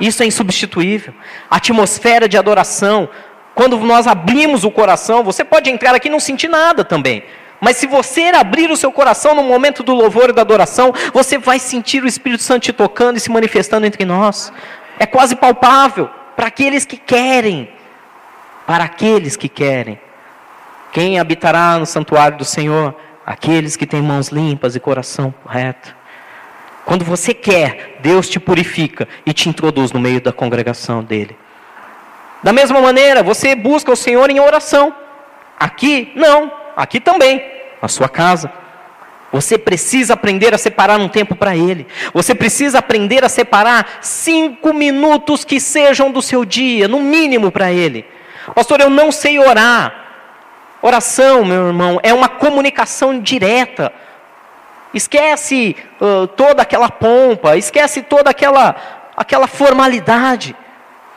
Isso 0.00 0.22
é 0.22 0.26
insubstituível. 0.26 1.12
A 1.50 1.56
atmosfera 1.56 2.28
de 2.28 2.36
adoração, 2.36 3.08
quando 3.54 3.78
nós 3.78 4.06
abrimos 4.06 4.64
o 4.64 4.70
coração, 4.70 5.22
você 5.22 5.44
pode 5.44 5.70
entrar 5.70 5.94
aqui 5.94 6.08
e 6.08 6.10
não 6.10 6.20
sentir 6.20 6.48
nada 6.48 6.84
também. 6.84 7.24
Mas 7.60 7.76
se 7.76 7.86
você 7.86 8.32
abrir 8.34 8.70
o 8.70 8.76
seu 8.76 8.90
coração 8.90 9.34
no 9.34 9.42
momento 9.42 9.82
do 9.82 9.94
louvor 9.94 10.30
e 10.30 10.32
da 10.32 10.40
adoração, 10.40 10.94
você 11.12 11.36
vai 11.36 11.58
sentir 11.58 12.02
o 12.02 12.06
Espírito 12.06 12.42
Santo 12.42 12.62
te 12.62 12.72
tocando 12.72 13.18
e 13.18 13.20
se 13.20 13.30
manifestando 13.30 13.86
entre 13.86 14.04
nós. 14.04 14.50
É 14.98 15.04
quase 15.04 15.36
palpável 15.36 16.08
para 16.34 16.46
aqueles 16.46 16.86
que 16.86 16.96
querem. 16.96 17.68
Para 18.66 18.84
aqueles 18.84 19.36
que 19.36 19.48
querem. 19.48 20.00
Quem 20.92 21.20
habitará 21.20 21.78
no 21.78 21.84
santuário 21.84 22.38
do 22.38 22.44
Senhor? 22.44 22.94
Aqueles 23.26 23.76
que 23.76 23.86
têm 23.86 24.00
mãos 24.00 24.28
limpas 24.28 24.74
e 24.74 24.80
coração 24.80 25.34
reto. 25.46 25.94
Quando 26.84 27.04
você 27.04 27.34
quer, 27.34 27.98
Deus 28.00 28.28
te 28.28 28.40
purifica 28.40 29.06
e 29.24 29.32
te 29.32 29.48
introduz 29.48 29.92
no 29.92 30.00
meio 30.00 30.20
da 30.20 30.32
congregação 30.32 31.04
dele. 31.04 31.36
Da 32.42 32.52
mesma 32.52 32.80
maneira, 32.80 33.22
você 33.22 33.54
busca 33.54 33.92
o 33.92 33.96
Senhor 33.96 34.30
em 34.30 34.40
oração. 34.40 34.94
Aqui, 35.58 36.12
não. 36.14 36.50
Aqui 36.76 37.00
também, 37.00 37.44
na 37.82 37.88
sua 37.88 38.08
casa. 38.08 38.50
Você 39.32 39.56
precisa 39.56 40.14
aprender 40.14 40.52
a 40.54 40.58
separar 40.58 40.98
um 40.98 41.08
tempo 41.08 41.36
para 41.36 41.56
Ele. 41.56 41.86
Você 42.12 42.34
precisa 42.34 42.78
aprender 42.78 43.24
a 43.24 43.28
separar 43.28 43.98
cinco 44.00 44.72
minutos 44.72 45.44
que 45.44 45.60
sejam 45.60 46.10
do 46.10 46.20
seu 46.20 46.44
dia, 46.44 46.88
no 46.88 47.00
mínimo 47.00 47.52
para 47.52 47.70
Ele. 47.70 48.04
Pastor, 48.54 48.80
eu 48.80 48.90
não 48.90 49.12
sei 49.12 49.38
orar. 49.38 49.94
Oração, 50.82 51.44
meu 51.44 51.68
irmão, 51.68 52.00
é 52.02 52.12
uma 52.12 52.28
comunicação 52.28 53.20
direta. 53.20 53.92
Esquece 54.92 55.76
uh, 56.00 56.26
toda 56.26 56.62
aquela 56.62 56.88
pompa, 56.88 57.56
esquece 57.56 58.02
toda 58.02 58.30
aquela, 58.30 58.74
aquela 59.16 59.46
formalidade. 59.46 60.56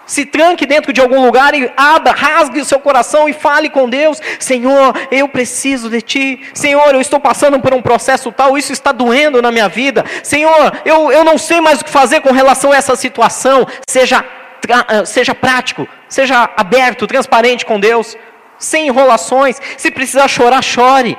Se 0.06 0.26
tranque 0.26 0.66
dentro 0.66 0.92
de 0.92 1.00
algum 1.00 1.24
lugar 1.24 1.54
e 1.54 1.72
abra, 1.78 2.12
rasgue 2.12 2.60
o 2.60 2.66
seu 2.66 2.80
coração 2.80 3.30
e 3.30 3.34
fale 3.34 3.70
com 3.70 3.90
Deus: 3.90 4.22
Senhor, 4.40 4.94
eu 5.12 5.28
preciso 5.30 5.90
de 5.90 6.02
Ti. 6.02 6.42
Senhor, 6.54 6.94
eu 6.94 7.02
estou 7.02 7.20
passando 7.20 7.60
por 7.60 7.74
um 7.74 7.82
processo 7.82 8.32
tal, 8.32 8.58
isso 8.58 8.74
está 8.74 8.92
doendo 8.92 9.42
na 9.42 9.52
minha 9.52 9.70
vida. 9.70 10.04
Senhor, 10.22 10.82
eu, 10.84 11.12
eu 11.12 11.24
não 11.24 11.38
sei 11.38 11.62
mais 11.62 11.82
o 11.82 11.86
que 11.86 11.92
fazer 11.92 12.22
com 12.22 12.32
relação 12.32 12.72
a 12.72 12.76
essa 12.76 12.96
situação. 12.96 13.66
Seja, 13.88 14.20
uh, 14.22 15.06
seja 15.06 15.34
prático, 15.34 15.88
seja 16.10 16.50
aberto, 16.58 17.08
transparente 17.08 17.66
com 17.66 17.80
Deus 17.80 18.18
sem 18.64 18.88
enrolações. 18.88 19.60
Se 19.78 19.92
precisar 19.92 20.28
chorar, 20.28 20.62
chore. 20.62 21.18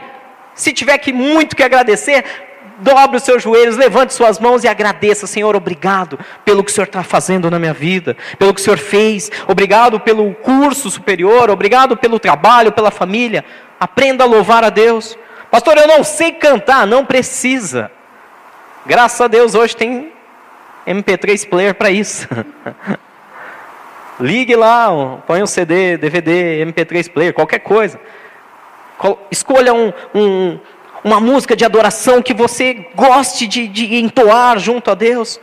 Se 0.54 0.72
tiver 0.72 0.98
que 0.98 1.12
muito 1.12 1.56
que 1.56 1.64
agradecer, 1.64 2.24
dobre 2.78 3.16
os 3.16 3.22
seus 3.22 3.42
joelhos, 3.42 3.76
levante 3.76 4.14
suas 4.14 4.38
mãos 4.38 4.64
e 4.64 4.68
agradeça, 4.68 5.26
Senhor, 5.26 5.54
obrigado 5.56 6.18
pelo 6.44 6.62
que 6.64 6.70
o 6.70 6.74
Senhor 6.74 6.86
está 6.86 7.02
fazendo 7.02 7.50
na 7.50 7.58
minha 7.58 7.72
vida, 7.72 8.16
pelo 8.38 8.54
que 8.54 8.60
o 8.60 8.64
Senhor 8.64 8.78
fez, 8.78 9.30
obrigado 9.46 10.00
pelo 10.00 10.34
curso 10.34 10.90
superior, 10.90 11.50
obrigado 11.50 11.96
pelo 11.96 12.18
trabalho, 12.18 12.72
pela 12.72 12.90
família. 12.90 13.44
Aprenda 13.78 14.24
a 14.24 14.26
louvar 14.26 14.64
a 14.64 14.70
Deus. 14.70 15.18
Pastor, 15.50 15.76
eu 15.76 15.86
não 15.86 16.02
sei 16.02 16.32
cantar, 16.32 16.86
não 16.86 17.04
precisa. 17.04 17.90
Graças 18.86 19.20
a 19.20 19.28
Deus 19.28 19.54
hoje 19.54 19.76
tem 19.76 20.12
MP3 20.86 21.48
player 21.48 21.74
para 21.74 21.90
isso. 21.90 22.28
Ligue 24.20 24.54
lá, 24.54 25.18
põe 25.26 25.42
um 25.42 25.46
CD, 25.46 25.96
DVD, 25.96 26.64
MP3 26.64 27.10
player, 27.10 27.34
qualquer 27.34 27.58
coisa. 27.58 27.98
Escolha 29.30 29.74
um, 29.74 29.92
um, 30.14 30.58
uma 31.04 31.20
música 31.20 31.54
de 31.54 31.64
adoração 31.64 32.22
que 32.22 32.32
você 32.32 32.88
goste 32.94 33.46
de, 33.46 33.68
de 33.68 33.96
entoar 33.96 34.58
junto 34.58 34.90
a 34.90 34.94
Deus. 34.94 35.38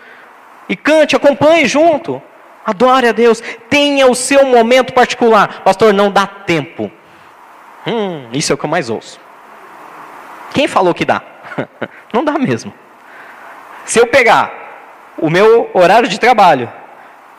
E 0.67 0.75
cante, 0.75 1.15
acompanhe 1.15 1.67
junto. 1.67 2.21
Adore 2.65 3.07
a 3.07 3.11
Deus. 3.11 3.41
Tenha 3.69 4.07
o 4.07 4.15
seu 4.15 4.45
momento 4.45 4.91
particular. 4.93 5.61
Pastor, 5.61 5.93
não 5.93 6.11
dá 6.11 6.25
tempo. 6.25 6.91
Hum, 7.85 8.27
isso 8.33 8.51
é 8.51 8.55
o 8.55 8.57
que 8.57 8.65
eu 8.65 8.69
mais 8.69 8.89
ouço. 8.89 9.19
Quem 10.53 10.67
falou 10.67 10.93
que 10.93 11.05
dá? 11.05 11.21
não 12.11 12.25
dá 12.25 12.33
mesmo. 12.39 12.73
Se 13.85 13.99
eu 13.99 14.07
pegar 14.07 14.51
o 15.17 15.29
meu 15.29 15.69
horário 15.73 16.09
de 16.09 16.19
trabalho 16.19 16.71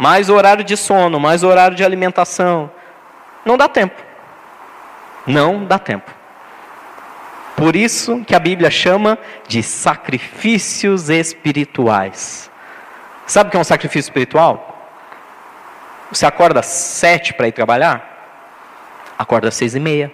mais 0.02 0.28
horário 0.28 0.64
de 0.64 0.76
sono, 0.76 1.20
mais 1.20 1.44
horário 1.44 1.76
de 1.76 1.84
alimentação. 1.84 2.68
Não 3.44 3.56
dá 3.56 3.68
tempo. 3.68 4.02
Não 5.24 5.64
dá 5.64 5.78
tempo. 5.78 6.10
Por 7.56 7.76
isso 7.76 8.24
que 8.24 8.34
a 8.34 8.38
Bíblia 8.38 8.70
chama 8.70 9.18
de 9.46 9.62
sacrifícios 9.62 11.08
espirituais. 11.10 12.50
Sabe 13.26 13.48
o 13.48 13.50
que 13.50 13.56
é 13.56 13.60
um 13.60 13.64
sacrifício 13.64 14.08
espiritual? 14.08 14.68
Você 16.10 16.26
acorda 16.26 16.60
às 16.60 16.66
sete 16.66 17.32
para 17.32 17.48
ir 17.48 17.52
trabalhar? 17.52 18.08
Acorda 19.18 19.48
às 19.48 19.54
seis 19.54 19.74
e 19.74 19.80
meia. 19.80 20.12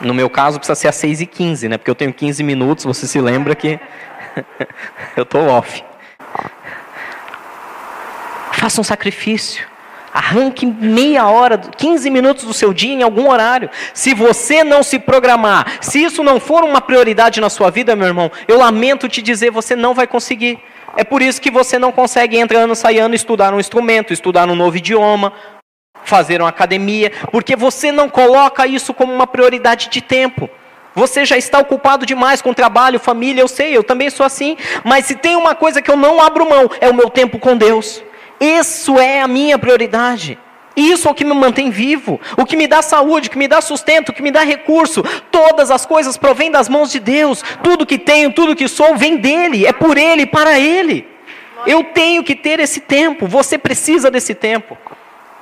No 0.00 0.14
meu 0.14 0.30
caso, 0.30 0.58
precisa 0.58 0.76
ser 0.76 0.88
às 0.88 0.94
seis 0.94 1.20
e 1.20 1.26
quinze, 1.26 1.68
né? 1.68 1.76
Porque 1.76 1.90
eu 1.90 1.94
tenho 1.94 2.12
15 2.12 2.42
minutos, 2.42 2.84
você 2.84 3.06
se 3.06 3.20
lembra 3.20 3.54
que 3.54 3.80
eu 5.16 5.24
estou 5.24 5.48
off. 5.48 5.84
Faça 8.52 8.80
um 8.80 8.84
sacrifício. 8.84 9.66
Arranque 10.12 10.64
meia 10.66 11.26
hora, 11.26 11.58
15 11.58 12.10
minutos 12.10 12.44
do 12.44 12.54
seu 12.54 12.72
dia 12.72 12.94
em 12.94 13.02
algum 13.02 13.30
horário. 13.30 13.68
Se 13.92 14.14
você 14.14 14.64
não 14.64 14.82
se 14.82 14.98
programar, 14.98 15.78
se 15.80 16.02
isso 16.02 16.22
não 16.22 16.40
for 16.40 16.64
uma 16.64 16.80
prioridade 16.80 17.40
na 17.40 17.50
sua 17.50 17.70
vida, 17.70 17.94
meu 17.94 18.06
irmão, 18.06 18.30
eu 18.46 18.58
lamento 18.58 19.08
te 19.08 19.20
dizer, 19.20 19.50
você 19.50 19.76
não 19.76 19.94
vai 19.94 20.06
conseguir. 20.06 20.58
É 20.96 21.04
por 21.04 21.22
isso 21.22 21.40
que 21.40 21.50
você 21.50 21.78
não 21.78 21.92
consegue 21.92 22.38
entrando, 22.38 22.74
saindo, 22.74 23.14
estudar 23.14 23.52
um 23.52 23.60
instrumento, 23.60 24.12
estudar 24.12 24.48
um 24.48 24.56
novo 24.56 24.76
idioma, 24.76 25.32
fazer 26.02 26.40
uma 26.40 26.48
academia, 26.48 27.12
porque 27.30 27.54
você 27.54 27.92
não 27.92 28.08
coloca 28.08 28.66
isso 28.66 28.94
como 28.94 29.12
uma 29.12 29.26
prioridade 29.26 29.88
de 29.90 30.00
tempo. 30.00 30.48
Você 30.94 31.24
já 31.24 31.36
está 31.36 31.58
ocupado 31.58 32.04
demais 32.04 32.42
com 32.42 32.52
trabalho, 32.52 32.98
família, 32.98 33.42
eu 33.42 33.46
sei, 33.46 33.76
eu 33.76 33.84
também 33.84 34.10
sou 34.10 34.26
assim. 34.26 34.56
Mas 34.82 35.04
se 35.04 35.14
tem 35.14 35.36
uma 35.36 35.54
coisa 35.54 35.80
que 35.80 35.90
eu 35.90 35.96
não 35.96 36.20
abro 36.20 36.48
mão, 36.48 36.68
é 36.80 36.88
o 36.88 36.94
meu 36.94 37.08
tempo 37.08 37.38
com 37.38 37.56
Deus. 37.56 38.02
Isso 38.40 38.98
é 38.98 39.20
a 39.20 39.28
minha 39.28 39.58
prioridade. 39.58 40.38
Isso 40.76 41.08
é 41.08 41.10
o 41.10 41.14
que 41.14 41.24
me 41.24 41.34
mantém 41.34 41.70
vivo, 41.70 42.20
o 42.36 42.46
que 42.46 42.56
me 42.56 42.68
dá 42.68 42.80
saúde, 42.82 43.26
o 43.26 43.30
que 43.32 43.38
me 43.38 43.48
dá 43.48 43.60
sustento, 43.60 44.10
o 44.10 44.12
que 44.12 44.22
me 44.22 44.30
dá 44.30 44.44
recurso. 44.44 45.02
Todas 45.28 45.72
as 45.72 45.84
coisas 45.84 46.16
provêm 46.16 46.52
das 46.52 46.68
mãos 46.68 46.92
de 46.92 47.00
Deus. 47.00 47.42
Tudo 47.64 47.84
que 47.84 47.98
tenho, 47.98 48.32
tudo 48.32 48.54
que 48.54 48.68
sou, 48.68 48.96
vem 48.96 49.16
dele, 49.16 49.66
é 49.66 49.72
por 49.72 49.98
ele, 49.98 50.24
para 50.24 50.58
ele. 50.60 51.04
Eu 51.66 51.82
tenho 51.82 52.22
que 52.22 52.36
ter 52.36 52.60
esse 52.60 52.78
tempo, 52.80 53.26
você 53.26 53.58
precisa 53.58 54.08
desse 54.08 54.36
tempo. 54.36 54.78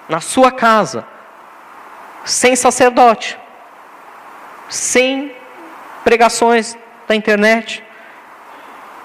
Na 0.09 0.23
sua 0.23 0.51
casa, 0.51 1.07
sem 2.25 2.57
sacerdote, 2.57 3.39
sem 4.71 5.33
pregações 6.03 6.79
da 7.07 7.15
internet, 7.15 7.85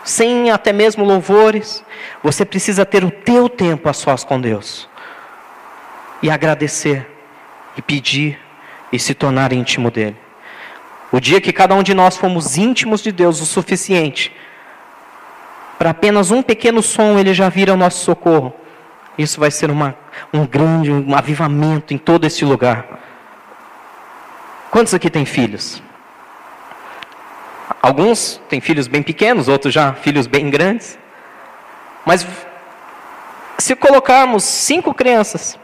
sem 0.04 0.50
até 0.50 0.72
mesmo 0.74 1.06
louvores. 1.06 1.84
Você 2.24 2.46
precisa 2.46 2.86
ter 2.86 3.04
o 3.04 3.12
teu 3.12 3.48
tempo 3.50 3.90
a 3.90 3.94
sós 3.94 4.24
com 4.24 4.40
Deus. 4.40 4.90
E 6.22 6.30
agradecer, 6.30 7.08
e 7.76 7.82
pedir, 7.82 8.40
e 8.92 9.00
se 9.00 9.14
tornar 9.14 9.52
íntimo 9.54 9.90
dele. 9.90 10.18
O 11.12 11.20
dia 11.20 11.42
que 11.42 11.52
cada 11.52 11.76
um 11.76 11.84
de 11.84 11.94
nós 11.94 12.16
fomos 12.16 12.58
íntimos 12.58 13.02
de 13.02 13.12
Deus 13.12 13.42
o 13.42 13.46
suficiente, 13.46 14.36
para 15.78 15.90
apenas 15.90 16.32
um 16.32 16.42
pequeno 16.42 16.82
som 16.82 17.18
ele 17.18 17.34
já 17.34 17.50
vira 17.50 17.74
o 17.74 17.78
nosso 17.78 18.04
socorro. 18.04 18.54
Isso 19.18 19.40
vai 19.40 19.52
ser 19.52 19.70
uma, 19.72 19.96
um 20.32 20.46
grande 20.46 20.92
um 20.92 21.16
avivamento 21.16 21.94
em 21.94 21.98
todo 21.98 22.26
esse 22.26 22.46
lugar. 22.46 22.86
Quantos 24.70 24.94
aqui 24.94 25.10
têm 25.10 25.26
filhos? 25.26 25.82
Alguns 27.82 28.42
têm 28.50 28.60
filhos 28.60 28.88
bem 28.88 29.04
pequenos, 29.04 29.48
outros 29.48 29.74
já 29.74 29.94
filhos 29.94 30.26
bem 30.26 30.50
grandes. 30.50 30.98
Mas 32.06 32.26
se 33.60 33.76
colocarmos 33.76 34.44
cinco 34.44 34.94
crianças 34.94 35.60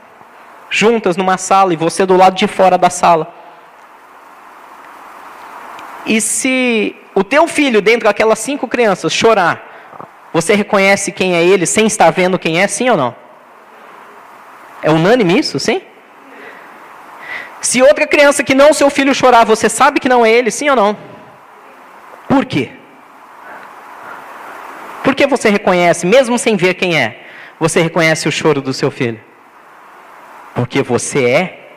juntas 0.69 1.17
numa 1.17 1.37
sala 1.37 1.73
e 1.73 1.75
você 1.75 2.05
do 2.05 2.15
lado 2.15 2.35
de 2.35 2.45
fora 2.45 2.77
da 2.77 2.89
sala, 2.89 3.33
E 6.07 6.21
se 6.21 6.95
o 7.13 7.23
teu 7.23 7.47
filho, 7.47 7.81
dentro 7.81 8.05
daquelas 8.05 8.39
cinco 8.39 8.65
crianças, 8.65 9.11
chorar, 9.11 9.61
você 10.31 10.55
reconhece 10.55 11.11
quem 11.11 11.35
é 11.35 11.43
ele 11.43 11.65
sem 11.65 11.85
estar 11.85 12.09
vendo 12.11 12.39
quem 12.39 12.61
é, 12.61 12.67
sim 12.67 12.89
ou 12.89 12.95
não? 12.95 13.13
É 14.81 14.89
unânime 14.89 15.37
isso, 15.37 15.59
sim? 15.59 15.81
Se 17.59 17.81
outra 17.81 18.07
criança 18.07 18.43
que 18.43 18.55
não 18.55 18.71
seu 18.73 18.89
filho 18.89 19.13
chorar, 19.13 19.45
você 19.45 19.67
sabe 19.67 19.99
que 19.99 20.07
não 20.07 20.25
é 20.25 20.31
ele, 20.31 20.49
sim 20.49 20.69
ou 20.69 20.75
não? 20.77 20.97
Por 22.27 22.45
quê? 22.45 22.71
Por 25.03 25.15
que 25.15 25.25
você 25.25 25.49
reconhece, 25.49 26.05
mesmo 26.05 26.37
sem 26.37 26.55
ver 26.55 26.73
quem 26.73 26.99
é, 26.99 27.25
você 27.59 27.81
reconhece 27.81 28.27
o 28.27 28.31
choro 28.31 28.61
do 28.61 28.73
seu 28.73 28.91
filho? 28.91 29.19
Porque 30.53 30.81
você 30.83 31.25
é 31.25 31.69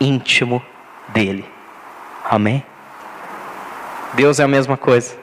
íntimo 0.00 0.62
dele. 1.08 1.44
Amém? 2.24 2.64
Deus 4.14 4.40
é 4.40 4.44
a 4.44 4.48
mesma 4.48 4.76
coisa. 4.76 5.16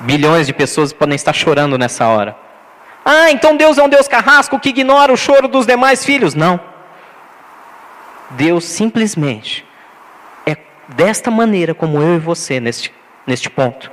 Bilhões 0.00 0.46
de 0.46 0.52
pessoas 0.52 0.92
podem 0.92 1.14
estar 1.14 1.32
chorando 1.32 1.78
nessa 1.78 2.06
hora. 2.06 2.36
Ah, 3.04 3.30
então 3.30 3.56
Deus 3.56 3.78
é 3.78 3.82
um 3.82 3.88
Deus 3.88 4.08
carrasco 4.08 4.58
que 4.58 4.68
ignora 4.68 5.12
o 5.12 5.16
choro 5.16 5.48
dos 5.48 5.64
demais 5.64 6.04
filhos. 6.04 6.34
Não. 6.34 6.60
Deus 8.30 8.64
simplesmente 8.64 9.64
é 10.44 10.56
desta 10.88 11.30
maneira 11.30 11.74
como 11.74 12.02
eu 12.02 12.16
e 12.16 12.18
você 12.18 12.58
neste, 12.58 12.92
neste 13.26 13.50
ponto. 13.50 13.90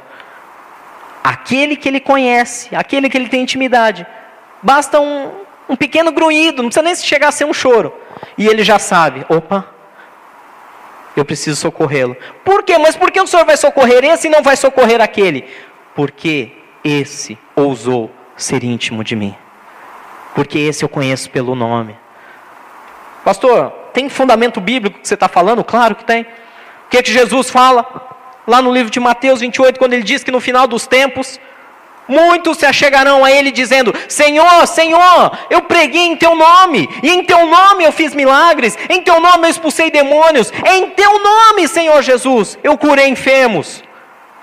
Aquele 1.24 1.76
que 1.76 1.88
ele 1.88 2.00
conhece, 2.00 2.76
aquele 2.76 3.10
que 3.10 3.18
ele 3.18 3.30
tem 3.30 3.42
intimidade, 3.42 4.06
basta 4.62 5.00
um, 5.00 5.32
um 5.70 5.76
pequeno 5.76 6.12
grunhido, 6.12 6.62
não 6.62 6.70
precisa 6.70 6.84
nem 6.84 6.96
chegar 6.96 7.30
a 7.30 7.32
ser 7.32 7.46
um 7.46 7.54
choro. 7.54 7.94
E 8.38 8.48
ele 8.48 8.64
já 8.64 8.78
sabe: 8.78 9.26
opa, 9.30 9.66
eu 11.16 11.24
preciso 11.24 11.60
socorrê-lo. 11.60 12.16
Por 12.44 12.64
quê? 12.64 12.78
Mas 12.78 12.96
por 12.96 13.12
que 13.12 13.22
o 13.22 13.28
Senhor 13.28 13.46
vai 13.46 13.58
socorrer 13.58 14.04
esse 14.04 14.28
e 14.28 14.32
não 14.32 14.42
vai 14.42 14.58
socorrer 14.58 15.02
aquele? 15.02 15.46
Porque 15.96 16.52
esse 16.84 17.38
ousou 17.56 18.12
ser 18.36 18.64
íntimo 18.64 19.04
de 19.04 19.16
mim. 19.16 19.36
Porque 20.36 20.58
esse 20.58 20.84
eu 20.84 20.90
conheço 20.90 21.30
pelo 21.30 21.56
nome. 21.56 21.96
Pastor, 23.24 23.70
tem 23.94 24.10
fundamento 24.10 24.60
bíblico 24.60 25.00
que 25.00 25.08
você 25.08 25.14
está 25.14 25.30
falando? 25.30 25.64
Claro 25.64 25.96
que 25.96 26.04
tem. 26.04 26.24
O 26.24 26.90
que, 26.90 26.98
é 26.98 27.04
que 27.04 27.12
Jesus 27.12 27.50
fala? 27.50 28.12
Lá 28.46 28.62
no 28.62 28.74
livro 28.74 28.91
de 28.91 29.00
Mateus 29.00 29.39
28, 29.39 29.80
quando 29.80 29.94
ele 29.94 30.04
diz 30.04 30.24
que 30.24 30.32
no 30.32 30.41
final 30.41 30.68
dos 30.68 30.86
tempos, 30.86 31.39
muitos 32.08 32.58
se 32.58 32.66
achegarão 32.66 33.24
a 33.24 33.32
ele 33.32 33.52
dizendo: 33.52 33.94
Senhor, 34.08 34.68
Senhor, 34.68 35.38
eu 35.50 35.62
preguei 35.62 36.08
em 36.08 36.16
teu 36.16 36.36
nome, 36.36 36.89
e 37.02 37.10
em 37.10 37.24
teu 37.24 37.46
nome 37.46 37.84
eu 37.84 37.91
fiz 37.91 38.14
milagres, 38.14 38.78
em 38.89 39.02
teu 39.02 39.20
nome 39.20 39.48
eu 39.48 39.52
expulsei 39.52 39.89
demônios, 39.89 40.52
em 40.66 40.89
teu 40.89 41.24
nome, 41.24 41.68
Senhor 41.68 42.02
Jesus, 42.02 42.58
eu 42.64 42.78
curei 42.78 43.08
enfermos. 43.08 43.84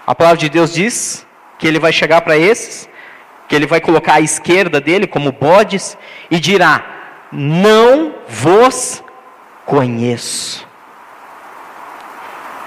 A 0.07 0.14
palavra 0.14 0.38
de 0.38 0.48
Deus 0.48 0.72
diz 0.72 1.26
que 1.59 1.66
ele 1.66 1.78
vai 1.78 1.92
chegar 1.92 2.22
para 2.22 2.36
esses, 2.36 2.88
que 3.48 3.55
ele 3.55 3.66
vai 3.66 3.80
colocar 3.80 4.14
à 4.14 4.20
esquerda 4.20 4.80
dele 4.80 5.07
como 5.07 5.30
bodes 5.30 5.96
e 6.30 6.40
dirá: 6.40 6.84
Não 7.30 8.14
vos 8.26 9.05
conheço. 9.66 10.69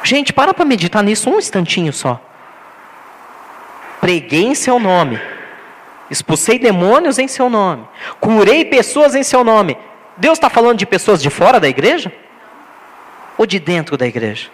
Gente, 0.03 0.33
para 0.33 0.53
para 0.53 0.65
meditar 0.65 1.01
nisso 1.01 1.29
um 1.29 1.39
instantinho 1.39 1.93
só. 1.93 2.19
Preguei 4.01 4.43
em 4.43 4.53
seu 4.53 4.77
nome, 4.77 5.19
expulsei 6.11 6.59
demônios 6.59 7.17
em 7.17 7.27
seu 7.27 7.49
nome, 7.49 7.87
curei 8.19 8.65
pessoas 8.65 9.15
em 9.15 9.23
seu 9.23 9.45
nome. 9.45 9.77
Deus 10.17 10.37
está 10.37 10.49
falando 10.49 10.77
de 10.77 10.85
pessoas 10.85 11.21
de 11.21 11.29
fora 11.29 11.57
da 11.57 11.69
igreja? 11.69 12.11
Ou 13.37 13.45
de 13.45 13.59
dentro 13.59 13.95
da 13.95 14.05
igreja? 14.05 14.49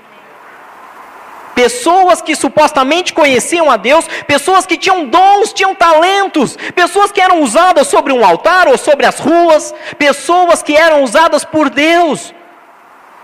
Pessoas 1.56 2.22
que 2.22 2.36
supostamente 2.36 3.12
conheciam 3.12 3.70
a 3.70 3.76
Deus, 3.76 4.08
pessoas 4.28 4.68
que 4.68 4.78
tinham 4.78 5.08
dons, 5.08 5.52
tinham 5.52 5.74
talentos, 5.74 6.56
pessoas 6.76 7.12
que 7.12 7.20
eram 7.20 7.42
usadas 7.42 7.88
sobre 7.88 8.14
um 8.14 8.24
altar 8.24 8.68
ou 8.68 8.78
sobre 8.78 9.06
as 9.06 9.20
ruas, 9.20 9.74
pessoas 9.98 10.62
que 10.62 10.78
eram 10.78 11.04
usadas 11.04 11.44
por 11.44 11.70
Deus 11.70 12.34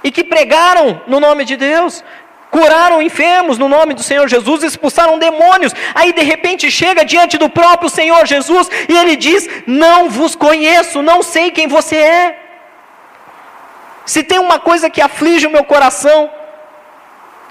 e 0.05 0.11
que 0.11 0.23
pregaram 0.23 1.01
no 1.07 1.19
nome 1.19 1.43
de 1.43 1.57
Deus, 1.57 2.03
curaram 2.51 3.01
enfermos 3.01 3.57
no 3.57 3.67
nome 3.67 3.95
do 3.95 4.03
Senhor 4.03 4.27
Jesus, 4.27 4.61
expulsaram 4.61 5.17
demônios. 5.17 5.73
Aí 5.95 6.13
de 6.13 6.21
repente 6.21 6.69
chega 6.69 7.03
diante 7.03 7.39
do 7.39 7.49
próprio 7.49 7.89
Senhor 7.89 8.23
Jesus 8.27 8.69
e 8.87 8.95
ele 8.95 9.15
diz: 9.15 9.49
Não 9.65 10.07
vos 10.07 10.35
conheço, 10.35 11.01
não 11.01 11.23
sei 11.23 11.49
quem 11.49 11.67
você 11.67 11.95
é. 11.95 12.39
Se 14.05 14.21
tem 14.21 14.37
uma 14.37 14.59
coisa 14.59 14.91
que 14.91 15.01
aflige 15.01 15.47
o 15.47 15.49
meu 15.49 15.63
coração, 15.63 16.29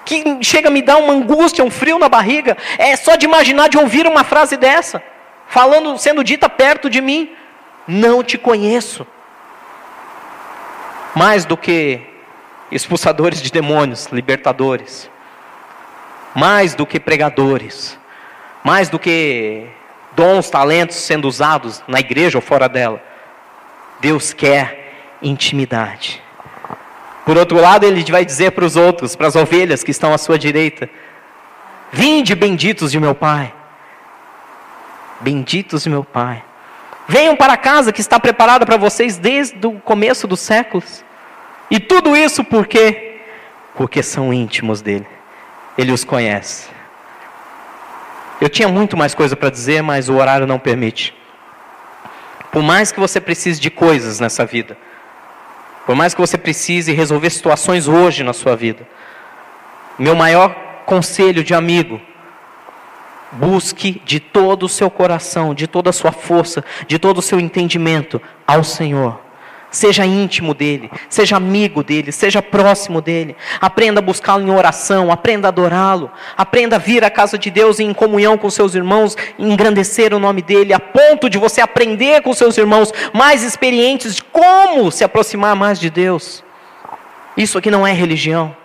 que 0.05 0.23
chega 0.41 0.69
a 0.69 0.71
me 0.71 0.81
dar 0.81 0.99
uma 0.99 1.13
angústia, 1.13 1.65
um 1.65 1.73
frio 1.73 1.99
na 1.99 2.09
barriga, 2.09 2.57
é 2.79 2.95
só 2.95 3.17
de 3.17 3.27
imaginar 3.27 3.69
de 3.69 3.79
ouvir 3.79 4.07
uma 4.07 4.23
frase 4.23 4.57
dessa, 4.57 5.03
falando, 5.49 5.99
sendo 5.99 6.23
dita 6.23 6.49
perto 6.49 6.89
de 6.89 7.01
mim: 7.01 7.35
Não 7.89 8.23
te 8.23 8.39
conheço. 8.39 9.05
Mais 11.17 11.45
do 11.45 11.57
que 11.57 12.14
expulsadores 12.75 13.41
de 13.41 13.51
demônios, 13.51 14.07
libertadores. 14.07 15.09
Mais 16.35 16.75
do 16.75 16.85
que 16.85 16.99
pregadores, 16.99 17.97
mais 18.65 18.89
do 18.89 18.99
que 18.99 19.67
dons, 20.17 20.51
talentos 20.51 20.97
sendo 20.97 21.29
usados 21.29 21.83
na 21.87 22.01
igreja 22.01 22.39
ou 22.39 22.43
fora 22.43 22.69
dela. 22.69 23.01
Deus 24.01 24.33
quer 24.33 25.17
intimidade. 25.23 26.21
Por 27.25 27.39
outro 27.39 27.61
lado, 27.61 27.87
ele 27.87 28.05
vai 28.11 28.25
dizer 28.25 28.51
para 28.51 28.65
os 28.65 28.75
outros, 28.77 29.15
para 29.15 29.29
as 29.29 29.37
ovelhas 29.37 29.85
que 29.85 29.93
estão 29.93 30.13
à 30.13 30.19
sua 30.19 30.39
direita: 30.39 30.91
Vinde, 31.93 32.35
benditos 32.35 32.91
de 32.91 32.99
meu 32.99 33.15
Pai. 33.15 33.55
Benditos 35.21 35.85
de 35.85 35.91
meu 35.91 36.03
Pai. 36.03 36.43
Venham 37.07 37.37
para 37.37 37.53
a 37.53 37.57
casa 37.57 37.93
que 37.93 38.01
está 38.01 38.19
preparada 38.19 38.67
para 38.67 38.77
vocês 38.77 39.17
desde 39.17 39.65
o 39.67 39.79
começo 39.81 40.27
dos 40.27 40.41
séculos. 40.41 41.05
E 41.75 41.81
tudo 41.81 42.17
isso 42.17 42.45
por 42.45 42.69
quê? 42.69 43.17
Porque 43.75 44.01
são 44.01 44.33
íntimos 44.33 44.81
dele. 44.81 45.09
Ele 45.77 45.91
os 45.91 46.05
conhece. 46.05 46.69
Eu 48.41 48.49
tinha 48.49 48.69
muito 48.69 48.97
mais 48.97 49.13
coisa 49.13 49.35
para 49.35 49.51
dizer, 49.51 49.83
mas 49.83 50.09
o 50.09 50.15
horário 50.15 50.47
não 50.47 50.57
permite. 50.57 51.13
Por 52.53 52.63
mais 52.63 52.93
que 52.93 53.01
você 53.01 53.21
precise 53.21 53.61
de 53.61 53.71
coisas 53.71 54.21
nessa 54.21 54.47
vida, 54.47 54.79
por 55.85 55.97
mais 55.97 56.15
que 56.15 56.21
você 56.21 56.39
precise 56.39 56.93
resolver 56.93 57.31
situações 57.31 57.89
hoje 57.89 58.23
na 58.23 58.33
sua 58.33 58.55
vida, 58.55 58.87
meu 59.99 60.15
maior 60.15 60.55
conselho 60.87 61.43
de 61.43 61.55
amigo, 61.55 62.01
busque 63.33 64.01
de 64.05 64.21
todo 64.21 64.67
o 64.67 64.69
seu 64.69 64.89
coração, 64.89 65.53
de 65.53 65.67
toda 65.67 65.91
a 65.91 65.93
sua 65.93 66.13
força, 66.13 66.65
de 66.87 67.01
todo 67.01 67.19
o 67.19 67.23
seu 67.23 67.41
entendimento 67.41 68.23
ao 68.47 68.63
Senhor. 68.63 69.24
Seja 69.75 70.07
íntimo 70.07 70.55
dele, 70.55 70.89
seja 71.09 71.37
amigo 71.37 71.83
dele, 71.83 72.13
seja 72.13 72.41
próximo 72.41 73.01
dele. 73.01 73.35
Aprenda 73.61 73.99
a 73.99 74.03
buscá-lo 74.03 74.47
em 74.47 74.51
oração, 74.53 75.11
aprenda 75.11 75.49
a 75.49 75.51
adorá-lo, 75.51 76.13
aprenda 76.37 76.77
a 76.77 76.79
vir 76.79 77.03
à 77.03 77.11
casa 77.11 77.37
de 77.37 77.51
Deus 77.51 77.81
em 77.81 77.93
comunhão 77.93 78.39
com 78.39 78.49
seus 78.49 78.77
irmãos, 78.77 79.17
engrandecer 79.37 80.15
o 80.15 80.21
nome 80.21 80.43
dele, 80.43 80.73
a 80.73 80.79
ponto 80.79 81.29
de 81.29 81.39
você 81.39 81.61
aprender 81.61 82.23
com 82.23 82.33
seus 82.33 82.57
irmãos 82.57 82.93
mais 83.13 83.43
experientes 83.43 84.15
de 84.15 84.23
como 84.23 84.93
se 84.93 85.03
aproximar 85.03 85.57
mais 85.57 85.81
de 85.81 85.91
Deus. 85.91 86.45
Isso 87.37 87.59
aqui 87.59 87.69
não 87.69 87.85
é 87.85 87.93
religião. 87.93 88.57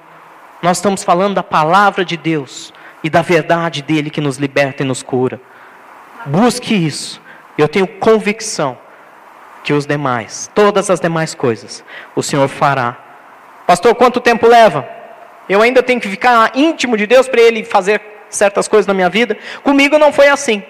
Nós 0.61 0.77
estamos 0.77 1.03
falando 1.03 1.33
da 1.33 1.41
palavra 1.41 2.05
de 2.05 2.17
Deus 2.17 2.71
e 3.03 3.09
da 3.09 3.23
verdade 3.23 3.81
dele 3.81 4.11
que 4.11 4.21
nos 4.21 4.37
liberta 4.37 4.83
e 4.83 4.85
nos 4.85 5.01
cura. 5.01 5.41
Busque 6.27 6.75
isso. 6.75 7.19
Eu 7.57 7.67
tenho 7.67 7.87
convicção 7.87 8.77
que 9.63 9.73
os 9.73 9.85
demais, 9.85 10.49
todas 10.53 10.89
as 10.89 10.99
demais 10.99 11.35
coisas, 11.35 11.83
o 12.15 12.23
Senhor 12.23 12.47
fará. 12.47 12.97
Pastor, 13.67 13.93
quanto 13.95 14.19
tempo 14.19 14.47
leva? 14.47 14.87
Eu 15.47 15.61
ainda 15.61 15.83
tenho 15.83 15.99
que 15.99 16.07
ficar 16.07 16.51
íntimo 16.55 16.95
de 16.95 17.05
Deus 17.05 17.27
para 17.27 17.41
Ele 17.41 17.63
fazer 17.63 18.01
certas 18.29 18.67
coisas 18.67 18.87
na 18.87 18.93
minha 18.93 19.09
vida? 19.09 19.37
Comigo 19.63 19.97
não 19.97 20.13
foi 20.13 20.27
assim. 20.27 20.63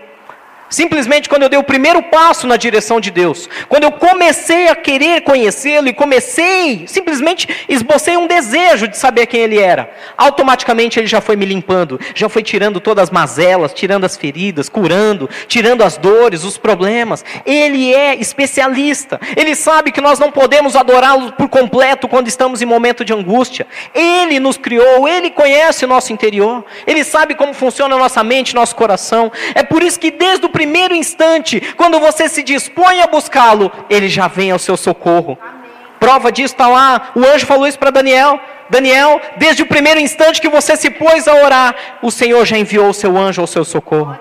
Simplesmente 0.69 1.27
quando 1.27 1.43
eu 1.43 1.49
dei 1.49 1.59
o 1.59 1.63
primeiro 1.63 2.01
passo 2.03 2.45
na 2.45 2.55
direção 2.55 2.99
de 2.99 3.09
Deus, 3.09 3.49
quando 3.67 3.83
eu 3.83 3.91
comecei 3.91 4.67
a 4.67 4.75
querer 4.75 5.21
conhecê-lo 5.21 5.87
e 5.87 5.93
comecei, 5.93 6.85
simplesmente 6.87 7.47
esbocei 7.67 8.15
um 8.15 8.27
desejo 8.27 8.87
de 8.87 8.97
saber 8.97 9.25
quem 9.25 9.41
ele 9.41 9.57
era, 9.57 9.91
automaticamente 10.15 10.99
ele 10.99 11.07
já 11.07 11.21
foi 11.21 11.35
me 11.35 11.45
limpando, 11.45 11.99
já 12.13 12.29
foi 12.29 12.43
tirando 12.43 12.79
todas 12.79 13.03
as 13.03 13.09
mazelas, 13.09 13.73
tirando 13.73 14.05
as 14.05 14.15
feridas, 14.15 14.69
curando, 14.69 15.29
tirando 15.47 15.83
as 15.83 15.97
dores, 15.97 16.43
os 16.43 16.57
problemas. 16.57 17.25
Ele 17.45 17.93
é 17.93 18.15
especialista, 18.15 19.19
ele 19.35 19.55
sabe 19.55 19.91
que 19.91 20.01
nós 20.01 20.19
não 20.19 20.31
podemos 20.31 20.75
adorá-lo 20.75 21.31
por 21.33 21.49
completo 21.49 22.07
quando 22.07 22.27
estamos 22.27 22.61
em 22.61 22.65
momento 22.65 23.03
de 23.03 23.13
angústia. 23.13 23.65
Ele 23.93 24.39
nos 24.39 24.57
criou, 24.57 25.07
ele 25.07 25.31
conhece 25.31 25.85
o 25.85 25.87
nosso 25.87 26.13
interior, 26.13 26.63
ele 26.85 27.03
sabe 27.03 27.33
como 27.33 27.53
funciona 27.53 27.95
a 27.95 27.99
nossa 27.99 28.23
mente, 28.23 28.53
nosso 28.53 28.75
coração. 28.75 29.31
É 29.55 29.63
por 29.63 29.81
isso 29.81 29.99
que 29.99 30.11
desde 30.11 30.45
o 30.45 30.49
primeiro 30.59 30.93
instante, 30.93 31.61
quando 31.77 32.01
você 32.01 32.27
se 32.27 32.43
dispõe 32.43 33.01
a 33.01 33.07
buscá-lo, 33.07 33.71
ele 33.89 34.09
já 34.09 34.27
vem 34.27 34.51
ao 34.51 34.59
seu 34.59 34.75
socorro. 34.75 35.37
Amém. 35.41 35.71
Prova 35.97 36.33
disso 36.33 36.53
está 36.53 36.67
lá, 36.67 37.11
o 37.15 37.21
anjo 37.25 37.45
falou 37.45 37.65
isso 37.65 37.79
para 37.79 37.91
Daniel. 37.91 38.37
Daniel, 38.69 39.21
desde 39.37 39.63
o 39.63 39.65
primeiro 39.65 40.01
instante 40.01 40.41
que 40.41 40.49
você 40.49 40.75
se 40.75 40.89
pôs 40.89 41.29
a 41.29 41.33
orar, 41.33 41.73
o 42.01 42.11
Senhor 42.11 42.45
já 42.45 42.57
enviou 42.57 42.89
o 42.89 42.93
seu 42.93 43.17
anjo 43.17 43.39
ao 43.39 43.47
seu 43.47 43.63
socorro. 43.63 44.19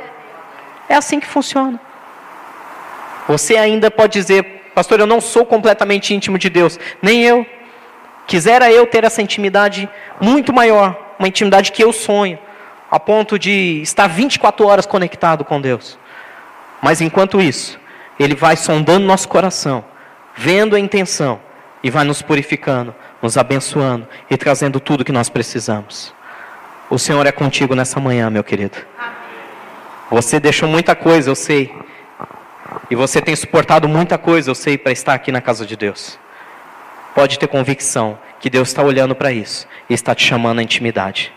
É 0.89 0.95
assim 0.95 1.19
que 1.19 1.27
funciona. 1.27 1.81
Você 3.27 3.57
ainda 3.57 3.91
pode 3.91 4.13
dizer, 4.13 4.71
pastor, 4.77 5.01
eu 5.01 5.07
não 5.09 5.21
sou 5.21 5.45
completamente 5.45 6.15
íntimo 6.15 6.39
de 6.39 6.49
Deus, 6.49 6.79
nem 7.03 7.25
eu. 7.25 7.45
Quisera 8.29 8.71
eu 8.71 8.87
ter 8.87 9.03
essa 9.03 9.21
intimidade 9.21 9.89
muito 10.21 10.53
maior, 10.53 10.97
uma 11.19 11.27
intimidade 11.27 11.73
que 11.73 11.83
eu 11.83 11.93
sonho, 11.93 12.39
a 12.89 13.01
ponto 13.01 13.37
de 13.39 13.83
estar 13.83 14.07
24 14.07 14.65
horas 14.65 14.87
conectado 14.87 15.45
com 15.45 15.61
Deus. 15.61 15.99
Mas 16.83 17.01
enquanto 17.01 17.41
isso, 17.41 17.79
Ele 18.19 18.35
vai 18.35 18.57
sondando 18.57 19.07
nosso 19.07 19.29
coração, 19.29 19.85
vendo 20.35 20.77
a 20.77 20.81
intenção 20.81 21.41
e 21.83 21.91
vai 21.91 22.05
nos 22.05 22.23
purificando, 22.23 22.95
nos 23.21 23.37
abençoando 23.37 24.07
e 24.31 24.37
trazendo 24.37 24.81
tudo 24.81 25.05
que 25.05 25.13
nós 25.13 25.29
precisamos. 25.29 26.15
O 26.91 26.99
Senhor 26.99 27.27
é 27.27 27.33
contigo 27.33 27.75
nessa 27.75 28.01
manhã, 28.01 28.31
meu 28.31 28.43
querido. 28.43 28.79
Você 30.11 30.41
deixou 30.41 30.69
muita 30.69 30.95
coisa, 30.95 31.29
eu 31.29 31.35
sei. 31.35 31.75
E 32.91 32.95
você 32.95 33.21
tem 33.21 33.37
suportado 33.37 33.89
muita 33.89 34.17
coisa, 34.17 34.51
eu 34.51 34.55
sei, 34.55 34.79
para 34.79 34.93
estar 34.93 35.13
aqui 35.13 35.31
na 35.31 35.41
casa 35.41 35.67
de 35.67 35.77
Deus. 35.77 36.19
Pode 37.15 37.39
ter 37.39 37.47
convicção 37.47 38.19
que 38.41 38.49
Deus 38.49 38.69
está 38.69 38.83
olhando 38.83 39.15
para 39.15 39.33
isso 39.33 39.67
e 39.91 39.95
está 39.95 40.15
te 40.15 40.25
chamando 40.25 40.61
à 40.61 40.63
intimidade. 40.63 41.33